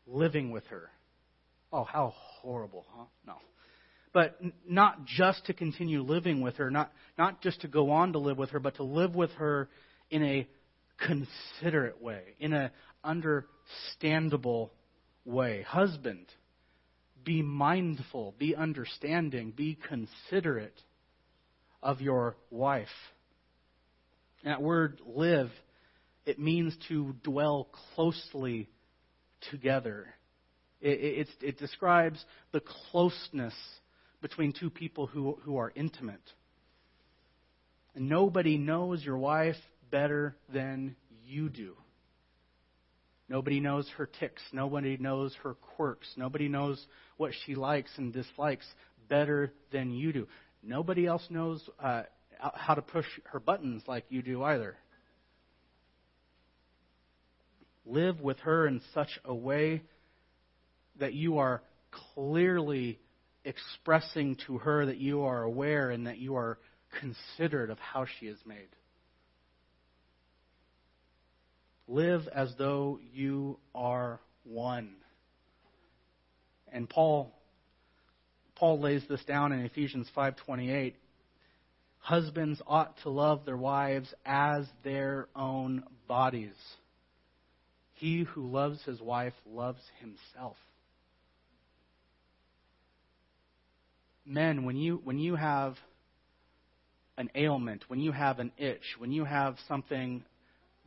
living 0.06 0.52
with 0.52 0.68
her. 0.68 0.92
Oh, 1.74 1.84
how 1.84 2.14
horrible, 2.16 2.86
huh? 2.96 3.06
No. 3.26 3.38
But 4.14 4.40
not 4.70 5.06
just 5.06 5.48
to 5.48 5.54
continue 5.54 6.04
living 6.04 6.42
with 6.42 6.58
her, 6.58 6.70
not, 6.70 6.92
not 7.18 7.42
just 7.42 7.62
to 7.62 7.68
go 7.68 7.90
on 7.90 8.14
to 8.14 8.20
live 8.20 8.38
with 8.38 8.52
her, 8.52 8.60
but 8.60 8.76
to 8.76 8.84
live 8.84 9.16
with 9.16 9.32
her 9.32 9.68
in 10.12 10.22
a 10.22 10.48
considerate 11.04 12.00
way, 12.00 12.22
in 12.40 12.54
an 12.54 12.70
understandable 13.04 14.72
way. 15.26 15.64
Husband, 15.64 16.28
be 17.24 17.42
mindful, 17.42 18.36
be 18.38 18.56
understanding, 18.56 19.54
be 19.58 19.76
considerate 19.88 20.80
of 21.82 22.00
your 22.00 22.36
wife. 22.52 22.90
That 24.44 24.62
word 24.62 25.02
live, 25.04 25.50
it 26.26 26.39
means 26.39 26.76
to 26.88 27.15
dwell 27.24 27.69
closely 27.95 28.69
together. 29.49 30.07
It, 30.80 31.28
it, 31.28 31.28
it, 31.41 31.57
describes 31.59 32.24
the 32.51 32.61
closeness 32.91 33.53
between 34.22 34.53
two 34.53 34.69
people 34.69 35.07
who, 35.07 35.38
who 35.43 35.57
are 35.57 35.72
intimate. 35.76 36.22
And 37.95 38.09
nobody 38.09 38.57
knows 38.57 39.03
your 39.03 39.17
wife 39.17 39.57
better 39.91 40.36
than 40.51 40.95
you 41.26 41.49
do. 41.49 41.76
Nobody 43.30 43.59
knows 43.59 43.89
her 43.97 44.07
ticks. 44.07 44.41
Nobody 44.51 44.97
knows 44.97 45.36
her 45.43 45.53
quirks. 45.53 46.07
Nobody 46.17 46.47
knows 46.47 46.86
what 47.17 47.32
she 47.45 47.55
likes 47.55 47.91
and 47.97 48.11
dislikes 48.11 48.65
better 49.07 49.53
than 49.72 49.91
you 49.91 50.11
do. 50.11 50.28
Nobody 50.63 51.05
else 51.05 51.26
knows 51.30 51.61
uh, 51.80 52.03
how 52.39 52.74
to 52.74 52.82
push 52.82 53.05
her 53.26 53.39
buttons 53.39 53.84
like 53.88 54.05
you 54.09 54.22
do 54.22 54.43
either. 54.43 54.76
Live 57.92 58.22
with 58.22 58.39
her 58.39 58.68
in 58.68 58.82
such 58.94 59.20
a 59.26 59.36
way 59.36 59.82
that 61.00 61.14
you 61.14 61.39
are 61.39 61.62
clearly 62.16 63.00
expressing 63.44 64.38
to 64.48 64.60
her 64.60 64.86
that 64.86 64.98
you 64.98 65.24
are 65.24 65.44
aware 65.44 65.89
and 65.89 66.08
that 66.08 66.18
you 66.18 66.36
are 66.36 66.58
considerate 67.02 67.70
of 67.70 67.78
how 67.80 68.06
she 68.06 68.28
is 68.28 68.38
made. 68.46 68.70
Live 71.86 72.30
as 72.34 72.54
though 72.58 72.98
you 73.14 73.60
are 73.76 74.22
one. 74.46 74.94
And 76.72 76.89
Paul 76.89 77.34
Paul 78.56 78.80
lays 78.80 79.04
this 79.10 79.24
down 79.26 79.52
in 79.52 79.66
Ephesians 79.66 80.10
5:28. 80.16 80.94
Husbands 81.98 82.62
ought 82.66 82.96
to 83.00 83.10
love 83.10 83.44
their 83.44 83.58
wives 83.58 84.14
as 84.26 84.66
their 84.84 85.28
own 85.36 85.84
bodies. 86.08 86.56
He 88.02 88.24
who 88.24 88.49
loves 88.49 88.82
his 88.84 88.99
wife 88.99 89.36
loves 89.45 89.80
himself. 89.99 90.58
Men, 94.26 94.66
when 94.66 94.76
you 94.76 94.99
when 95.04 95.20
you 95.20 95.36
have 95.36 95.76
an 97.20 97.30
ailment, 97.36 97.84
when 97.89 97.99
you 97.99 98.12
have 98.12 98.39
an 98.39 98.54
itch, 98.58 98.82
when 98.97 99.12
you 99.12 99.24
have 99.24 99.56
something 99.68 100.24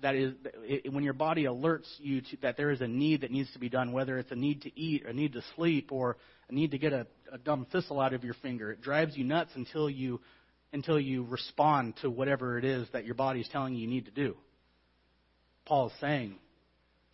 that 0.03 0.17
is 0.17 0.35
it, 0.65 0.93
when 0.93 1.05
your 1.05 1.12
body 1.12 1.45
alerts 1.45 1.87
you 2.01 2.21
to, 2.21 2.37
that 2.43 2.57
there 2.57 2.73
is 2.73 2.81
a 2.81 2.89
need 2.89 3.21
that 3.21 3.31
needs 3.31 3.53
to 3.53 3.61
be 3.61 3.69
done, 3.69 3.93
whether 3.93 4.19
it's 4.19 4.33
a 4.33 4.37
need 4.37 4.62
to 4.62 4.77
eat, 4.77 5.07
a 5.07 5.12
need 5.12 5.35
to 5.35 5.43
sleep, 5.55 5.93
or 5.93 6.17
a 6.51 6.53
need 6.53 6.73
to 6.73 6.79
get 6.79 6.93
a, 6.93 7.07
a 7.33 7.39
dumb 7.39 7.65
thistle 7.71 8.01
out 8.01 8.12
of 8.12 8.25
your 8.25 8.35
finger. 8.43 8.73
It 8.73 8.83
drives 8.83 9.17
you 9.17 9.23
nuts 9.23 9.53
until 9.55 9.89
you 9.89 10.21
until 10.73 10.99
you 10.99 11.23
respond 11.23 11.95
to 12.03 12.11
whatever 12.11 12.59
it 12.59 12.65
is 12.65 12.89
that 12.93 13.05
your 13.05 13.15
body 13.15 13.39
is 13.39 13.49
telling 13.53 13.77
you 13.77 13.83
you 13.83 13.89
need 13.89 14.07
to 14.07 14.11
do. 14.11 14.37
Paul 15.65 15.87
is 15.87 15.93
saying, 16.01 16.35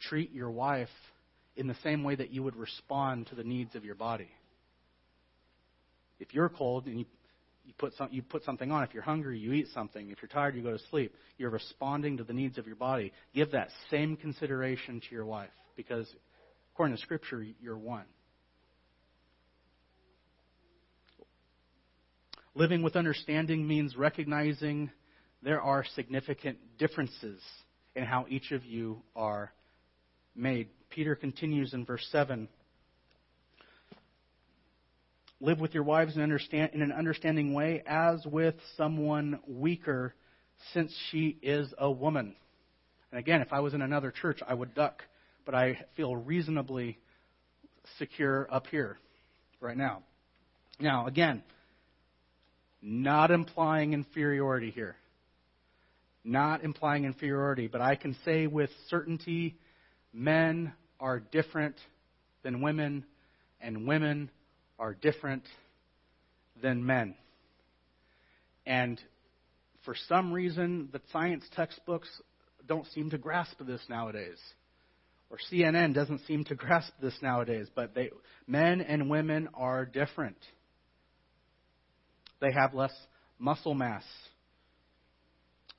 treat 0.00 0.32
your 0.32 0.50
wife 0.50 0.88
in 1.56 1.66
the 1.66 1.76
same 1.82 2.04
way 2.04 2.14
that 2.14 2.30
you 2.30 2.42
would 2.42 2.56
respond 2.56 3.26
to 3.28 3.34
the 3.34 3.44
needs 3.44 3.74
of 3.74 3.84
your 3.84 3.94
body. 3.94 4.30
If 6.18 6.34
you're 6.34 6.48
cold 6.48 6.86
and 6.86 6.98
you 7.00 7.06
you 7.70 7.74
put, 7.78 7.94
some, 7.94 8.08
you 8.10 8.22
put 8.22 8.44
something 8.44 8.72
on. 8.72 8.82
If 8.82 8.94
you're 8.94 9.02
hungry, 9.02 9.38
you 9.38 9.52
eat 9.52 9.68
something. 9.72 10.10
If 10.10 10.18
you're 10.20 10.28
tired, 10.28 10.56
you 10.56 10.62
go 10.62 10.72
to 10.72 10.82
sleep. 10.90 11.14
You're 11.38 11.50
responding 11.50 12.16
to 12.16 12.24
the 12.24 12.32
needs 12.32 12.58
of 12.58 12.66
your 12.66 12.74
body. 12.74 13.12
Give 13.32 13.50
that 13.52 13.68
same 13.90 14.16
consideration 14.16 15.00
to 15.00 15.14
your 15.14 15.24
wife 15.24 15.50
because, 15.76 16.12
according 16.72 16.96
to 16.96 17.02
Scripture, 17.02 17.46
you're 17.60 17.78
one. 17.78 18.06
Living 22.56 22.82
with 22.82 22.96
understanding 22.96 23.68
means 23.68 23.96
recognizing 23.96 24.90
there 25.42 25.60
are 25.60 25.84
significant 25.94 26.58
differences 26.78 27.40
in 27.94 28.04
how 28.04 28.26
each 28.28 28.50
of 28.50 28.64
you 28.64 29.00
are 29.14 29.52
made. 30.40 30.68
Peter 30.90 31.14
continues 31.14 31.74
in 31.74 31.84
verse 31.84 32.06
7 32.10 32.48
Live 35.42 35.58
with 35.58 35.72
your 35.72 35.84
wives 35.84 36.16
in, 36.16 36.22
understand, 36.22 36.72
in 36.74 36.82
an 36.82 36.92
understanding 36.92 37.54
way, 37.54 37.82
as 37.86 38.26
with 38.26 38.54
someone 38.76 39.40
weaker, 39.46 40.14
since 40.74 40.94
she 41.10 41.38
is 41.40 41.72
a 41.78 41.90
woman. 41.90 42.34
And 43.10 43.18
again, 43.18 43.40
if 43.40 43.50
I 43.50 43.60
was 43.60 43.72
in 43.72 43.80
another 43.80 44.10
church, 44.10 44.40
I 44.46 44.52
would 44.52 44.74
duck, 44.74 45.02
but 45.46 45.54
I 45.54 45.86
feel 45.96 46.14
reasonably 46.14 46.98
secure 47.98 48.46
up 48.52 48.66
here 48.66 48.98
right 49.60 49.76
now. 49.76 50.02
Now, 50.78 51.06
again, 51.06 51.42
not 52.82 53.30
implying 53.30 53.94
inferiority 53.94 54.70
here. 54.70 54.96
Not 56.22 56.64
implying 56.64 57.04
inferiority, 57.04 57.66
but 57.66 57.80
I 57.80 57.94
can 57.94 58.14
say 58.26 58.46
with 58.46 58.68
certainty 58.88 59.56
men 60.12 60.72
are 60.98 61.20
different 61.20 61.76
than 62.42 62.62
women, 62.62 63.04
and 63.60 63.86
women 63.86 64.30
are 64.78 64.94
different 64.94 65.44
than 66.62 66.84
men. 66.84 67.14
And 68.66 69.00
for 69.84 69.94
some 70.08 70.32
reason, 70.32 70.88
the 70.92 71.00
science 71.12 71.44
textbooks 71.54 72.08
don't 72.66 72.86
seem 72.88 73.10
to 73.10 73.18
grasp 73.18 73.56
this 73.66 73.80
nowadays. 73.88 74.38
Or 75.30 75.38
CNN 75.50 75.94
doesn't 75.94 76.22
seem 76.26 76.44
to 76.44 76.54
grasp 76.54 76.92
this 77.00 77.14
nowadays. 77.22 77.68
But 77.74 77.94
they, 77.94 78.10
men 78.46 78.80
and 78.80 79.08
women 79.08 79.48
are 79.54 79.86
different. 79.86 80.36
They 82.40 82.52
have 82.52 82.74
less 82.74 82.92
muscle 83.38 83.74
mass. 83.74 84.04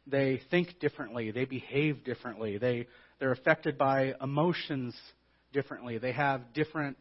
They 0.07 0.41
think 0.49 0.79
differently. 0.79 1.31
They 1.31 1.45
behave 1.45 2.03
differently. 2.03 2.57
They, 2.57 2.87
they're 3.21 3.31
affected 3.31 3.77
by 3.77 4.15
emotions 4.19 4.95
differently. 5.53 5.99
They 5.99 6.11
have 6.11 6.53
different 6.53 6.97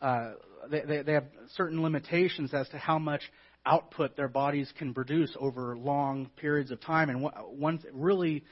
uh, 0.00 0.32
they, 0.70 1.02
they 1.02 1.14
have 1.14 1.24
certain 1.54 1.82
limitations 1.82 2.52
as 2.52 2.68
to 2.68 2.78
how 2.78 2.98
much 2.98 3.22
output 3.64 4.14
their 4.16 4.28
bodies 4.28 4.70
can 4.78 4.92
produce 4.92 5.34
over 5.40 5.74
long 5.76 6.28
periods 6.36 6.70
of 6.70 6.80
time. 6.82 7.08
And 7.08 7.22
one 7.58 7.80
really 7.94 8.44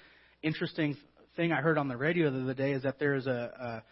interesting 0.42 0.96
thing 1.36 1.52
I 1.52 1.60
heard 1.60 1.76
on 1.76 1.88
the 1.88 1.96
radio 1.96 2.30
the 2.30 2.40
other 2.40 2.54
day 2.54 2.72
is 2.72 2.84
that 2.84 2.98
there 2.98 3.14
is 3.14 3.26
a, 3.26 3.82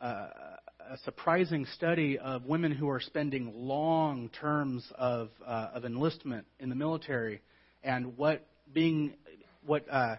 a, 0.00 0.06
a 0.06 0.98
surprising 1.04 1.66
study 1.76 2.18
of 2.18 2.44
women 2.46 2.72
who 2.72 2.88
are 2.88 3.00
spending 3.00 3.52
long 3.54 4.28
terms 4.40 4.84
of, 4.96 5.30
uh, 5.46 5.68
of 5.74 5.84
enlistment 5.84 6.46
in 6.58 6.68
the 6.68 6.74
military 6.74 7.40
and 7.84 8.16
what 8.16 8.44
being 8.74 9.14
what 9.64 9.84
uh, 9.90 10.16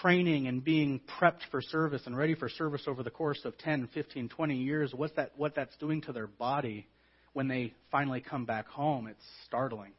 training 0.00 0.46
and 0.46 0.64
being 0.64 1.00
prepped 1.20 1.40
for 1.50 1.60
service 1.60 2.02
and 2.06 2.16
ready 2.16 2.34
for 2.34 2.48
service 2.48 2.82
over 2.86 3.02
the 3.02 3.10
course 3.10 3.40
of 3.44 3.56
10, 3.58 3.88
15, 3.92 4.28
20 4.28 4.56
years, 4.56 4.92
what's 4.94 5.14
that, 5.16 5.32
what 5.36 5.54
that's 5.54 5.76
doing 5.76 6.00
to 6.02 6.12
their 6.12 6.26
body 6.26 6.86
when 7.32 7.48
they 7.48 7.72
finally 7.90 8.20
come 8.20 8.44
back 8.44 8.66
home, 8.68 9.06
it's 9.06 9.24
startling. 9.46 9.92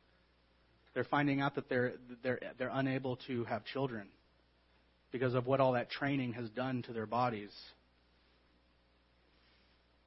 They're 0.94 1.04
finding 1.04 1.42
out 1.42 1.56
that 1.56 1.70
they're, 1.70 1.94
they're, 2.22 2.40
they're 2.58 2.72
unable 2.72 3.18
to 3.28 3.44
have 3.46 3.66
children 3.66 4.08
because 5.12 5.34
of 5.34 5.48
what 5.48 5.60
all 5.60 5.74
that 5.74 5.90
training 5.90 6.34
has 6.34 6.50
done 6.52 6.84
to 6.84 6.94
their 6.94 7.06
bodies. 7.06 7.52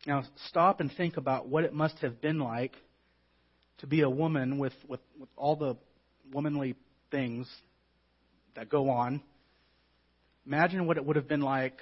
Now, 0.06 0.22
stop 0.48 0.80
and 0.80 0.90
think 0.96 1.16
about 1.16 1.48
what 1.48 1.64
it 1.64 1.72
must 1.72 1.98
have 1.98 2.20
been 2.20 2.38
like 2.38 2.74
to 3.78 3.86
be 3.86 4.02
a 4.02 4.10
woman 4.10 4.58
with, 4.58 4.72
with, 4.88 5.00
with 5.18 5.28
all 5.36 5.56
the 5.56 5.76
womanly 6.32 6.76
things 7.10 7.48
that 8.54 8.68
go 8.68 8.88
on 8.88 9.20
Imagine 10.46 10.86
what 10.86 10.96
it 10.96 11.04
would 11.04 11.16
have 11.16 11.28
been 11.28 11.40
like 11.40 11.80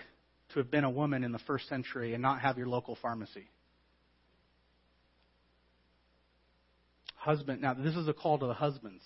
to 0.53 0.59
have 0.59 0.71
been 0.71 0.85
a 0.85 0.91
woman 0.91 1.23
in 1.23 1.33
the 1.33 1.39
first 1.41 1.69
century 1.69 2.15
and 2.15 2.23
not 2.23 2.41
have 2.41 2.57
your 2.57 2.67
local 2.67 2.97
pharmacy. 3.01 3.47
Husband, 7.17 7.61
now 7.61 7.75
this 7.75 7.95
is 7.95 8.09
a 8.09 8.12
call 8.12 8.39
to 8.39 8.47
the 8.47 8.55
husbands. 8.55 9.03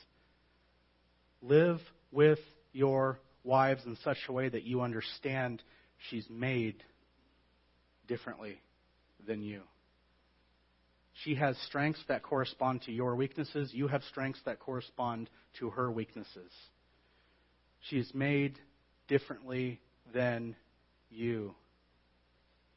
Live 1.42 1.80
with 2.12 2.38
your 2.72 3.18
wives 3.44 3.82
in 3.86 3.96
such 4.04 4.18
a 4.28 4.32
way 4.32 4.48
that 4.48 4.64
you 4.64 4.80
understand 4.80 5.62
she's 6.10 6.26
made 6.30 6.82
differently 8.06 8.60
than 9.26 9.42
you. 9.42 9.62
She 11.24 11.34
has 11.34 11.56
strengths 11.66 12.02
that 12.08 12.22
correspond 12.22 12.82
to 12.82 12.92
your 12.92 13.16
weaknesses. 13.16 13.70
You 13.72 13.88
have 13.88 14.02
strengths 14.04 14.40
that 14.46 14.60
correspond 14.60 15.28
to 15.58 15.70
her 15.70 15.90
weaknesses. 15.90 16.52
She 17.88 17.98
is 17.98 18.10
made 18.14 18.58
differently 19.08 19.80
than 20.12 20.54
you. 21.10 21.54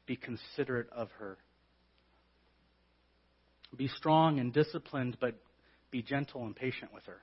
Be 0.06 0.16
considerate 0.16 0.88
of 0.90 1.08
her. 1.18 1.38
Be 3.76 3.88
strong 3.88 4.38
and 4.38 4.52
disciplined, 4.52 5.16
but 5.20 5.34
be 5.90 6.02
gentle 6.02 6.44
and 6.44 6.56
patient 6.56 6.92
with 6.92 7.04
her. 7.04 7.20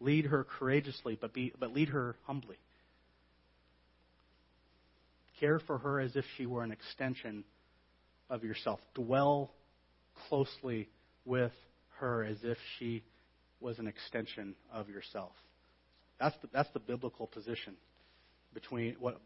Lead 0.00 0.26
her 0.26 0.44
courageously, 0.44 1.18
but, 1.20 1.32
be, 1.32 1.52
but 1.58 1.72
lead 1.72 1.88
her 1.88 2.16
humbly. 2.24 2.58
Care 5.40 5.60
for 5.60 5.78
her 5.78 6.00
as 6.00 6.14
if 6.14 6.24
she 6.36 6.46
were 6.46 6.62
an 6.62 6.70
extension 6.70 7.44
of 8.30 8.44
yourself. 8.44 8.80
Dwell 8.94 9.52
closely 10.28 10.88
with 11.24 11.52
her 11.98 12.24
as 12.24 12.38
if 12.42 12.58
she 12.78 13.02
was 13.60 13.78
an 13.78 13.88
extension 13.88 14.54
of 14.72 14.88
yourself. 14.88 15.32
That's 16.20 16.36
the, 16.42 16.48
that's 16.52 16.68
the 16.72 16.80
biblical 16.80 17.26
position 17.26 17.74
between 18.54 18.96
what 18.98 19.20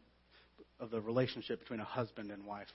of 0.80 0.90
the 0.90 1.00
relationship 1.00 1.60
between 1.60 1.80
a 1.80 1.84
husband 1.84 2.30
and 2.30 2.44
wife. 2.44 2.66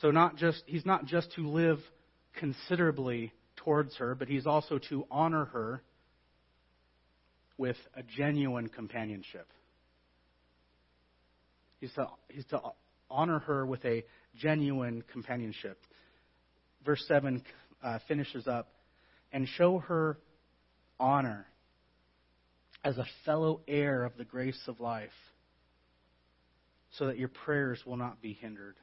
So 0.00 0.10
not 0.10 0.36
just 0.36 0.62
he's 0.66 0.86
not 0.86 1.04
just 1.04 1.32
to 1.34 1.46
live 1.46 1.78
considerably 2.38 3.32
towards 3.56 3.96
her, 3.96 4.14
but 4.14 4.28
he's 4.28 4.46
also 4.46 4.78
to 4.88 5.04
honor 5.10 5.46
her 5.46 5.82
with 7.58 7.76
a 7.94 8.02
genuine 8.02 8.68
companionship. 8.68 9.46
He's 11.80 11.92
to, 11.94 12.06
he's 12.28 12.46
to 12.46 12.60
honor 13.10 13.40
her 13.40 13.66
with 13.66 13.84
a 13.84 14.04
genuine 14.38 15.02
companionship. 15.12 15.78
Verse 16.84 17.04
7 17.08 17.42
uh, 17.82 17.98
finishes 18.08 18.46
up 18.46 18.68
and 19.32 19.46
show 19.46 19.78
her 19.78 20.18
honor 20.98 21.46
as 22.84 22.98
a 22.98 23.06
fellow 23.24 23.60
heir 23.68 24.04
of 24.04 24.16
the 24.16 24.24
grace 24.24 24.60
of 24.66 24.80
life, 24.80 25.10
so 26.98 27.06
that 27.06 27.18
your 27.18 27.28
prayers 27.28 27.80
will 27.86 27.96
not 27.96 28.20
be 28.20 28.32
hindered. 28.32 28.76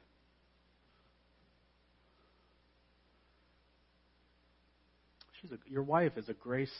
She's 5.40 5.52
a, 5.52 5.58
your 5.66 5.82
wife 5.82 6.16
is 6.16 6.28
a 6.28 6.32
grace 6.32 6.72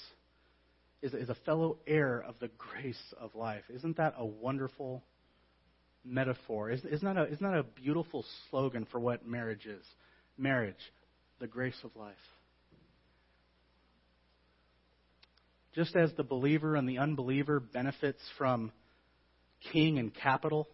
is, 1.03 1.15
is 1.15 1.29
a 1.29 1.37
fellow 1.47 1.79
heir 1.87 2.25
of 2.27 2.35
the 2.41 2.51
grace 2.59 3.15
of 3.21 3.35
life. 3.35 3.63
Isn't 3.73 3.97
that 3.99 4.15
a 4.19 4.27
wonderful 4.27 5.03
metaphor? 6.05 6.71
Isn't 6.71 7.03
that, 7.03 7.17
a, 7.17 7.27
isn't 7.27 7.43
that 7.43 7.59
a 7.59 7.63
beautiful 7.63 8.25
slogan 8.51 8.87
for 8.91 8.99
what 8.99 9.27
marriage 9.27 9.67
is? 9.67 9.85
Marriage, 10.37 10.75
the 11.41 11.47
grace 11.47 11.79
of 11.85 11.95
life. 11.95 12.15
Just 15.75 15.95
as 15.97 16.13
the 16.17 16.25
believer 16.25 16.77
and 16.77 16.89
the 16.89 16.99
unbeliever 16.99 17.61
benefits 17.61 18.21
from 18.37 18.73
king 19.73 19.99
and 19.99 20.15
capital, 20.15 20.69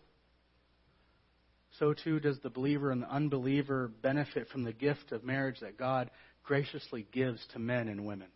so 1.78 1.92
too 1.92 2.20
does 2.20 2.38
the 2.42 2.50
believer 2.50 2.90
and 2.90 3.02
the 3.02 3.10
unbeliever 3.10 3.88
benefit 4.02 4.48
from 4.48 4.64
the 4.64 4.72
gift 4.72 5.12
of 5.12 5.24
marriage 5.24 5.60
that 5.60 5.76
God 5.76 6.10
graciously 6.44 7.06
gives 7.12 7.44
to 7.52 7.58
men 7.58 7.88
and 7.88 8.06
women. 8.06 8.28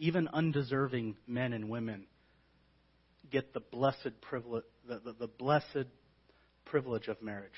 even 0.00 0.28
undeserving 0.28 1.14
men 1.26 1.52
and 1.52 1.68
women, 1.68 2.06
get 3.30 3.52
the 3.52 3.60
blessed 3.60 4.18
privilege, 4.22 4.64
the, 4.88 4.98
the, 4.98 5.12
the 5.12 5.28
blessed 5.28 5.86
privilege 6.64 7.06
of 7.06 7.22
marriage. 7.22 7.52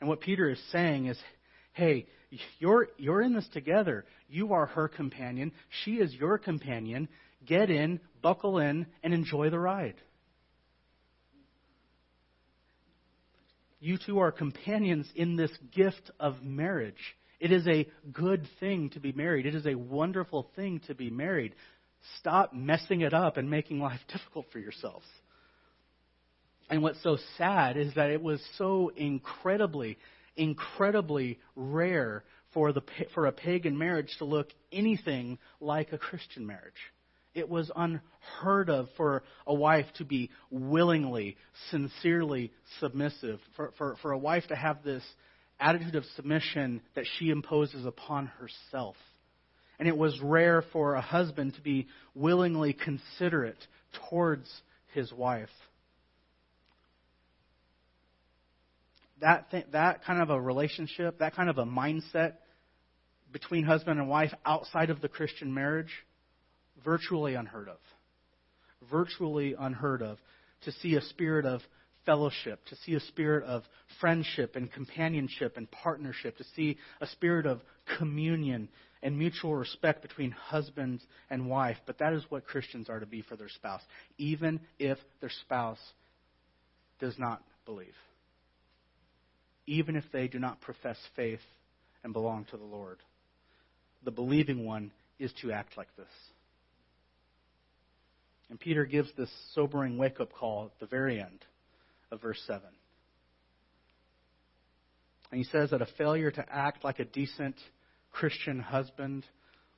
And 0.00 0.08
what 0.08 0.20
Peter 0.20 0.50
is 0.50 0.60
saying 0.72 1.06
is, 1.06 1.16
hey, 1.72 2.06
you're, 2.58 2.88
you're 2.96 3.22
in 3.22 3.34
this 3.34 3.48
together. 3.52 4.04
You 4.28 4.52
are 4.52 4.66
her 4.66 4.88
companion. 4.88 5.52
She 5.84 5.92
is 5.92 6.12
your 6.14 6.38
companion. 6.38 7.08
Get 7.46 7.70
in, 7.70 8.00
buckle 8.22 8.58
in, 8.58 8.86
and 9.02 9.14
enjoy 9.14 9.50
the 9.50 9.58
ride. 9.58 9.96
You 13.80 13.96
two 14.04 14.18
are 14.18 14.30
companions 14.30 15.10
in 15.14 15.36
this 15.36 15.50
gift 15.72 16.10
of 16.20 16.42
marriage. 16.42 17.16
It 17.40 17.50
is 17.50 17.66
a 17.66 17.88
good 18.12 18.46
thing 18.60 18.90
to 18.90 19.00
be 19.00 19.12
married. 19.12 19.46
It 19.46 19.54
is 19.54 19.66
a 19.66 19.74
wonderful 19.74 20.50
thing 20.54 20.80
to 20.86 20.94
be 20.94 21.08
married. 21.08 21.54
Stop 22.18 22.52
messing 22.52 23.00
it 23.00 23.14
up 23.14 23.38
and 23.38 23.50
making 23.50 23.80
life 23.80 24.00
difficult 24.12 24.46
for 24.52 24.58
yourselves. 24.58 25.06
And 26.68 26.82
what's 26.82 27.02
so 27.02 27.16
sad 27.38 27.76
is 27.76 27.94
that 27.94 28.10
it 28.10 28.22
was 28.22 28.40
so 28.56 28.92
incredibly, 28.94 29.98
incredibly 30.40 31.38
rare 31.54 32.24
for, 32.54 32.72
the, 32.72 32.82
for 33.14 33.26
a 33.26 33.32
pagan 33.32 33.76
marriage 33.76 34.08
to 34.18 34.24
look 34.24 34.48
anything 34.72 35.38
like 35.60 35.92
a 35.92 35.98
Christian 35.98 36.46
marriage. 36.46 36.72
It 37.34 37.48
was 37.48 37.70
unheard 37.76 38.70
of 38.70 38.88
for 38.96 39.22
a 39.46 39.54
wife 39.54 39.86
to 39.98 40.04
be 40.04 40.30
willingly, 40.50 41.36
sincerely 41.70 42.52
submissive, 42.80 43.38
for, 43.54 43.72
for, 43.78 43.96
for 44.02 44.12
a 44.12 44.18
wife 44.18 44.44
to 44.48 44.56
have 44.56 44.82
this 44.82 45.04
attitude 45.60 45.94
of 45.94 46.04
submission 46.16 46.80
that 46.94 47.04
she 47.18 47.28
imposes 47.28 47.84
upon 47.84 48.26
herself. 48.26 48.96
And 49.78 49.86
it 49.86 49.96
was 49.96 50.18
rare 50.22 50.64
for 50.72 50.94
a 50.94 51.00
husband 51.02 51.54
to 51.54 51.60
be 51.60 51.86
willingly 52.14 52.72
considerate 52.72 53.64
towards 54.08 54.50
his 54.94 55.12
wife. 55.12 55.50
That, 59.20 59.50
th- 59.50 59.66
that 59.72 60.04
kind 60.04 60.22
of 60.22 60.30
a 60.30 60.40
relationship, 60.40 61.18
that 61.18 61.34
kind 61.34 61.50
of 61.50 61.58
a 61.58 61.64
mindset 61.64 62.34
between 63.32 63.64
husband 63.64 64.00
and 64.00 64.08
wife 64.08 64.32
outside 64.44 64.90
of 64.90 65.00
the 65.00 65.08
Christian 65.08 65.52
marriage, 65.52 65.92
virtually 66.84 67.34
unheard 67.34 67.68
of. 67.68 67.78
Virtually 68.90 69.54
unheard 69.58 70.02
of. 70.02 70.18
To 70.64 70.72
see 70.72 70.94
a 70.96 71.02
spirit 71.02 71.46
of 71.46 71.60
fellowship, 72.06 72.64
to 72.66 72.76
see 72.76 72.94
a 72.94 73.00
spirit 73.00 73.44
of 73.44 73.62
friendship 74.00 74.56
and 74.56 74.72
companionship 74.72 75.56
and 75.56 75.70
partnership, 75.70 76.36
to 76.38 76.44
see 76.56 76.76
a 77.00 77.06
spirit 77.06 77.46
of 77.46 77.60
communion 77.98 78.68
and 79.02 79.18
mutual 79.18 79.54
respect 79.54 80.02
between 80.02 80.30
husband 80.30 81.00
and 81.30 81.48
wife. 81.48 81.76
But 81.86 81.98
that 81.98 82.12
is 82.12 82.24
what 82.28 82.46
Christians 82.46 82.88
are 82.88 83.00
to 83.00 83.06
be 83.06 83.22
for 83.22 83.36
their 83.36 83.48
spouse, 83.48 83.82
even 84.18 84.60
if 84.78 84.98
their 85.20 85.30
spouse 85.42 85.78
does 86.98 87.18
not 87.18 87.42
believe, 87.64 87.94
even 89.66 89.96
if 89.96 90.04
they 90.12 90.28
do 90.28 90.38
not 90.38 90.60
profess 90.60 90.96
faith 91.16 91.40
and 92.02 92.12
belong 92.12 92.46
to 92.50 92.56
the 92.56 92.64
Lord. 92.64 92.98
The 94.04 94.10
believing 94.10 94.64
one 94.64 94.90
is 95.18 95.32
to 95.42 95.52
act 95.52 95.76
like 95.76 95.94
this. 95.96 96.06
And 98.48 98.58
Peter 98.58 98.84
gives 98.84 99.10
this 99.16 99.30
sobering 99.54 99.96
wake 99.96 100.20
up 100.20 100.32
call 100.32 100.66
at 100.66 100.80
the 100.80 100.86
very 100.86 101.20
end 101.20 101.44
of 102.10 102.20
verse 102.20 102.42
7. 102.46 102.62
And 105.30 105.38
he 105.38 105.44
says 105.44 105.70
that 105.70 105.82
a 105.82 105.86
failure 105.96 106.30
to 106.32 106.44
act 106.52 106.82
like 106.82 106.98
a 106.98 107.04
decent 107.04 107.54
Christian 108.10 108.58
husband 108.58 109.24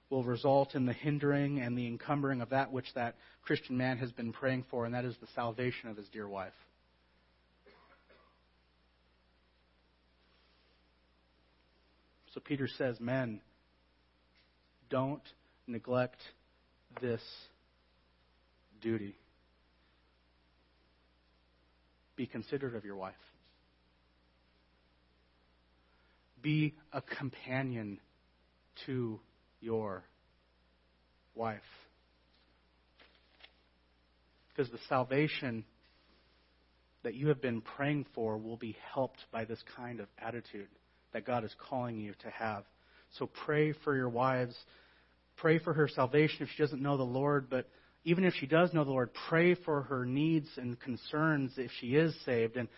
will 0.09 0.25
result 0.25 0.75
in 0.75 0.87
the 0.87 0.93
hindering 0.93 1.61
and 1.61 1.77
the 1.77 1.87
encumbering 1.87 2.41
of 2.41 2.51
that 2.51 2.73
which 2.73 2.87
that 2.95 3.17
Christian 3.43 3.77
man 3.77 3.99
has 3.99 4.13
been 4.13 4.33
praying 4.33 4.65
for, 4.71 4.87
and 4.87 4.95
that 4.95 5.05
is 5.05 5.17
the 5.21 5.27
salvation 5.35 5.91
of 5.91 5.97
his 5.97 6.09
dear 6.09 6.29
wife. 6.29 6.53
So 12.35 12.41
Peter 12.41 12.69
says, 12.79 12.99
Men, 12.99 13.41
don't 14.89 15.23
neglect 15.67 16.21
this 17.01 17.23
duty. 18.81 19.17
Be 22.17 22.27
considerate 22.27 22.75
of 22.75 22.85
your 22.85 22.97
wife. 22.97 23.15
Be 26.43 26.75
a 26.93 27.01
companion 27.01 27.99
to 28.87 29.21
your 29.61 30.03
wife. 31.35 31.61
Because 34.49 34.71
the 34.71 34.79
salvation 34.89 35.65
that 37.05 37.15
you 37.15 37.29
have 37.29 37.41
been 37.41 37.61
praying 37.61 38.07
for 38.15 38.37
will 38.37 38.57
be 38.57 38.77
helped 38.95 39.25
by 39.31 39.45
this 39.45 39.63
kind 39.77 40.01
of 40.01 40.09
attitude 40.19 40.69
that 41.13 41.27
God 41.27 41.45
is 41.45 41.55
calling 41.69 41.99
you 41.99 42.15
to 42.23 42.31
have. 42.31 42.65
So 43.19 43.29
pray 43.45 43.73
for 43.85 43.95
your 43.95 44.09
wives. 44.09 44.57
Pray 45.37 45.59
for 45.59 45.73
her 45.73 45.89
salvation 45.89 46.39
if 46.41 46.49
she 46.55 46.63
doesn't 46.63 46.83
know 46.83 46.97
the 46.97 47.03
Lord, 47.03 47.49
but 47.51 47.69
even 48.05 48.25
if 48.25 48.35
she 48.35 48.47
does 48.47 48.73
know 48.73 48.85
the 48.85 48.91
Lord, 48.91 49.11
pray 49.29 49.55
for 49.55 49.83
her 49.83 50.05
needs 50.05 50.49
and 50.57 50.79
concerns 50.81 51.53
if 51.57 51.71
she 51.81 51.89
is 51.89 52.15
saved. 52.25 52.57
And 52.57 52.69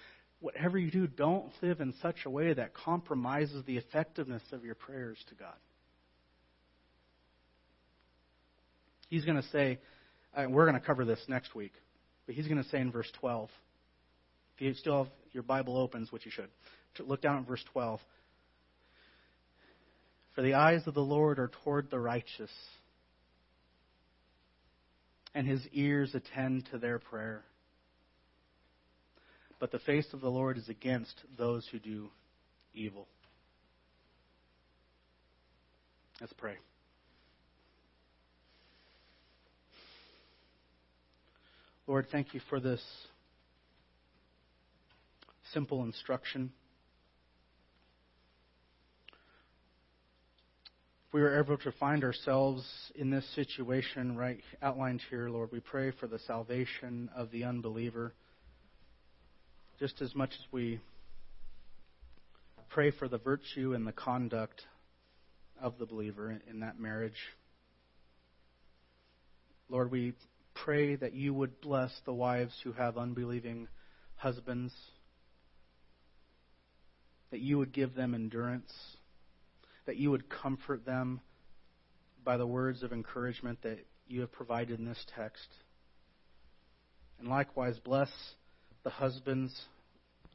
whatever 0.41 0.79
you 0.79 0.91
do, 0.91 1.07
don't 1.07 1.51
live 1.63 1.81
in 1.81 1.95
such 2.03 2.17
a 2.27 2.31
way 2.31 2.53
that 2.53 2.75
compromises 2.75 3.65
the 3.65 3.79
effectiveness 3.79 4.43
of 4.53 4.65
your 4.65 4.75
prayers 4.75 5.19
to 5.29 5.35
God. 5.35 5.55
He's 9.09 9.25
going 9.25 9.41
to 9.41 9.49
say, 9.49 9.79
uh, 10.37 10.45
we're 10.49 10.67
going 10.69 10.79
to 10.79 10.85
cover 10.85 11.05
this 11.05 11.21
next 11.29 11.55
week, 11.55 11.73
but 12.27 12.35
he's 12.35 12.49
going 12.49 12.63
to 12.63 12.69
say 12.69 12.81
in 12.81 12.91
verse 12.91 13.11
12, 13.21 13.49
if 14.57 14.61
you 14.61 14.75
still 14.75 15.05
have 15.05 15.13
your 15.33 15.43
Bible 15.43 15.77
opens, 15.77 16.13
which 16.13 16.27
you 16.27 16.33
should, 16.33 16.49
look 17.07 17.23
down 17.23 17.39
at 17.39 17.47
verse 17.47 17.65
12. 17.73 18.01
For 20.35 20.43
the 20.43 20.55
eyes 20.55 20.87
of 20.87 20.95
the 20.95 21.01
Lord 21.01 21.39
are 21.39 21.51
toward 21.63 21.91
the 21.91 22.01
righteous 22.01 22.51
and 25.35 25.47
his 25.47 25.67
ears 25.73 26.15
attend 26.15 26.67
to 26.71 26.79
their 26.79 26.99
prayer. 26.99 27.43
But 29.59 29.73
the 29.73 29.79
face 29.81 30.07
of 30.13 30.21
the 30.21 30.31
Lord 30.31 30.57
is 30.59 30.69
against 30.69 31.21
those 31.37 31.67
who 31.71 31.79
do 31.79 32.09
evil. 32.73 33.09
Let's 36.21 36.33
pray. 36.35 36.57
Lord, 41.87 42.07
thank 42.11 42.33
you 42.33 42.41
for 42.49 42.61
this 42.61 42.83
simple 45.53 45.83
instruction. 45.83 46.53
We 51.15 51.23
are 51.23 51.39
able 51.39 51.57
to 51.57 51.71
find 51.79 52.03
ourselves 52.03 52.67
in 52.97 53.09
this 53.09 53.25
situation 53.37 54.17
right 54.17 54.41
outlined 54.61 55.01
here, 55.11 55.29
Lord, 55.29 55.51
we 55.53 55.61
pray 55.61 55.93
for 55.93 56.09
the 56.09 56.19
salvation 56.19 57.09
of 57.15 57.31
the 57.31 57.45
unbeliever 57.45 58.13
just 59.79 60.03
as 60.03 60.13
much 60.17 60.31
as 60.31 60.47
we 60.51 60.81
pray 62.69 62.91
for 62.91 63.07
the 63.07 63.19
virtue 63.19 63.75
and 63.75 63.87
the 63.87 63.93
conduct 63.93 64.63
of 65.63 65.79
the 65.79 65.87
believer 65.87 66.37
in 66.51 66.59
that 66.61 66.81
marriage. 66.81 67.13
Lord, 69.69 69.93
we 69.93 70.15
pray 70.53 70.97
that 70.97 71.15
you 71.15 71.33
would 71.33 71.61
bless 71.61 71.93
the 72.05 72.13
wives 72.13 72.55
who 72.65 72.73
have 72.73 72.99
unbelieving 72.99 73.69
husbands, 74.17 74.73
that 77.31 77.39
you 77.39 77.59
would 77.59 77.73
give 77.73 77.95
them 77.95 78.17
endurance 78.17 78.73
that 79.87 79.97
you 79.97 80.11
would 80.11 80.29
comfort 80.29 80.85
them 80.85 81.21
by 82.25 82.37
the 82.37 82.47
words 82.47 82.83
of 82.83 82.93
encouragement 82.93 83.61
that 83.63 83.79
you 84.07 84.21
have 84.21 84.33
provided 84.33 84.79
in 84.79 84.87
this 84.87 85.05
text. 85.15 85.47
And 87.19 87.29
likewise, 87.29 87.79
bless 87.85 88.11
the 88.83 88.91
husbands 88.91 89.55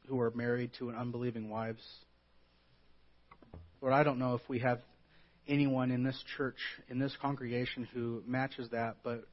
who 0.06 0.20
are 0.20 0.30
married 0.30 0.70
to 0.78 0.90
unbelieving 0.90 1.50
wives. 1.50 1.82
Lord, 3.80 3.94
I 3.94 4.02
don't 4.02 4.18
know 4.18 4.34
if 4.34 4.42
we 4.48 4.58
have 4.60 4.80
anyone 5.48 5.90
in 5.90 6.02
this 6.02 6.22
church, 6.36 6.58
in 6.88 6.98
this 6.98 7.16
congregation, 7.20 7.88
who 7.92 8.22
matches 8.26 8.68
that, 8.70 8.96
but 9.02 9.24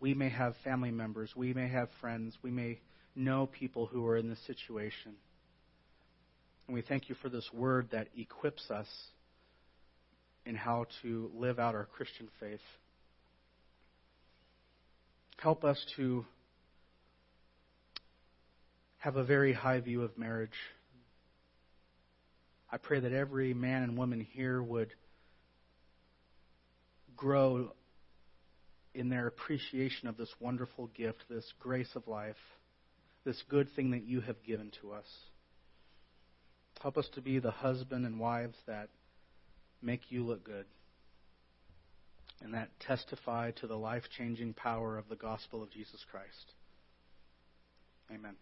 we 0.00 0.14
may 0.14 0.28
have 0.28 0.54
family 0.62 0.90
members, 0.90 1.32
we 1.34 1.52
may 1.52 1.68
have 1.68 1.88
friends, 2.00 2.36
we 2.42 2.50
may 2.50 2.80
know 3.16 3.46
people 3.46 3.86
who 3.86 4.06
are 4.06 4.16
in 4.16 4.28
this 4.28 4.38
situation. 4.46 5.14
And 6.66 6.74
we 6.74 6.82
thank 6.82 7.08
you 7.08 7.16
for 7.16 7.28
this 7.28 7.48
word 7.52 7.88
that 7.92 8.08
equips 8.16 8.70
us 8.70 8.86
in 10.46 10.54
how 10.54 10.86
to 11.02 11.30
live 11.34 11.58
out 11.58 11.74
our 11.74 11.84
Christian 11.84 12.28
faith. 12.40 12.60
Help 15.38 15.64
us 15.64 15.84
to 15.96 16.24
have 18.98 19.16
a 19.16 19.24
very 19.24 19.52
high 19.52 19.80
view 19.80 20.02
of 20.02 20.16
marriage. 20.18 20.50
I 22.70 22.76
pray 22.76 23.00
that 23.00 23.12
every 23.12 23.54
man 23.54 23.82
and 23.82 23.96
woman 23.96 24.26
here 24.32 24.62
would 24.62 24.92
grow 27.16 27.72
in 28.94 29.08
their 29.08 29.26
appreciation 29.26 30.08
of 30.08 30.16
this 30.16 30.32
wonderful 30.40 30.88
gift, 30.88 31.24
this 31.30 31.44
grace 31.60 31.90
of 31.94 32.08
life, 32.08 32.36
this 33.24 33.42
good 33.48 33.68
thing 33.76 33.92
that 33.92 34.04
you 34.04 34.20
have 34.20 34.42
given 34.44 34.72
to 34.82 34.92
us. 34.92 35.06
Help 36.82 36.96
us 36.96 37.08
to 37.14 37.20
be 37.20 37.38
the 37.38 37.50
husband 37.50 38.06
and 38.06 38.18
wives 38.18 38.56
that 38.66 38.88
make 39.82 40.10
you 40.10 40.24
look 40.24 40.44
good 40.44 40.66
and 42.42 42.54
that 42.54 42.68
testify 42.80 43.50
to 43.52 43.66
the 43.66 43.76
life 43.76 44.04
changing 44.16 44.54
power 44.54 44.96
of 44.96 45.08
the 45.08 45.16
gospel 45.16 45.62
of 45.62 45.70
Jesus 45.70 46.04
Christ. 46.10 46.54
Amen. 48.12 48.36